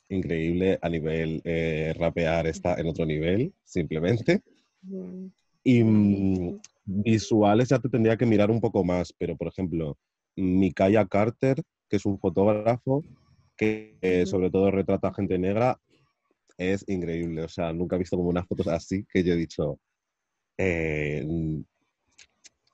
increíble 0.10 0.79
a 0.82 0.89
nivel 0.89 1.39
eh, 1.43 1.93
rapear 1.95 2.47
está 2.47 2.73
en 2.73 2.88
otro 2.88 3.05
nivel, 3.05 3.53
simplemente. 3.63 4.41
Y 5.63 5.84
mm, 5.84 6.60
visuales 6.86 7.69
ya 7.69 7.77
te 7.77 7.89
tendría 7.89 8.17
que 8.17 8.25
mirar 8.25 8.49
un 8.49 8.60
poco 8.60 8.84
más, 8.84 9.13
pero 9.13 9.38
por 9.38 9.47
ejemplo, 9.47 9.95
Mikaya 10.36 11.05
Carter, 11.05 11.62
que 11.88 11.97
es 11.97 12.05
un 12.08 12.17
fotógrafo 12.17 13.03
que 13.60 13.98
eh, 14.02 14.26
sobre 14.26 14.50
todo 14.50 14.72
retrata 14.72 15.10
a 15.10 15.13
gente 15.13 15.38
negra, 15.38 15.78
es 16.58 16.86
increíble. 16.88 17.43
O 17.43 17.50
sea, 17.50 17.74
nunca 17.74 17.98
he 17.98 18.00
visto 18.00 18.15
como 18.15 18.30
unas 18.30 18.48
fotos 18.48 18.67
así 18.67 19.06
que 19.12 19.22
yo 19.22 19.34
he 19.34 19.36
dicho, 19.36 19.80
eh, 20.58 21.28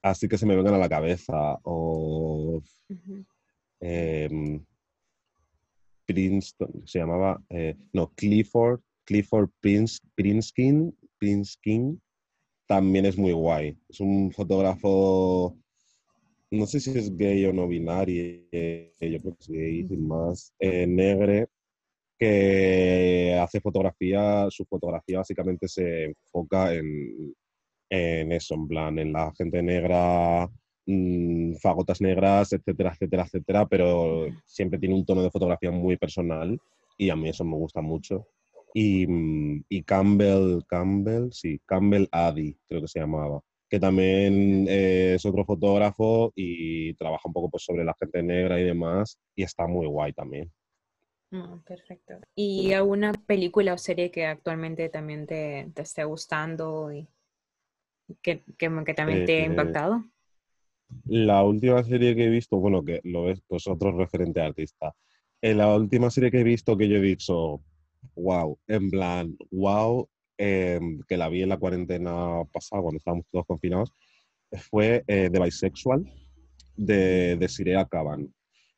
así 0.03 0.27
que 0.27 0.37
se 0.37 0.45
me 0.45 0.55
vengan 0.55 0.75
a 0.75 0.77
la 0.77 0.89
cabeza. 0.89 1.57
O 1.63 2.61
em, 3.79 4.63
Princeton, 6.05 6.83
se 6.85 6.99
llamaba, 6.99 7.41
eh, 7.49 7.75
no, 7.91 8.13
Clifford, 8.13 8.79
Clifford 9.05 9.49
Prince, 9.61 9.97
Prinskin, 10.13 10.95
Prinskin, 11.17 11.99
también 12.67 13.07
es 13.07 13.17
muy 13.17 13.31
guay. 13.31 13.75
Es 13.89 13.99
un 13.99 14.31
fotógrafo, 14.31 15.57
no 16.51 16.65
sé 16.67 16.79
si 16.79 16.91
es 16.97 17.15
gay 17.15 17.45
o 17.45 17.53
no 17.53 17.67
binario, 17.67 18.23
eh, 18.51 18.93
yo 18.99 19.19
creo 19.21 19.35
que 19.35 19.41
es 19.41 19.49
gay, 19.49 19.87
sin 19.87 20.07
más, 20.07 20.53
eh, 20.59 20.87
negre, 20.87 21.47
que 22.17 23.37
hace 23.41 23.59
fotografía, 23.61 24.47
su 24.49 24.65
fotografía 24.65 25.19
básicamente 25.19 25.67
se 25.67 26.05
enfoca 26.05 26.73
en, 26.73 27.33
en 27.89 28.31
eso, 28.31 28.55
en 28.55 28.67
plan, 28.67 28.99
en 28.99 29.13
la 29.13 29.33
gente 29.37 29.61
negra, 29.61 30.49
mmm, 30.85 31.55
fagotas 31.61 32.01
negras, 32.01 32.53
etcétera, 32.53 32.91
etcétera, 32.93 33.23
etcétera, 33.23 33.65
pero 33.67 34.27
siempre 34.45 34.79
tiene 34.79 34.95
un 34.95 35.05
tono 35.05 35.23
de 35.23 35.31
fotografía 35.31 35.71
muy 35.71 35.97
personal 35.97 36.59
y 36.97 37.09
a 37.09 37.15
mí 37.15 37.29
eso 37.29 37.43
me 37.43 37.55
gusta 37.57 37.81
mucho. 37.81 38.27
Mm, 38.75 39.61
y, 39.69 39.83
Campbell, 39.83 40.63
Campbell, 40.67 41.31
sí, 41.31 41.59
Campbell 41.65 42.07
Addy, 42.11 42.57
creo 42.67 42.81
que 42.81 42.87
se 42.89 42.99
llamaba, 42.99 43.41
que 43.69 43.79
también 43.79 44.67
eh, 44.69 45.15
es 45.15 45.25
otro 45.25 45.45
fotógrafo 45.45 46.31
y 46.35 46.93
trabaja 46.95 47.27
un 47.27 47.33
poco 47.33 47.49
pues, 47.49 47.63
sobre 47.63 47.83
la 47.83 47.95
gente 47.99 48.21
negra 48.21 48.59
y 48.59 48.63
demás, 48.63 49.19
y 49.35 49.43
está 49.43 49.67
muy 49.67 49.87
guay 49.87 50.13
también. 50.13 50.51
Ah, 51.31 51.59
perfecto. 51.65 52.19
¿Y 52.35 52.73
alguna 52.73 53.11
película 53.11 53.73
o 53.73 53.77
serie 53.77 54.11
que 54.11 54.25
actualmente 54.25 54.89
también 54.89 55.25
te, 55.25 55.69
te 55.73 55.81
esté 55.81 56.03
gustando 56.03 56.93
y 56.93 57.07
que, 58.21 58.43
que, 58.57 58.69
también 58.95 59.25
te 59.25 59.37
ha 59.37 59.41
eh, 59.41 59.45
impactado? 59.45 60.05
La 61.05 61.43
última 61.43 61.83
serie 61.83 62.15
que 62.15 62.25
he 62.25 62.29
visto, 62.29 62.57
bueno, 62.57 62.83
que 62.83 63.01
lo 63.03 63.23
ves, 63.23 63.41
pues 63.47 63.67
otro 63.67 63.91
referente 63.91 64.39
artista. 64.39 64.95
En 65.41 65.51
eh, 65.51 65.55
la 65.55 65.75
última 65.75 66.09
serie 66.09 66.31
que 66.31 66.39
he 66.39 66.43
visto 66.43 66.77
que 66.77 66.87
yo 66.87 66.97
he 66.97 67.01
dicho, 67.01 67.61
wow, 68.15 68.57
en 68.67 68.89
plan, 68.89 69.37
wow, 69.51 70.07
em, 70.37 71.01
que 71.07 71.17
la 71.17 71.29
vi 71.29 71.43
en 71.43 71.49
la 71.49 71.57
cuarentena 71.57 72.43
pasada, 72.51 72.81
cuando 72.81 72.97
estábamos 72.97 73.25
todos 73.31 73.45
confinados, 73.45 73.91
fue 74.69 75.03
eh, 75.07 75.29
The 75.31 75.39
Bisexual 75.39 76.11
de, 76.75 77.37
de 77.37 77.49
Sirea 77.49 77.85
Caban, 77.85 78.33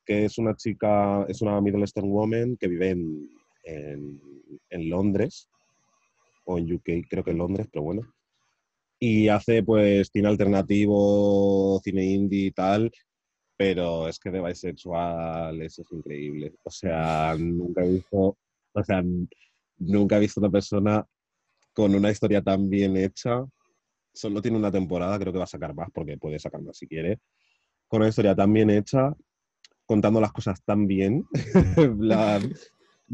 que 0.05 0.25
es 0.25 0.37
una 0.37 0.55
chica, 0.55 1.25
es 1.27 1.41
una 1.41 1.59
Middle 1.61 1.81
Eastern 1.81 2.09
woman 2.09 2.57
que 2.57 2.67
vive 2.67 2.91
en, 2.91 3.29
en, 3.63 4.21
en 4.69 4.89
Londres, 4.89 5.49
o 6.47 6.57
en 6.57 6.73
UK, 6.73 7.07
creo 7.09 7.23
que 7.23 7.31
en 7.31 7.37
Londres, 7.37 7.67
pero 7.71 7.83
bueno. 7.83 8.01
Y 8.99 9.27
hace 9.27 9.61
pues 9.61 10.09
cine 10.11 10.27
alternativo, 10.27 11.79
cine 11.83 12.05
indie 12.05 12.47
y 12.47 12.51
tal, 12.51 12.91
pero 13.55 14.07
es 14.07 14.17
que 14.17 14.31
de 14.31 14.41
bisexual 14.41 15.61
eso 15.61 15.81
es 15.83 15.91
increíble. 15.91 16.53
O 16.63 16.71
sea, 16.71 17.35
nunca 17.37 17.83
he 17.83 17.89
visto, 17.89 18.37
o 18.73 18.83
sea, 18.83 19.03
nunca 19.77 20.17
he 20.17 20.21
visto 20.21 20.39
una 20.39 20.49
persona 20.49 21.05
con 21.77 21.93
una 21.93 22.09
historia 22.09 22.41
tan 22.41 22.71
bien 22.71 22.97
hecha. 22.97 23.45
Solo 24.11 24.41
tiene 24.41 24.57
una 24.57 24.71
temporada, 24.71 25.19
creo 25.19 25.31
que 25.31 25.37
va 25.37 25.43
a 25.43 25.47
sacar 25.55 25.75
más, 25.75 25.89
porque 25.93 26.17
puede 26.17 26.39
sacar 26.39 26.59
más 26.63 26.75
si 26.75 26.87
quiere. 26.87 27.19
Con 27.87 28.01
una 28.01 28.09
historia 28.09 28.33
tan 28.33 28.51
bien 28.51 28.71
hecha, 28.71 29.15
contando 29.85 30.19
las 30.19 30.31
cosas 30.31 30.59
tan 30.63 30.87
bien, 30.87 31.23
en 31.77 31.99
plan, 31.99 32.51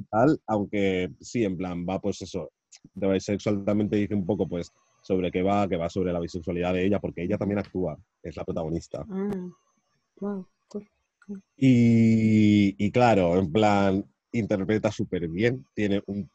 tal, 0.10 0.40
aunque 0.48 1.12
sí, 1.20 1.44
en 1.44 1.58
plan, 1.58 1.86
va 1.86 2.00
pues 2.00 2.22
eso, 2.22 2.54
de 2.94 3.12
bisexual 3.12 3.66
también 3.66 3.90
te 3.90 3.98
dice 3.98 4.16
un 4.16 4.26
poco 4.26 4.48
pues 4.48 4.72
sobre 5.02 5.30
qué 5.30 5.42
va, 5.42 5.68
que 5.68 5.76
va 5.76 5.90
sobre 5.90 6.14
la 6.14 6.22
bisexualidad 6.22 6.74
de 6.74 6.86
ella, 6.86 7.02
porque 7.02 7.24
ella 7.24 7.38
también 7.38 7.60
actúa, 7.60 7.98
es 8.22 8.38
la 8.38 8.46
protagonista. 8.46 9.06
Ah, 10.22 10.42
y, 11.58 12.92
claro, 12.92 13.38
en 13.38 13.52
plan, 13.52 14.06
interpreta 14.32 14.90
súper 14.90 15.28
bien, 15.28 15.66
tiene 15.74 16.02
un, 16.06 16.32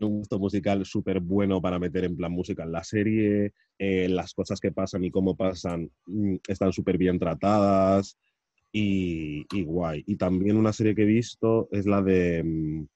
gusto 0.00 0.38
musical 0.38 0.84
súper 0.84 1.20
bueno 1.20 1.60
para 1.60 1.78
meter 1.78 2.04
en 2.04 2.16
plan 2.16 2.32
música 2.32 2.62
en 2.62 2.72
la 2.72 2.84
serie, 2.84 3.52
eh, 3.78 4.08
las 4.08 4.32
cosas 4.32 4.60
que 4.60 4.72
pasan 4.72 5.04
y 5.04 5.10
cómo 5.10 5.36
pasan 5.36 5.90
mm, 6.06 6.36
están 6.48 6.72
súper 6.72 6.96
bien 6.98 7.18
tratadas 7.18 8.16
y, 8.72 9.46
guay. 9.64 10.02
Y 10.06 10.16
también 10.16 10.56
una 10.56 10.72
serie 10.72 10.94
que 10.94 11.02
he 11.02 11.06
visto 11.06 11.68
es 11.70 11.86
la 11.86 12.02
de, 12.02 12.42
mm, 12.42 12.86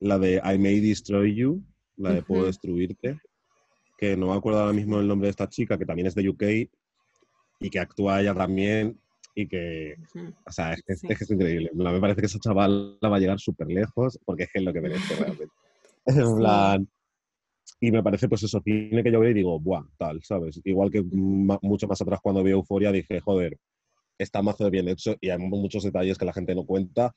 la 0.00 0.18
de 0.18 0.40
I 0.44 0.58
May 0.58 0.80
Destroy 0.80 1.34
You, 1.34 1.62
la 1.96 2.14
de 2.14 2.22
Puedo 2.22 2.46
Destruirte, 2.46 3.18
que 3.98 4.16
no 4.16 4.28
me 4.28 4.34
acuerdo 4.34 4.60
ahora 4.60 4.72
mismo 4.72 4.98
el 4.98 5.08
nombre 5.08 5.26
de 5.26 5.30
esta 5.30 5.48
chica, 5.48 5.78
que 5.78 5.86
también 5.86 6.06
es 6.06 6.14
de 6.14 6.28
UK 6.28 6.42
y 7.60 7.70
que 7.70 7.78
actúa 7.78 8.20
ella 8.20 8.34
también 8.34 8.98
y 9.40 9.48
que, 9.48 9.94
o 10.46 10.52
sea, 10.52 10.72
es 10.72 10.82
que, 10.82 10.92
es, 10.92 11.30
increíble. 11.30 11.70
Me 11.74 12.00
parece 12.00 12.20
que 12.20 12.26
esa 12.26 12.38
chaval 12.38 12.98
va 13.02 13.16
a 13.16 13.20
llegar 13.20 13.38
súper 13.40 13.68
lejos 13.68 14.18
porque 14.24 14.44
es, 14.44 14.52
que 14.52 14.58
es 14.58 14.64
lo 14.64 14.72
que 14.72 14.80
merece 14.80 15.16
realmente. 15.16 15.54
En 16.06 16.36
plan, 16.36 16.88
y 17.80 17.90
me 17.90 18.02
parece, 18.02 18.28
pues 18.28 18.42
eso, 18.42 18.60
tiene 18.60 19.02
que 19.02 19.12
yo 19.12 19.20
veo 19.20 19.30
y 19.30 19.34
digo, 19.34 19.60
buah, 19.60 19.84
tal, 19.96 20.22
¿sabes? 20.22 20.60
Igual 20.64 20.90
que 20.90 21.02
mucho 21.02 21.86
más 21.86 22.00
atrás 22.00 22.20
cuando 22.22 22.42
vi 22.42 22.50
Euforia 22.50 22.92
dije, 22.92 23.20
joder, 23.20 23.58
está 24.18 24.42
mazo 24.42 24.70
bien 24.70 24.88
hecho 24.88 25.16
y 25.20 25.30
hay 25.30 25.38
muchos 25.38 25.84
detalles 25.84 26.18
que 26.18 26.24
la 26.24 26.32
gente 26.32 26.54
no 26.54 26.64
cuenta 26.64 27.14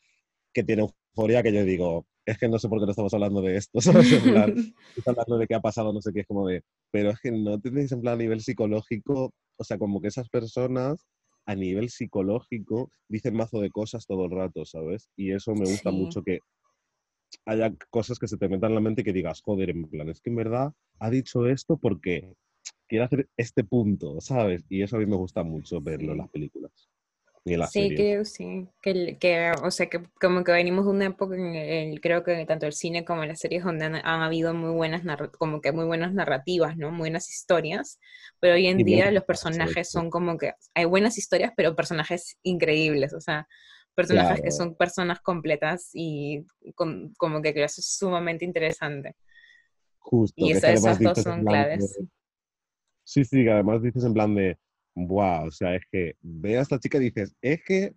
que 0.54 0.64
tiene 0.64 0.84
Euforia 0.84 1.44
que 1.44 1.52
yo 1.52 1.66
digo, 1.66 2.06
es 2.26 2.38
que 2.38 2.48
no 2.48 2.60
sé 2.60 2.70
por 2.70 2.80
qué 2.80 2.86
no 2.86 2.92
estamos 2.92 3.14
hablando 3.14 3.42
de 3.42 3.58
esto, 3.58 3.82
¿sabes? 3.82 4.12
En 4.12 4.24
plan, 4.24 4.56
hablando 5.06 5.38
de 5.38 5.48
qué 5.48 5.56
ha 5.56 5.62
pasado, 5.62 5.92
no 5.92 6.02
sé 6.02 6.14
qué, 6.14 6.22
es 6.22 6.28
como 6.28 6.48
de, 6.48 6.64
pero 6.92 7.10
es 7.10 7.20
que 7.20 7.32
no 7.32 7.60
tenéis 7.60 7.92
en 7.92 8.02
plan 8.02 8.16
a 8.16 8.18
nivel 8.18 8.42
psicológico, 8.42 9.34
o 9.58 9.64
sea, 9.64 9.78
como 9.78 10.02
que 10.02 10.08
esas 10.10 10.30
personas 10.30 11.06
a 11.46 11.56
nivel 11.56 11.90
psicológico 11.90 12.92
dicen 13.10 13.36
mazo 13.36 13.60
de 13.60 13.70
cosas 13.70 14.06
todo 14.06 14.26
el 14.26 14.32
rato, 14.32 14.66
¿sabes? 14.66 15.10
Y 15.16 15.32
eso 15.32 15.54
me 15.54 15.66
gusta 15.66 15.92
mucho 15.92 16.24
que 16.24 16.40
haya 17.46 17.74
cosas 17.90 18.20
que 18.20 18.28
se 18.28 18.38
te 18.38 18.48
metan 18.48 18.72
en 18.72 18.76
la 18.76 18.82
mente 18.82 19.02
y 19.02 19.04
que 19.04 19.14
digas, 19.14 19.42
joder, 19.42 19.70
en 19.70 19.84
plan, 19.90 20.10
es 20.10 20.22
que 20.22 20.30
en 20.30 20.36
verdad 20.36 20.74
ha 21.00 21.10
dicho 21.10 21.48
esto 21.48 21.78
porque 21.78 22.34
quiere 22.88 23.06
hacer 23.06 23.30
este 23.38 23.64
punto, 23.64 24.22
¿sabes? 24.22 24.64
Y 24.70 24.82
eso 24.84 24.96
a 24.96 25.00
mí 25.00 25.06
me 25.06 25.16
gusta 25.16 25.44
mucho 25.44 25.82
verlo 25.82 26.12
en 26.14 26.20
las 26.20 26.30
películas. 26.30 26.72
Las 27.46 27.72
sí, 27.74 27.90
series. 27.90 28.00
creo, 28.00 28.26
sí. 28.26 28.68
Que, 28.82 29.18
que, 29.20 29.52
o 29.62 29.70
sea, 29.70 29.88
que 29.88 30.02
como 30.20 30.46
que 30.46 30.54
venimos 30.54 30.86
de 30.86 30.92
una 30.92 31.06
época 31.08 31.36
en 31.36 31.56
el, 31.56 32.00
creo 32.00 32.24
que 32.24 32.46
tanto 32.46 32.66
el 32.66 32.74
cine 32.74 33.04
como 33.04 33.26
las 33.26 33.40
series 33.40 33.66
donde 33.66 33.86
han, 33.86 33.96
habido 34.06 34.54
muy 34.54 34.72
buenas, 34.72 35.02
como 35.38 35.60
que 35.60 35.74
muy 35.74 35.86
buenas 35.86 36.14
narrativas, 36.14 36.78
¿no? 36.78 36.92
Muy 36.92 37.00
buenas 37.00 37.30
historias, 37.30 38.00
pero 38.40 38.56
hoy 38.56 38.68
en 38.68 38.78
día 38.78 39.12
los 39.12 39.26
personajes 39.26 39.90
son 39.90 40.10
como 40.10 40.38
que, 40.38 40.54
hay 40.74 40.86
buenas 40.86 41.18
historias, 41.18 41.52
pero 41.58 41.76
personajes 41.76 42.38
increíbles, 42.44 43.14
o 43.14 43.20
sea, 43.20 43.46
personajes 43.94 44.42
que 44.42 44.52
son 44.52 44.76
personas 44.76 45.20
completas 45.20 45.90
y 45.94 46.46
como 46.76 47.42
que 47.42 47.52
creo 47.52 47.54
que 47.54 47.64
es 47.66 47.98
sumamente 47.98 48.46
interesante. 48.46 49.16
Justo. 50.00 50.34
Y 50.38 50.52
esas 50.52 51.00
dos 51.00 51.22
son 51.22 51.44
claves. 51.44 52.00
Sí, 53.04 53.26
sí, 53.26 53.48
además 53.50 53.82
dices 53.82 54.06
en 54.06 54.14
plan 54.14 54.34
de, 54.34 54.58
wow, 54.96 55.48
o 55.48 55.52
sea, 55.52 55.76
es 55.76 55.84
que 55.92 56.16
ve 56.22 56.58
a 56.58 56.62
esta 56.62 56.80
chica 56.80 56.98
y 56.98 57.06
dices, 57.12 57.36
es 57.42 57.64
que 57.64 57.94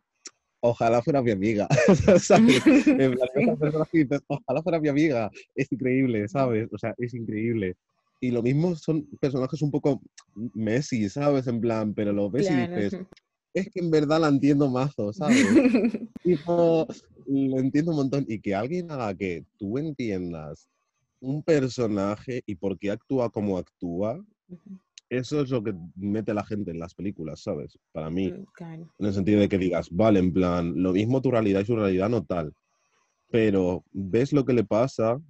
ojalá 0.61 1.03
fuera 1.03 1.23
mi 1.23 1.31
amiga, 1.31 1.69
¿sabes? 2.21 2.63
En 2.87 3.15
plan, 3.15 3.87
dices, 3.93 4.21
ojalá 4.27 4.63
fuera 4.63 4.81
mi 4.81 4.89
amiga, 4.89 5.31
es 5.55 5.71
increíble, 5.71 6.29
¿sabes? 6.29 6.69
O 6.73 6.79
sea, 6.79 6.95
es 6.99 7.15
increíble. 7.15 7.77
Y 8.21 8.31
lo 8.31 8.43
mismo 8.43 8.75
son 8.77 9.07
personajes 9.21 9.61
un 9.63 9.71
poco 9.71 10.01
Messi, 10.55 11.09
¿sabes? 11.09 11.47
En 11.47 11.61
plan, 11.61 11.95
pero 11.95 12.13
lo 12.13 12.31
ves 12.31 12.51
y 12.51 12.55
dices, 12.55 12.99
es 13.53 13.71
que 13.71 13.81
en 13.81 13.91
verdad 13.91 14.21
la 14.21 14.29
entiendo 14.29 14.71
mazo, 14.71 15.13
¿sabes? 15.13 15.37
tipo, 16.23 16.87
lo 17.27 17.59
entiendo 17.59 17.91
un 17.91 17.99
montón. 17.99 18.25
Y 18.29 18.41
que 18.41 18.55
alguien 18.55 18.91
haga 18.91 19.15
que 19.15 19.45
tú 19.59 19.79
entiendas 19.79 20.69
un 21.21 21.43
personaje 21.43 22.43
y 22.47 22.55
por 22.55 22.79
qué 22.79 22.91
actúa 22.91 23.31
como 23.31 23.59
actúa, 23.59 24.23
eso 25.09 25.40
es 25.40 25.51
lo 25.51 25.62
que 25.62 25.75
mete 25.95 26.33
a 26.33 26.35
la 26.35 26.45
gente 26.45 26.71
en 26.71 26.79
las 26.79 26.95
películas, 26.95 27.40
¿sabes? 27.40 27.79
Para 27.92 28.11
mí. 28.11 28.33
Mm, 28.33 28.47
en 28.99 29.07
el 29.07 29.14
sentido 29.14 29.40
de 29.40 29.49
que 29.49 29.59
digas, 29.59 29.88
vale, 29.90 30.19
en 30.19 30.33
plan, 30.33 30.83
lo 30.83 30.92
mismo 30.92 31.23
tu 31.23 31.31
realidad 31.31 31.61
y 31.61 31.66
su 31.66 31.77
realidad 31.77 32.09
no 32.09 32.25
tal. 32.25 32.53
Pero 33.29 33.85
ves 33.92 34.33
lo 34.33 34.45
que 34.45 34.53
le 34.53 34.64
pasa 34.64 35.21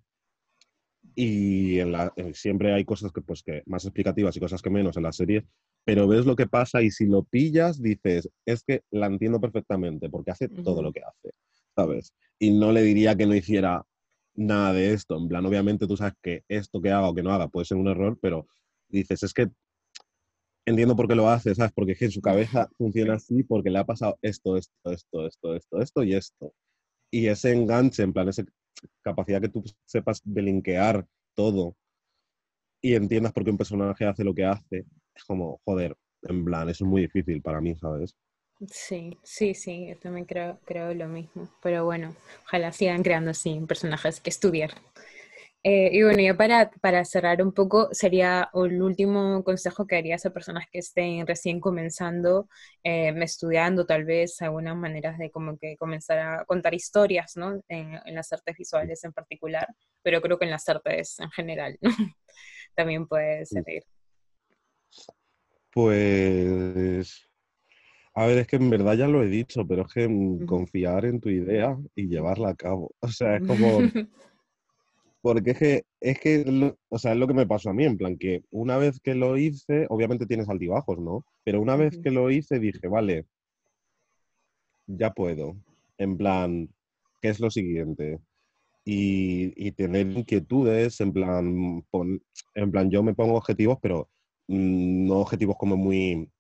y 1.14 1.78
en 1.78 1.92
la, 1.92 2.12
siempre 2.34 2.72
hay 2.72 2.84
cosas 2.84 3.12
que, 3.12 3.22
pues, 3.22 3.42
que 3.42 3.62
más 3.66 3.84
explicativas 3.84 4.36
y 4.36 4.40
cosas 4.40 4.60
que 4.60 4.70
menos 4.70 4.96
en 4.96 5.02
la 5.02 5.12
serie, 5.12 5.46
pero 5.84 6.06
ves 6.08 6.26
lo 6.26 6.36
que 6.36 6.46
pasa 6.46 6.82
y 6.82 6.90
si 6.90 7.06
lo 7.06 7.22
pillas 7.22 7.80
dices, 7.80 8.28
es 8.44 8.62
que 8.64 8.82
la 8.90 9.06
entiendo 9.06 9.40
perfectamente 9.40 10.10
porque 10.10 10.30
hace 10.30 10.48
todo 10.48 10.82
lo 10.82 10.92
que 10.92 11.00
hace, 11.00 11.30
¿sabes? 11.74 12.12
Y 12.38 12.50
no 12.50 12.72
le 12.72 12.82
diría 12.82 13.16
que 13.16 13.26
no 13.26 13.34
hiciera 13.34 13.84
nada 14.34 14.72
de 14.72 14.92
esto. 14.92 15.16
En 15.16 15.28
plan, 15.28 15.46
obviamente 15.46 15.86
tú 15.86 15.96
sabes 15.96 16.14
que 16.22 16.44
esto 16.48 16.80
que 16.80 16.90
haga 16.90 17.08
o 17.08 17.14
que 17.14 17.22
no 17.22 17.32
haga 17.32 17.48
puede 17.48 17.66
ser 17.66 17.78
un 17.78 17.88
error, 17.88 18.18
pero 18.20 18.46
dices, 18.88 19.22
es 19.22 19.32
que 19.32 19.48
entiendo 20.66 20.96
por 20.96 21.08
qué 21.08 21.14
lo 21.14 21.28
hace, 21.28 21.54
¿sabes? 21.54 21.72
Porque 21.74 21.92
es 21.92 21.98
que 21.98 22.04
en 22.06 22.10
su 22.12 22.20
cabeza 22.20 22.68
funciona 22.76 23.14
así 23.14 23.42
porque 23.44 23.70
le 23.70 23.78
ha 23.78 23.84
pasado 23.84 24.18
esto, 24.22 24.56
esto, 24.56 24.74
esto, 24.92 25.26
esto, 25.26 25.54
esto, 25.56 25.80
esto 25.80 26.02
y 26.04 26.14
esto. 26.14 26.52
Y 27.10 27.28
ese 27.28 27.52
enganche, 27.52 28.02
en 28.02 28.12
plan, 28.12 28.28
esa 28.28 28.44
capacidad 29.02 29.40
que 29.40 29.48
tú 29.48 29.64
sepas 29.86 30.20
de 30.24 30.42
linkear 30.42 31.06
todo 31.34 31.76
y 32.82 32.94
entiendas 32.94 33.32
por 33.32 33.44
qué 33.44 33.50
un 33.50 33.58
personaje 33.58 34.04
hace 34.04 34.24
lo 34.24 34.34
que 34.34 34.44
hace, 34.44 34.84
es 35.14 35.24
como, 35.24 35.60
joder, 35.64 35.96
en 36.22 36.44
plan, 36.44 36.68
eso 36.68 36.84
es 36.84 36.90
muy 36.90 37.02
difícil 37.02 37.42
para 37.42 37.60
mí, 37.60 37.74
¿sabes? 37.76 38.14
Sí, 38.70 39.18
sí, 39.22 39.54
sí, 39.54 39.88
yo 39.88 39.98
también 39.98 40.24
creo, 40.24 40.58
creo 40.64 40.94
lo 40.94 41.08
mismo. 41.08 41.48
Pero 41.62 41.84
bueno, 41.84 42.14
ojalá 42.44 42.72
sigan 42.72 43.02
creando 43.02 43.30
así 43.30 43.60
personajes 43.68 44.20
que 44.20 44.30
estudiar. 44.30 44.70
Eh, 45.68 45.90
y 45.92 46.04
bueno, 46.04 46.22
ya 46.22 46.36
para, 46.36 46.70
para 46.80 47.04
cerrar 47.04 47.42
un 47.42 47.50
poco, 47.50 47.88
sería 47.90 48.48
el 48.54 48.80
último 48.80 49.42
consejo 49.42 49.84
que 49.84 49.96
harías 49.96 50.24
a 50.24 50.32
personas 50.32 50.66
que 50.70 50.78
estén 50.78 51.26
recién 51.26 51.58
comenzando, 51.58 52.48
eh, 52.84 53.12
estudiando 53.20 53.84
tal 53.84 54.04
vez 54.04 54.40
algunas 54.42 54.76
maneras 54.76 55.18
de 55.18 55.32
como 55.32 55.58
que 55.58 55.76
comenzar 55.76 56.20
a 56.20 56.44
contar 56.44 56.72
historias, 56.72 57.32
¿no? 57.36 57.60
En, 57.66 57.98
las 58.14 58.32
artes 58.32 58.56
visuales 58.56 59.02
en 59.02 59.12
particular, 59.12 59.66
pero 60.04 60.22
creo 60.22 60.38
que 60.38 60.44
en 60.44 60.52
las 60.52 60.68
artes 60.68 61.18
en 61.18 61.30
general 61.32 61.76
también 62.76 63.08
puede 63.08 63.44
servir. 63.44 63.82
Pues, 65.72 67.28
a 68.14 68.24
ver, 68.26 68.38
es 68.38 68.46
que 68.46 68.54
en 68.54 68.70
verdad 68.70 68.94
ya 68.94 69.08
lo 69.08 69.20
he 69.20 69.26
dicho, 69.26 69.66
pero 69.66 69.82
es 69.82 69.92
que 69.92 70.06
mm, 70.06 70.46
confiar 70.46 71.06
en 71.06 71.20
tu 71.20 71.28
idea 71.28 71.76
y 71.96 72.06
llevarla 72.06 72.50
a 72.50 72.54
cabo. 72.54 72.94
O 73.00 73.08
sea, 73.08 73.38
es 73.38 73.42
como... 73.44 73.80
Porque 75.26 75.50
es 75.50 75.58
que, 75.58 75.82
es 76.00 76.20
que, 76.20 76.76
o 76.88 76.98
sea, 77.00 77.10
es 77.10 77.18
lo 77.18 77.26
que 77.26 77.34
me 77.34 77.48
pasó 77.48 77.70
a 77.70 77.72
mí, 77.72 77.82
en 77.84 77.96
plan 77.96 78.16
que 78.16 78.44
una 78.52 78.76
vez 78.78 79.00
que 79.00 79.16
lo 79.16 79.36
hice, 79.36 79.86
obviamente 79.88 80.24
tienes 80.24 80.48
altibajos, 80.48 81.00
¿no? 81.00 81.24
Pero 81.42 81.60
una 81.60 81.74
vez 81.74 81.98
que 81.98 82.12
lo 82.12 82.30
hice 82.30 82.60
dije, 82.60 82.86
vale, 82.86 83.26
ya 84.86 85.12
puedo. 85.12 85.56
En 85.98 86.16
plan, 86.16 86.68
¿qué 87.20 87.30
es 87.30 87.40
lo 87.40 87.50
siguiente? 87.50 88.20
Y, 88.84 89.72
tener 89.72 90.06
inquietudes, 90.12 91.00
en 91.00 91.12
plan, 91.12 91.84
en 92.54 92.70
plan, 92.70 92.88
yo 92.88 93.02
me 93.02 93.14
pongo 93.14 93.36
objetivos, 93.36 93.78
pero 93.82 94.08
mm, 94.46 95.08
no 95.08 95.16
objetivos 95.16 95.56
como 95.58 95.76
muy, 95.76 96.14
o 96.22 96.30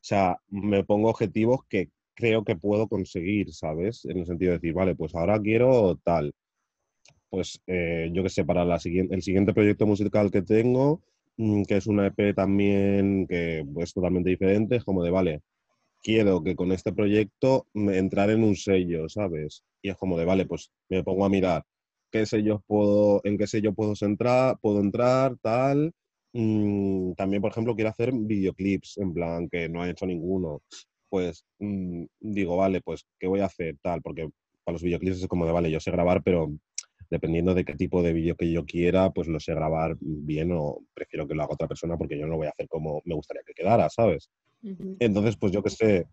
sea, 0.00 0.40
me 0.48 0.82
pongo 0.82 1.08
objetivos 1.10 1.60
que 1.68 1.90
creo 2.14 2.42
que 2.44 2.56
puedo 2.56 2.88
conseguir, 2.88 3.52
¿sabes? 3.54 4.04
En 4.06 4.18
el 4.18 4.26
sentido 4.26 4.50
de 4.50 4.58
decir, 4.58 4.74
vale, 4.74 4.96
pues 4.96 5.14
ahora 5.14 5.40
quiero 5.40 5.96
tal 6.02 6.34
pues 7.30 7.60
eh, 7.66 8.10
yo 8.12 8.22
que 8.22 8.30
sé, 8.30 8.44
para 8.44 8.64
la 8.64 8.76
el 8.76 9.22
siguiente 9.22 9.54
proyecto 9.54 9.86
musical 9.86 10.30
que 10.30 10.42
tengo, 10.42 11.02
mm, 11.36 11.62
que 11.64 11.76
es 11.76 11.86
una 11.86 12.06
EP 12.08 12.34
también 12.34 13.26
que 13.26 13.64
es 13.78 13.92
totalmente 13.94 14.30
diferente, 14.30 14.76
es 14.76 14.84
como 14.84 15.02
de, 15.04 15.10
vale, 15.10 15.42
quiero 16.02 16.42
que 16.42 16.56
con 16.56 16.72
este 16.72 16.92
proyecto 16.92 17.66
me 17.74 17.98
entrar 17.98 18.30
en 18.30 18.44
un 18.44 18.56
sello, 18.56 19.08
¿sabes? 19.08 19.64
Y 19.82 19.90
es 19.90 19.96
como 19.96 20.18
de, 20.18 20.24
vale, 20.24 20.46
pues 20.46 20.72
me 20.88 21.04
pongo 21.04 21.24
a 21.24 21.28
mirar 21.28 21.64
qué 22.10 22.26
sellos 22.26 22.60
puedo, 22.66 23.20
en 23.24 23.38
qué 23.38 23.46
sello 23.46 23.74
puedo 23.74 23.94
entrar, 24.00 24.58
puedo 24.60 24.80
entrar, 24.80 25.36
tal. 25.42 25.92
Mm, 26.32 27.12
también, 27.14 27.42
por 27.42 27.50
ejemplo, 27.52 27.74
quiero 27.74 27.90
hacer 27.90 28.12
videoclips, 28.14 28.98
en 28.98 29.12
plan, 29.14 29.48
que 29.48 29.68
no 29.68 29.84
he 29.84 29.90
hecho 29.90 30.06
ninguno. 30.06 30.62
pues 31.10 31.44
mm, 31.58 32.04
digo, 32.20 32.56
vale, 32.56 32.80
pues, 32.82 33.06
¿qué 33.18 33.26
voy 33.28 33.40
a 33.40 33.46
hacer? 33.46 33.76
Tal, 33.82 34.02
porque 34.02 34.28
para 34.64 34.74
los 34.74 34.82
videoclips 34.82 35.22
es 35.22 35.28
como 35.28 35.46
de, 35.46 35.52
vale, 35.52 35.70
yo 35.70 35.80
sé 35.80 35.90
grabar, 35.90 36.22
pero 36.22 36.50
dependiendo 37.10 37.54
de 37.54 37.64
qué 37.64 37.74
tipo 37.74 38.02
de 38.02 38.12
vídeo 38.12 38.36
que 38.36 38.50
yo 38.50 38.64
quiera, 38.64 39.10
pues 39.10 39.28
lo 39.28 39.40
sé 39.40 39.54
grabar 39.54 39.96
bien 40.00 40.52
o 40.52 40.80
prefiero 40.94 41.26
que 41.26 41.34
lo 41.34 41.42
haga 41.42 41.54
otra 41.54 41.68
persona 41.68 41.96
porque 41.96 42.18
yo 42.18 42.26
no 42.26 42.32
lo 42.32 42.36
voy 42.38 42.46
a 42.46 42.50
hacer 42.50 42.68
como 42.68 43.00
me 43.04 43.14
gustaría 43.14 43.42
que 43.46 43.54
quedara, 43.54 43.88
¿sabes? 43.88 44.30
Entonces, 44.98 45.36
pues 45.36 45.52
yo 45.52 45.62
qué 45.62 45.70
sé, 45.70 46.06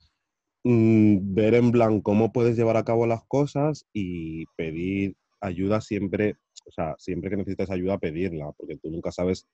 mm, 0.63 1.33
ver 1.33 1.55
en 1.55 1.71
plan 1.71 2.01
cómo 2.01 2.31
puedes 2.31 2.55
llevar 2.55 2.77
a 2.77 2.85
cabo 2.85 3.07
las 3.07 3.23
cosas 3.27 3.85
y 3.93 4.45
pedir 4.55 5.15
ayuda 5.41 5.81
siempre, 5.81 6.35
o 6.65 6.71
sea, 6.71 6.95
siempre 6.97 7.29
que 7.29 7.37
necesites 7.37 7.71
ayuda, 7.71 7.97
pedirla, 7.97 8.51
porque 8.57 8.77
tú 8.77 8.89
nunca 8.89 9.11
sabes 9.11 9.47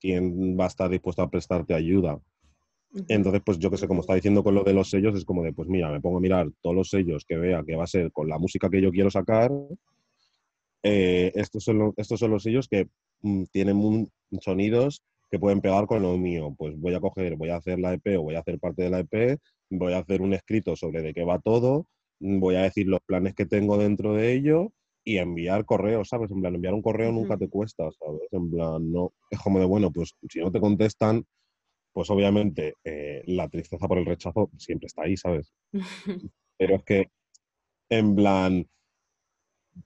quién 0.00 0.56
va 0.58 0.64
a 0.64 0.68
estar 0.68 0.90
dispuesto 0.90 1.22
a 1.22 1.30
prestarte 1.30 1.74
ayuda. 1.74 2.20
Entonces, 3.08 3.42
pues 3.44 3.58
yo 3.58 3.70
que 3.70 3.76
sé, 3.76 3.86
como 3.86 4.00
está 4.00 4.14
diciendo 4.14 4.42
con 4.42 4.54
lo 4.54 4.64
de 4.64 4.72
los 4.72 4.88
sellos, 4.88 5.14
es 5.16 5.24
como 5.24 5.42
de, 5.42 5.52
pues 5.52 5.68
mira, 5.68 5.90
me 5.90 6.00
pongo 6.00 6.16
a 6.16 6.20
mirar 6.20 6.48
todos 6.62 6.74
los 6.74 6.88
sellos 6.88 7.24
que 7.26 7.36
vea 7.36 7.62
que 7.66 7.76
va 7.76 7.84
a 7.84 7.88
ser 7.88 8.10
con 8.10 8.28
la 8.28 8.38
música 8.38 8.70
que 8.70 8.80
yo 8.80 8.90
quiero 8.90 9.10
sacar. 9.10 9.52
Eh, 10.88 11.32
estos, 11.34 11.64
son 11.64 11.92
estos 11.96 12.20
son 12.20 12.30
los 12.30 12.44
sellos 12.44 12.68
que 12.68 12.86
mm, 13.22 13.44
tienen 13.50 14.08
sonidos 14.40 15.02
que 15.28 15.40
pueden 15.40 15.60
pegar 15.60 15.86
con 15.86 16.02
lo 16.02 16.16
mío. 16.16 16.54
Pues 16.56 16.78
voy 16.78 16.94
a 16.94 17.00
coger, 17.00 17.34
voy 17.34 17.50
a 17.50 17.56
hacer 17.56 17.80
la 17.80 17.92
EP 17.92 18.16
o 18.16 18.22
voy 18.22 18.36
a 18.36 18.40
hacer 18.40 18.60
parte 18.60 18.84
de 18.84 18.90
la 18.90 19.00
EP, 19.00 19.38
voy 19.70 19.94
a 19.94 19.98
hacer 19.98 20.22
un 20.22 20.32
escrito 20.32 20.76
sobre 20.76 21.02
de 21.02 21.12
qué 21.12 21.24
va 21.24 21.40
todo, 21.40 21.88
mm, 22.20 22.38
voy 22.38 22.54
a 22.54 22.62
decir 22.62 22.86
los 22.86 23.00
planes 23.04 23.34
que 23.34 23.46
tengo 23.46 23.78
dentro 23.78 24.14
de 24.14 24.32
ello 24.34 24.72
y 25.04 25.18
enviar 25.18 25.64
correos, 25.64 26.08
¿sabes? 26.08 26.30
En 26.30 26.40
plan, 26.40 26.54
enviar 26.54 26.74
un 26.74 26.82
correo 26.82 27.10
nunca 27.10 27.36
te 27.36 27.48
cuesta, 27.48 27.90
¿sabes? 27.98 28.28
En 28.30 28.50
plan, 28.50 28.92
no, 28.92 29.12
es 29.30 29.40
como 29.40 29.58
de, 29.58 29.64
bueno, 29.64 29.90
pues 29.90 30.14
si 30.28 30.38
no 30.38 30.52
te 30.52 30.60
contestan, 30.60 31.24
pues 31.92 32.10
obviamente 32.10 32.74
eh, 32.84 33.22
la 33.26 33.48
tristeza 33.48 33.88
por 33.88 33.98
el 33.98 34.06
rechazo 34.06 34.50
siempre 34.56 34.86
está 34.86 35.02
ahí, 35.02 35.16
¿sabes? 35.16 35.52
Pero 36.58 36.76
es 36.76 36.84
que, 36.84 37.08
en 37.88 38.14
plan, 38.14 38.66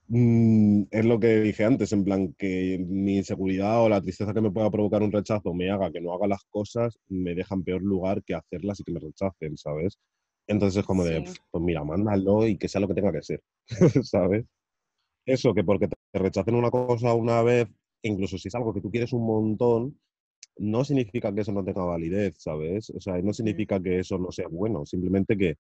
mm, 0.09 0.82
es 0.91 1.05
lo 1.05 1.20
que 1.20 1.41
dije 1.41 1.64
antes, 1.64 1.93
en 1.93 2.05
plan, 2.05 2.34
que 2.34 2.84
mi 2.88 3.18
inseguridad 3.18 3.82
o 3.82 3.88
la 3.88 4.01
tristeza 4.01 4.34
que 4.34 4.41
me 4.41 4.51
pueda 4.51 4.70
provocar 4.70 5.03
un 5.03 5.12
rechazo 5.12 5.55
me 5.55 5.70
haga 5.70 5.91
que 5.93 6.01
no 6.01 6.12
haga 6.12 6.26
las 6.26 6.45
cosas, 6.51 6.99
me 7.09 7.34
deja 7.34 7.55
en 7.55 7.64
peor 7.64 7.82
lugar 7.82 8.22
que 8.24 8.34
hacerlas 8.34 8.80
y 8.80 8.84
que 8.84 8.93
me 8.93 9.01
rechacen, 9.01 9.57
¿sabes? 9.57 9.99
Entonces 10.47 10.80
es 10.80 10.86
como 10.86 11.05
de, 11.05 11.24
pues 11.51 11.64
mira, 11.64 11.84
mándalo 11.84 12.47
y 12.47 12.59
que 12.59 12.68
sea 12.68 12.80
lo 12.80 12.88
que 12.88 12.95
tenga 12.95 13.12
que 13.12 13.22
ser, 13.22 13.43
¿sabes? 14.05 14.45
Eso, 15.26 15.55
que 15.55 15.64
porque 15.64 15.88
te 15.88 16.18
rechacen 16.18 16.55
una 16.55 16.70
cosa 16.70 17.14
una 17.14 17.43
vez, 17.43 17.68
incluso 18.03 18.38
si 18.38 18.49
es 18.49 18.55
algo 18.55 18.74
que 18.74 18.80
tú 18.80 18.91
quieres 18.91 19.12
un 19.12 19.26
montón, 19.26 20.01
no 20.57 20.84
significa 20.84 21.32
que 21.34 21.43
eso 21.43 21.53
no 21.53 21.64
tenga 21.64 21.84
validez, 21.84 22.36
¿sabes? 22.38 22.91
O 22.91 23.01
sea, 23.01 23.20
no 23.22 23.32
significa 23.32 23.80
que 23.80 24.01
eso 24.01 24.18
no 24.18 24.30
sea 24.32 24.49
bueno, 24.49 24.84
simplemente 24.84 25.36
que 25.36 25.57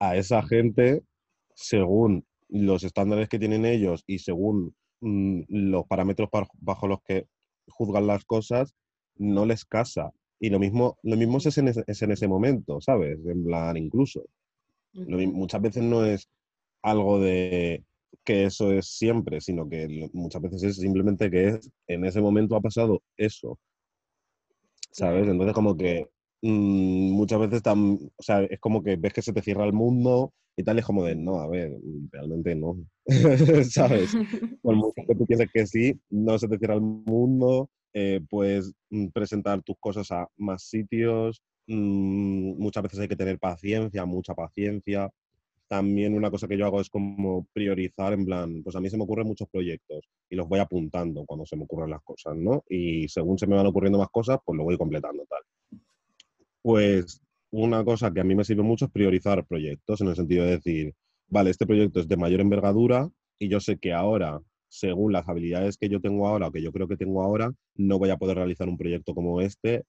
a 0.00 0.16
esa 0.16 0.42
gente, 0.42 1.02
según 1.54 2.24
los 2.48 2.84
estándares 2.84 3.28
que 3.28 3.38
tienen 3.38 3.64
ellos 3.64 4.04
y 4.06 4.18
según 4.18 4.74
mm, 5.00 5.42
los 5.48 5.86
parámetros 5.86 6.28
bajo 6.60 6.86
los 6.88 7.02
que 7.02 7.26
juzgan 7.68 8.06
las 8.06 8.24
cosas, 8.24 8.74
no 9.16 9.46
les 9.46 9.64
casa. 9.64 10.12
Y 10.40 10.50
lo 10.50 10.58
mismo, 10.58 10.98
lo 11.02 11.16
mismo 11.16 11.38
es, 11.38 11.58
en 11.58 11.68
ese, 11.68 12.28
momento, 12.28 12.80
¿sabes? 12.80 13.18
En 13.26 13.44
plan, 13.44 13.76
incluso. 13.76 14.24
muchas 14.94 15.60
veces 15.60 15.82
no 15.82 16.04
es 16.04 16.28
algo 16.82 17.20
de 17.20 17.84
que 18.24 18.44
eso 18.44 18.72
es 18.72 18.86
siempre, 18.86 19.40
sino 19.40 19.68
que 19.68 20.08
muchas 20.12 20.42
veces 20.42 20.62
es 20.62 20.76
simplemente 20.76 21.30
que 21.30 21.48
es, 21.48 21.70
en 21.88 22.04
ese 22.04 22.20
momento 22.20 22.56
ha 22.56 22.60
pasado 22.60 23.02
eso. 23.16 23.58
¿sabes? 24.90 25.28
Entonces 25.28 25.54
como 25.54 25.76
que 25.76 26.08
mm, 26.42 27.10
muchas 27.12 27.40
veces 27.40 27.62
tan, 27.62 27.98
o 28.16 28.22
sea, 28.22 28.42
es 28.44 28.58
como 28.60 28.82
que 28.82 28.96
ves 28.96 29.12
que 29.12 29.22
se 29.22 29.32
te 29.32 29.42
cierra 29.42 29.64
el 29.64 29.72
mundo 29.72 30.32
y 30.58 30.64
tal, 30.64 30.76
es 30.76 30.84
como 30.84 31.04
de, 31.04 31.14
no, 31.14 31.38
a 31.38 31.46
ver, 31.46 31.72
realmente 32.10 32.52
no, 32.56 32.76
¿sabes? 33.70 34.10
Por 34.62 34.74
mucho 34.74 35.02
que 35.06 35.14
tú 35.14 35.24
pienses 35.24 35.48
que 35.54 35.64
sí, 35.66 36.00
no 36.10 36.36
se 36.36 36.48
te 36.48 36.58
cierra 36.58 36.74
el 36.74 36.80
mundo, 36.80 37.70
eh, 37.94 38.20
puedes 38.28 38.72
mm, 38.90 39.06
presentar 39.08 39.62
tus 39.62 39.76
cosas 39.78 40.10
a 40.10 40.26
más 40.36 40.64
sitios, 40.64 41.40
mm, 41.68 42.60
muchas 42.60 42.82
veces 42.82 42.98
hay 42.98 43.06
que 43.06 43.14
tener 43.14 43.38
paciencia, 43.38 44.04
mucha 44.04 44.34
paciencia, 44.34 45.08
también 45.68 46.14
una 46.14 46.28
cosa 46.28 46.48
que 46.48 46.58
yo 46.58 46.66
hago 46.66 46.80
es 46.80 46.90
como 46.90 47.46
priorizar, 47.52 48.12
en 48.12 48.24
plan, 48.24 48.60
pues 48.64 48.74
a 48.74 48.80
mí 48.80 48.90
se 48.90 48.96
me 48.96 49.04
ocurren 49.04 49.28
muchos 49.28 49.48
proyectos 49.48 50.08
y 50.28 50.34
los 50.34 50.48
voy 50.48 50.58
apuntando 50.58 51.24
cuando 51.24 51.46
se 51.46 51.56
me 51.56 51.62
ocurren 51.62 51.90
las 51.90 52.02
cosas, 52.02 52.34
¿no? 52.36 52.64
Y 52.68 53.06
según 53.08 53.38
se 53.38 53.46
me 53.46 53.54
van 53.54 53.66
ocurriendo 53.66 53.98
más 53.98 54.08
cosas, 54.08 54.38
pues 54.44 54.56
lo 54.56 54.64
voy 54.64 54.76
completando 54.76 55.24
tal. 55.28 55.80
Pues 56.62 57.22
una 57.50 57.84
cosa 57.84 58.12
que 58.12 58.20
a 58.20 58.24
mí 58.24 58.34
me 58.34 58.44
sirve 58.44 58.62
mucho 58.62 58.86
es 58.86 58.90
priorizar 58.90 59.46
proyectos, 59.46 60.00
en 60.00 60.08
el 60.08 60.16
sentido 60.16 60.44
de 60.44 60.52
decir, 60.52 60.94
vale, 61.28 61.50
este 61.50 61.66
proyecto 61.66 62.00
es 62.00 62.08
de 62.08 62.16
mayor 62.16 62.40
envergadura 62.40 63.08
y 63.38 63.48
yo 63.48 63.60
sé 63.60 63.78
que 63.78 63.92
ahora, 63.92 64.40
según 64.68 65.12
las 65.12 65.28
habilidades 65.28 65.78
que 65.78 65.88
yo 65.88 66.00
tengo 66.00 66.28
ahora 66.28 66.48
o 66.48 66.52
que 66.52 66.62
yo 66.62 66.72
creo 66.72 66.88
que 66.88 66.96
tengo 66.96 67.22
ahora, 67.22 67.52
no 67.74 67.98
voy 67.98 68.10
a 68.10 68.16
poder 68.16 68.36
realizar 68.36 68.68
un 68.68 68.76
proyecto 68.76 69.14
como 69.14 69.40
este 69.40 69.84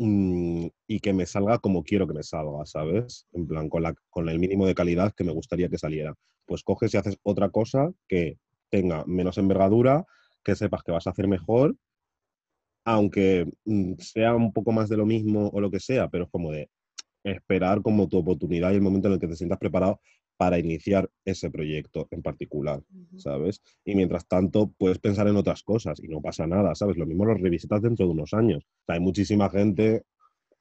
Mm, 0.00 0.68
y 0.86 1.00
que 1.00 1.12
me 1.12 1.26
salga 1.26 1.58
como 1.58 1.82
quiero 1.82 2.06
que 2.06 2.14
me 2.14 2.22
salga, 2.22 2.64
¿sabes? 2.66 3.26
En 3.32 3.48
plan, 3.48 3.68
con, 3.68 3.82
la, 3.82 3.94
con 4.10 4.28
el 4.28 4.38
mínimo 4.38 4.64
de 4.66 4.74
calidad 4.74 5.12
que 5.14 5.24
me 5.24 5.32
gustaría 5.32 5.68
que 5.68 5.78
saliera. 5.78 6.14
Pues 6.46 6.62
coges 6.62 6.94
y 6.94 6.96
haces 6.98 7.18
otra 7.24 7.50
cosa 7.50 7.92
que 8.06 8.38
tenga 8.70 9.04
menos 9.06 9.38
envergadura, 9.38 10.04
que 10.44 10.54
sepas 10.54 10.82
que 10.84 10.92
vas 10.92 11.06
a 11.06 11.10
hacer 11.10 11.26
mejor, 11.26 11.76
aunque 12.84 13.46
mm, 13.64 13.94
sea 13.98 14.34
un 14.34 14.52
poco 14.52 14.72
más 14.72 14.88
de 14.88 14.96
lo 14.96 15.06
mismo 15.06 15.48
o 15.48 15.60
lo 15.60 15.70
que 15.70 15.80
sea, 15.80 16.08
pero 16.08 16.24
es 16.24 16.30
como 16.30 16.52
de 16.52 16.70
esperar 17.24 17.82
como 17.82 18.08
tu 18.08 18.18
oportunidad 18.18 18.72
y 18.72 18.76
el 18.76 18.82
momento 18.82 19.08
en 19.08 19.14
el 19.14 19.20
que 19.20 19.28
te 19.28 19.36
sientas 19.36 19.58
preparado 19.58 20.00
para 20.38 20.58
iniciar 20.58 21.10
ese 21.24 21.50
proyecto 21.50 22.06
en 22.12 22.22
particular, 22.22 22.80
¿sabes? 23.16 23.60
Y 23.84 23.96
mientras 23.96 24.26
tanto 24.28 24.72
puedes 24.78 25.00
pensar 25.00 25.26
en 25.26 25.36
otras 25.36 25.64
cosas 25.64 25.98
y 26.00 26.06
no 26.06 26.22
pasa 26.22 26.46
nada, 26.46 26.76
¿sabes? 26.76 26.96
Lo 26.96 27.06
mismo 27.06 27.24
lo 27.24 27.34
revisitas 27.34 27.82
dentro 27.82 28.06
de 28.06 28.12
unos 28.12 28.32
años. 28.32 28.64
hay 28.86 29.00
muchísima 29.00 29.50
gente 29.50 30.04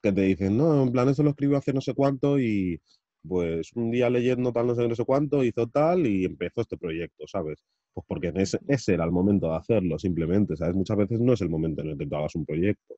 que 0.02 0.12
te 0.12 0.22
dice, 0.22 0.50
no, 0.50 0.84
en 0.84 0.92
plan, 0.92 1.10
eso 1.10 1.22
lo 1.22 1.30
escribió 1.30 1.58
hace 1.58 1.74
no 1.74 1.82
sé 1.82 1.94
cuánto 1.94 2.40
y 2.40 2.82
pues 3.28 3.72
un 3.76 3.92
día 3.92 4.10
leyendo 4.10 4.52
tal, 4.52 4.68
no 4.68 4.76
sé, 4.76 4.88
no 4.88 4.96
sé 4.96 5.06
cuánto, 5.06 5.44
hizo 5.44 5.68
tal 5.68 6.08
y 6.08 6.26
empezó 6.26 6.62
este 6.62 6.78
proyecto, 6.78 7.28
¿sabes? 7.28 7.64
Pues 7.94 8.06
porque 8.08 8.32
ese, 8.36 8.60
ese 8.68 8.94
era 8.94 9.06
el 9.06 9.12
momento 9.12 9.50
de 9.50 9.58
hacerlo, 9.58 10.00
simplemente, 10.00 10.56
¿sabes? 10.56 10.76
Muchas 10.76 10.98
veces 10.98 11.20
no 11.20 11.34
es 11.34 11.42
el 11.42 11.50
momento 11.50 11.82
en 11.82 11.90
el 11.90 11.98
que 11.98 12.08
tú 12.08 12.16
hagas 12.16 12.36
un 12.36 12.46
proyecto. 12.46 12.96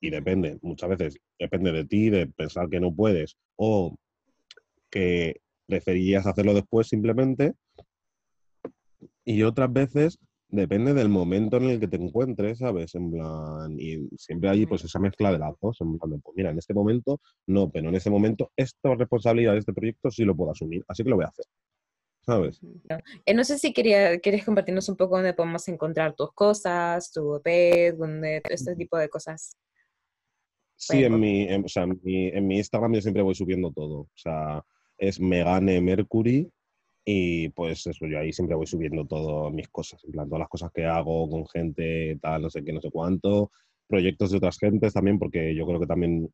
Y 0.00 0.10
depende, 0.10 0.58
muchas 0.62 0.90
veces 0.90 1.16
depende 1.38 1.72
de 1.72 1.84
ti, 1.84 2.10
de 2.10 2.26
pensar 2.26 2.68
que 2.68 2.80
no 2.80 2.94
puedes 2.94 3.36
o 3.56 3.96
que 4.90 5.40
preferías 5.66 6.26
hacerlo 6.26 6.54
después 6.54 6.88
simplemente. 6.88 7.54
Y 9.24 9.42
otras 9.42 9.72
veces 9.72 10.18
depende 10.48 10.94
del 10.94 11.08
momento 11.08 11.58
en 11.58 11.64
el 11.64 11.80
que 11.80 11.88
te 11.88 11.96
encuentres, 11.96 12.58
¿sabes? 12.58 12.94
En 12.94 13.10
plan, 13.10 13.78
y 13.78 14.08
siempre 14.16 14.48
hay 14.48 14.66
pues 14.66 14.84
esa 14.84 14.98
mezcla 14.98 15.30
de 15.30 15.38
las 15.38 15.54
dos, 15.60 15.80
en 15.80 15.98
plan, 15.98 16.20
pues 16.22 16.36
mira, 16.36 16.50
en 16.50 16.58
este 16.58 16.74
momento 16.74 17.20
no, 17.46 17.70
pero 17.70 17.88
en 17.90 17.94
ese 17.94 18.10
momento 18.10 18.50
esta 18.56 18.94
responsabilidad 18.94 19.52
de 19.52 19.58
este 19.58 19.74
proyecto 19.74 20.10
sí 20.10 20.24
lo 20.24 20.34
puedo 20.34 20.52
asumir, 20.52 20.84
así 20.88 21.04
que 21.04 21.10
lo 21.10 21.16
voy 21.16 21.26
a 21.26 21.28
hacer. 21.28 21.44
¿Sabes? 22.24 22.60
Eh, 23.24 23.32
no 23.32 23.42
sé 23.42 23.58
si 23.58 23.72
quería, 23.72 24.18
quieres 24.18 24.44
compartirnos 24.44 24.88
un 24.90 24.96
poco 24.96 25.16
dónde 25.16 25.32
podemos 25.32 25.66
encontrar 25.68 26.14
tus 26.14 26.32
cosas, 26.32 27.10
tu 27.10 27.36
EP, 27.36 27.96
donde 27.96 28.42
este 28.50 28.76
tipo 28.76 28.98
de 28.98 29.08
cosas. 29.08 29.56
Sí, 30.80 31.02
en 31.02 31.18
mi, 31.18 31.52
o 31.52 31.68
sea, 31.68 31.82
en 31.82 32.00
mi, 32.04 32.28
en 32.28 32.46
mi 32.46 32.58
Instagram 32.58 32.94
yo 32.94 33.02
siempre 33.02 33.22
voy 33.22 33.34
subiendo 33.34 33.72
todo. 33.72 34.02
O 34.02 34.10
sea, 34.14 34.64
es 34.96 35.20
Megane 35.20 35.80
Mercury 35.80 36.48
y 37.04 37.48
pues 37.48 37.84
eso, 37.86 38.06
yo 38.06 38.18
ahí 38.18 38.32
siempre 38.32 38.54
voy 38.54 38.66
subiendo 38.66 39.04
todas 39.04 39.52
mis 39.52 39.68
cosas, 39.68 40.02
en 40.04 40.12
plan, 40.12 40.28
todas 40.28 40.40
las 40.40 40.48
cosas 40.48 40.70
que 40.72 40.84
hago 40.84 41.28
con 41.28 41.48
gente, 41.48 42.16
tal, 42.22 42.42
no 42.42 42.50
sé 42.50 42.62
qué, 42.62 42.72
no 42.72 42.80
sé 42.80 42.90
cuánto, 42.90 43.50
proyectos 43.88 44.30
de 44.30 44.36
otras 44.36 44.58
gentes 44.58 44.92
también, 44.92 45.18
porque 45.18 45.54
yo 45.54 45.66
creo 45.66 45.80
que 45.80 45.86
también, 45.86 46.32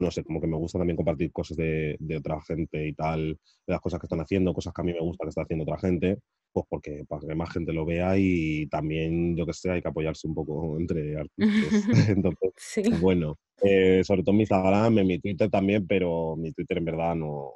no 0.00 0.10
sé, 0.10 0.22
como 0.22 0.40
que 0.40 0.48
me 0.48 0.56
gusta 0.56 0.78
también 0.78 0.96
compartir 0.96 1.32
cosas 1.32 1.56
de, 1.56 1.96
de 1.98 2.16
otra 2.16 2.42
gente 2.42 2.86
y 2.86 2.92
tal, 2.94 3.28
de 3.30 3.72
las 3.72 3.80
cosas 3.80 4.00
que 4.00 4.06
están 4.06 4.20
haciendo, 4.20 4.52
cosas 4.52 4.74
que 4.74 4.82
a 4.82 4.84
mí 4.84 4.92
me 4.92 5.00
gusta 5.00 5.24
que 5.24 5.28
está 5.30 5.42
haciendo 5.42 5.62
otra 5.62 5.78
gente, 5.78 6.18
pues 6.52 6.66
porque 6.68 7.04
para 7.08 7.26
que 7.26 7.34
más 7.34 7.50
gente 7.52 7.72
lo 7.72 7.84
vea 7.84 8.16
y 8.18 8.66
también, 8.68 9.36
yo 9.36 9.46
que 9.46 9.52
sé, 9.52 9.70
hay 9.70 9.82
que 9.82 9.88
apoyarse 9.88 10.26
un 10.28 10.34
poco 10.34 10.78
entre 10.80 11.16
artistas. 11.18 11.38
Entonces, 12.16 13.00
bueno, 13.00 13.38
eh, 13.62 14.02
sobre 14.04 14.22
todo 14.22 14.34
mi 14.34 14.42
Instagram, 14.42 14.98
en 14.98 15.06
mi 15.06 15.18
Twitter 15.18 15.50
también, 15.50 15.86
pero 15.86 16.36
mi 16.36 16.52
Twitter 16.52 16.78
en 16.78 16.84
verdad 16.84 17.14
no, 17.14 17.52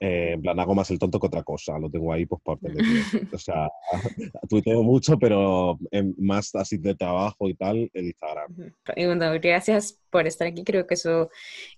eh, 0.00 0.32
en 0.34 0.42
plan, 0.42 0.58
hago 0.60 0.74
más 0.74 0.90
el 0.90 0.98
tonto 0.98 1.18
que 1.18 1.26
otra 1.26 1.42
cosa, 1.42 1.78
lo 1.78 1.90
tengo 1.90 2.12
ahí 2.12 2.26
pues 2.26 2.40
por 2.42 2.58
tener 2.58 2.78
O 3.32 3.38
sea, 3.38 3.68
tuiteo 4.48 4.82
mucho, 4.82 5.18
pero 5.18 5.78
más 6.18 6.54
así 6.54 6.78
de 6.78 6.94
trabajo 6.94 7.48
y 7.48 7.54
tal, 7.54 7.90
el 7.92 8.06
Instagram. 8.06 8.54
Y 8.96 9.06
bueno, 9.06 9.32
gracias 9.40 9.98
por 10.10 10.26
estar 10.26 10.46
aquí, 10.46 10.64
creo 10.64 10.86
que 10.86 10.94
eso 10.94 11.30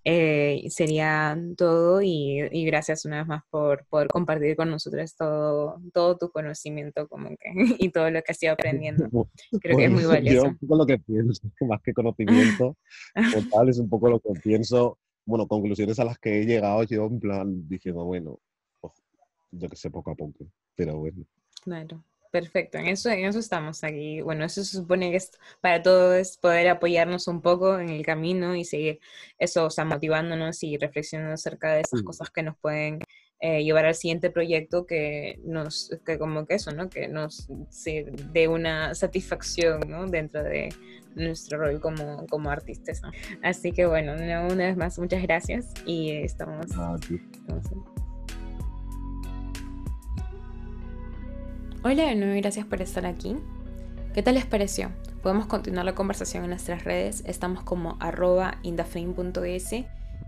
eh, 0.04 0.64
sería 0.68 1.38
todo 1.56 2.00
y, 2.02 2.48
gracias 2.66 3.04
una 3.04 3.18
vez 3.18 3.26
más 3.26 3.42
por, 3.50 3.84
por 3.88 4.08
compartir 4.08 4.56
con 4.56 4.70
nosotros 4.70 5.16
todo, 5.16 5.80
todo 5.92 6.16
tu 6.16 6.30
conocimiento 6.30 7.08
como 7.08 7.30
que, 7.30 7.52
y 7.78 7.90
todo 7.90 8.10
lo 8.10 8.22
que 8.22 8.32
has 8.32 8.42
ido 8.42 8.52
aprendiendo. 8.52 9.08
Creo 9.60 9.76
que 9.76 9.84
es 9.84 9.90
muy 9.90 10.04
valioso. 10.04 10.44
Yo 10.44 10.50
un 10.50 10.58
poco 10.58 10.76
lo 10.76 10.86
que 10.86 10.98
pienso, 10.98 11.42
más 11.62 11.80
que 11.82 11.92
conocimiento, 11.92 12.76
total, 13.32 13.68
es 13.68 13.78
un 13.78 13.88
poco 13.88 14.08
lo 14.08 14.20
que 14.20 14.32
pienso 14.40 14.98
bueno, 15.30 15.46
conclusiones 15.46 15.98
a 15.98 16.04
las 16.04 16.18
que 16.18 16.40
he 16.40 16.44
llegado 16.44 16.82
yo 16.82 17.06
en 17.06 17.20
plan 17.20 17.68
diciendo, 17.68 18.04
bueno, 18.04 18.38
yo 19.52 19.68
que 19.68 19.76
sé, 19.76 19.90
poco 19.90 20.10
a 20.10 20.14
poco, 20.14 20.46
pero 20.76 20.98
bueno. 20.98 21.24
Claro. 21.62 22.04
Perfecto, 22.30 22.78
en 22.78 22.86
eso, 22.86 23.10
en 23.10 23.24
eso 23.24 23.40
estamos 23.40 23.82
aquí. 23.82 24.20
Bueno, 24.20 24.44
eso 24.44 24.62
se 24.62 24.76
supone 24.76 25.10
que 25.10 25.16
es 25.16 25.32
para 25.60 25.82
todos 25.82 26.36
poder 26.38 26.68
apoyarnos 26.68 27.26
un 27.26 27.42
poco 27.42 27.78
en 27.80 27.88
el 27.88 28.06
camino 28.06 28.54
y 28.54 28.64
seguir 28.64 29.00
eso, 29.36 29.66
o 29.66 29.70
sea, 29.70 29.84
motivándonos 29.84 30.62
y 30.62 30.76
reflexionando 30.76 31.34
acerca 31.34 31.72
de 31.72 31.80
esas 31.80 32.02
cosas 32.02 32.30
que 32.30 32.44
nos 32.44 32.56
pueden 32.58 33.00
eh, 33.42 33.64
llevar 33.64 33.86
al 33.86 33.94
siguiente 33.94 34.30
proyecto 34.30 34.86
que 34.86 35.40
nos, 35.44 35.90
que 36.04 36.18
como 36.18 36.46
que 36.46 36.56
eso, 36.56 36.72
¿no? 36.72 36.90
Que 36.90 37.08
nos 37.08 37.48
dé 38.32 38.48
una 38.48 38.94
satisfacción, 38.94 39.80
¿no? 39.88 40.06
Dentro 40.06 40.42
de 40.42 40.68
nuestro 41.14 41.58
rol 41.58 41.80
como, 41.80 42.26
como 42.26 42.50
artistas. 42.50 43.00
Así 43.42 43.72
que 43.72 43.86
bueno, 43.86 44.12
una, 44.12 44.46
vez 44.46 44.76
más, 44.76 44.98
muchas 44.98 45.22
gracias 45.22 45.72
y 45.86 46.10
estamos, 46.10 46.66
estamos 46.66 47.00
Hola 51.82 52.08
de 52.08 52.14
nuevo 52.14 52.34
y 52.34 52.42
gracias 52.42 52.66
por 52.66 52.82
estar 52.82 53.06
aquí. 53.06 53.36
¿Qué 54.12 54.22
tal 54.22 54.34
les 54.34 54.44
pareció? 54.44 54.90
Podemos 55.22 55.46
continuar 55.46 55.86
la 55.86 55.94
conversación 55.94 56.44
en 56.44 56.50
nuestras 56.50 56.84
redes. 56.84 57.22
Estamos 57.24 57.62
como 57.62 57.96
arroba 58.00 58.58
indaframe.es 58.62 59.86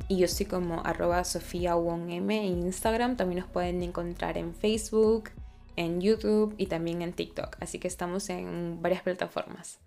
y 0.08 0.18
yo 0.18 0.28
soy 0.28 0.46
como 0.46 0.84
arroba 0.84 1.22
en 1.22 2.30
Instagram. 2.30 3.16
También 3.16 3.40
nos 3.40 3.50
pueden 3.50 3.82
encontrar 3.82 4.38
en 4.38 4.54
Facebook, 4.54 5.30
en 5.76 6.00
YouTube 6.00 6.54
y 6.58 6.66
también 6.66 7.02
en 7.02 7.12
TikTok. 7.12 7.56
Así 7.60 7.78
que 7.78 7.88
estamos 7.88 8.28
en 8.30 8.80
varias 8.82 9.02
plataformas. 9.02 9.80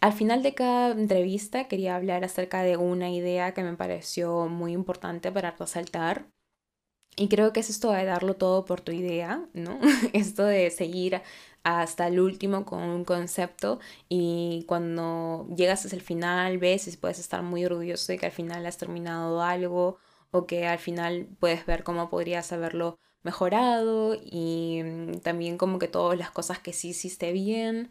Al 0.00 0.14
final 0.14 0.42
de 0.42 0.54
cada 0.54 0.92
entrevista 0.92 1.68
quería 1.68 1.96
hablar 1.96 2.24
acerca 2.24 2.62
de 2.62 2.78
una 2.78 3.10
idea 3.10 3.52
que 3.52 3.62
me 3.62 3.76
pareció 3.76 4.48
muy 4.48 4.72
importante 4.72 5.30
para 5.30 5.50
resaltar 5.50 6.26
y 7.16 7.28
creo 7.28 7.52
que 7.52 7.60
es 7.60 7.68
esto 7.68 7.92
de 7.92 8.04
darlo 8.04 8.34
todo 8.34 8.64
por 8.64 8.80
tu 8.80 8.92
idea, 8.92 9.44
¿no? 9.52 9.78
esto 10.14 10.44
de 10.44 10.70
seguir 10.70 11.20
hasta 11.62 12.08
el 12.08 12.20
último 12.20 12.64
con 12.64 12.82
un 12.82 13.04
concepto 13.04 13.80
y 14.08 14.64
cuando 14.66 15.46
llegas 15.54 15.84
hasta 15.84 15.96
el 15.96 16.02
final 16.02 16.58
ves 16.58 16.88
y 16.88 16.96
puedes 16.96 17.18
estar 17.18 17.42
muy 17.42 17.64
orgulloso 17.64 18.12
de 18.12 18.18
que 18.18 18.26
al 18.26 18.32
final 18.32 18.66
has 18.66 18.78
terminado 18.78 19.42
algo 19.42 19.98
o 20.30 20.46
que 20.46 20.66
al 20.66 20.78
final 20.78 21.28
puedes 21.38 21.66
ver 21.66 21.84
cómo 21.84 22.08
podrías 22.10 22.52
haberlo 22.52 22.98
mejorado 23.22 24.14
y 24.14 24.82
mm, 24.82 25.20
también 25.20 25.58
como 25.58 25.78
que 25.78 25.88
todas 25.88 26.18
las 26.18 26.30
cosas 26.30 26.58
que 26.58 26.72
sí 26.72 26.90
hiciste 26.90 27.32
bien. 27.32 27.90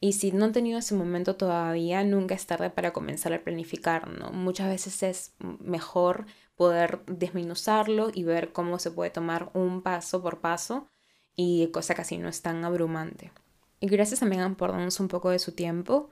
Y 0.00 0.12
si 0.12 0.30
no 0.32 0.44
han 0.44 0.52
tenido 0.52 0.78
ese 0.78 0.94
momento 0.94 1.36
todavía, 1.36 2.04
nunca 2.04 2.34
es 2.34 2.46
tarde 2.46 2.70
para 2.70 2.92
comenzar 2.92 3.32
a 3.32 3.42
planificar, 3.42 4.08
¿no? 4.08 4.30
Muchas 4.30 4.68
veces 4.68 5.02
es 5.02 5.34
mejor 5.40 6.26
poder 6.54 7.02
desminuzarlo 7.06 8.10
y 8.12 8.24
ver 8.24 8.52
cómo 8.52 8.78
se 8.78 8.90
puede 8.90 9.10
tomar 9.10 9.50
un 9.54 9.82
paso 9.82 10.22
por 10.22 10.40
paso 10.40 10.88
y 11.36 11.68
cosa 11.68 11.94
casi 11.94 12.18
no 12.18 12.28
es 12.28 12.42
tan 12.42 12.64
abrumante. 12.64 13.30
Y 13.78 13.86
gracias 13.88 14.20
también 14.20 14.54
por 14.54 14.72
darnos 14.72 15.00
un 15.00 15.08
poco 15.08 15.28
de 15.30 15.38
su 15.38 15.52
tiempo. 15.52 16.08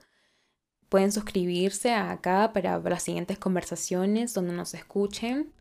Pueden 0.87 1.11
suscribirse 1.11 1.93
acá 1.93 2.53
para 2.53 2.77
las 2.79 3.03
siguientes 3.03 3.39
conversaciones 3.39 4.35
donde 4.35 4.53
nos 4.53 4.75
escuchen. 4.75 5.51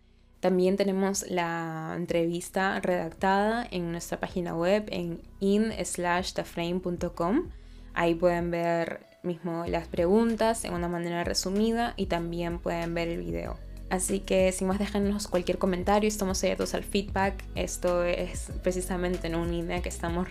También 0.41 0.77
tenemos 0.77 1.25
la 1.31 1.95
entrevista 1.97 2.79
redactada 2.81 3.67
en 3.71 3.91
nuestra 3.91 4.21
página 4.21 4.55
web 4.55 4.85
en 4.91 5.23
in/theframe.com. 5.41 7.49
Ahí 7.95 8.15
pueden 8.15 8.51
ver 8.51 9.07
mismo 9.23 9.65
las 9.67 9.89
preguntas 9.89 10.67
en 10.67 10.75
una 10.75 10.89
manera 10.89 11.25
resumida 11.25 11.95
y 11.97 12.05
también 12.07 12.59
pueden 12.59 12.93
ver 12.93 13.09
el 13.09 13.25
video. 13.25 13.57
Así 13.95 14.19
que 14.19 14.51
sin 14.51 14.67
más 14.67 14.81
déjanos 14.81 15.29
cualquier 15.29 15.59
comentario, 15.59 16.09
estamos 16.09 16.43
abiertos 16.43 16.75
al 16.75 16.83
feedback. 16.83 17.45
Esto 17.55 18.03
es 18.03 18.51
precisamente 18.65 19.33
una 19.37 19.55
idea 19.55 19.83
que 19.83 19.89
estamos 19.89 20.27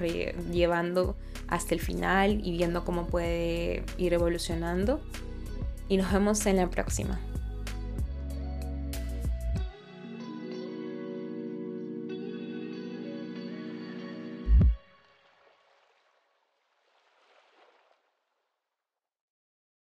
llevando 0.51 1.15
hasta 1.47 1.73
el 1.73 1.79
final 1.79 2.41
y 2.43 2.57
viendo 2.57 2.83
cómo 2.83 3.07
puede 3.07 3.85
ir 3.97 4.13
evolucionando. 4.13 4.99
Y 5.87 5.95
nos 5.95 6.11
vemos 6.11 6.45
en 6.45 6.57
la 6.57 6.69
próxima. 6.69 7.21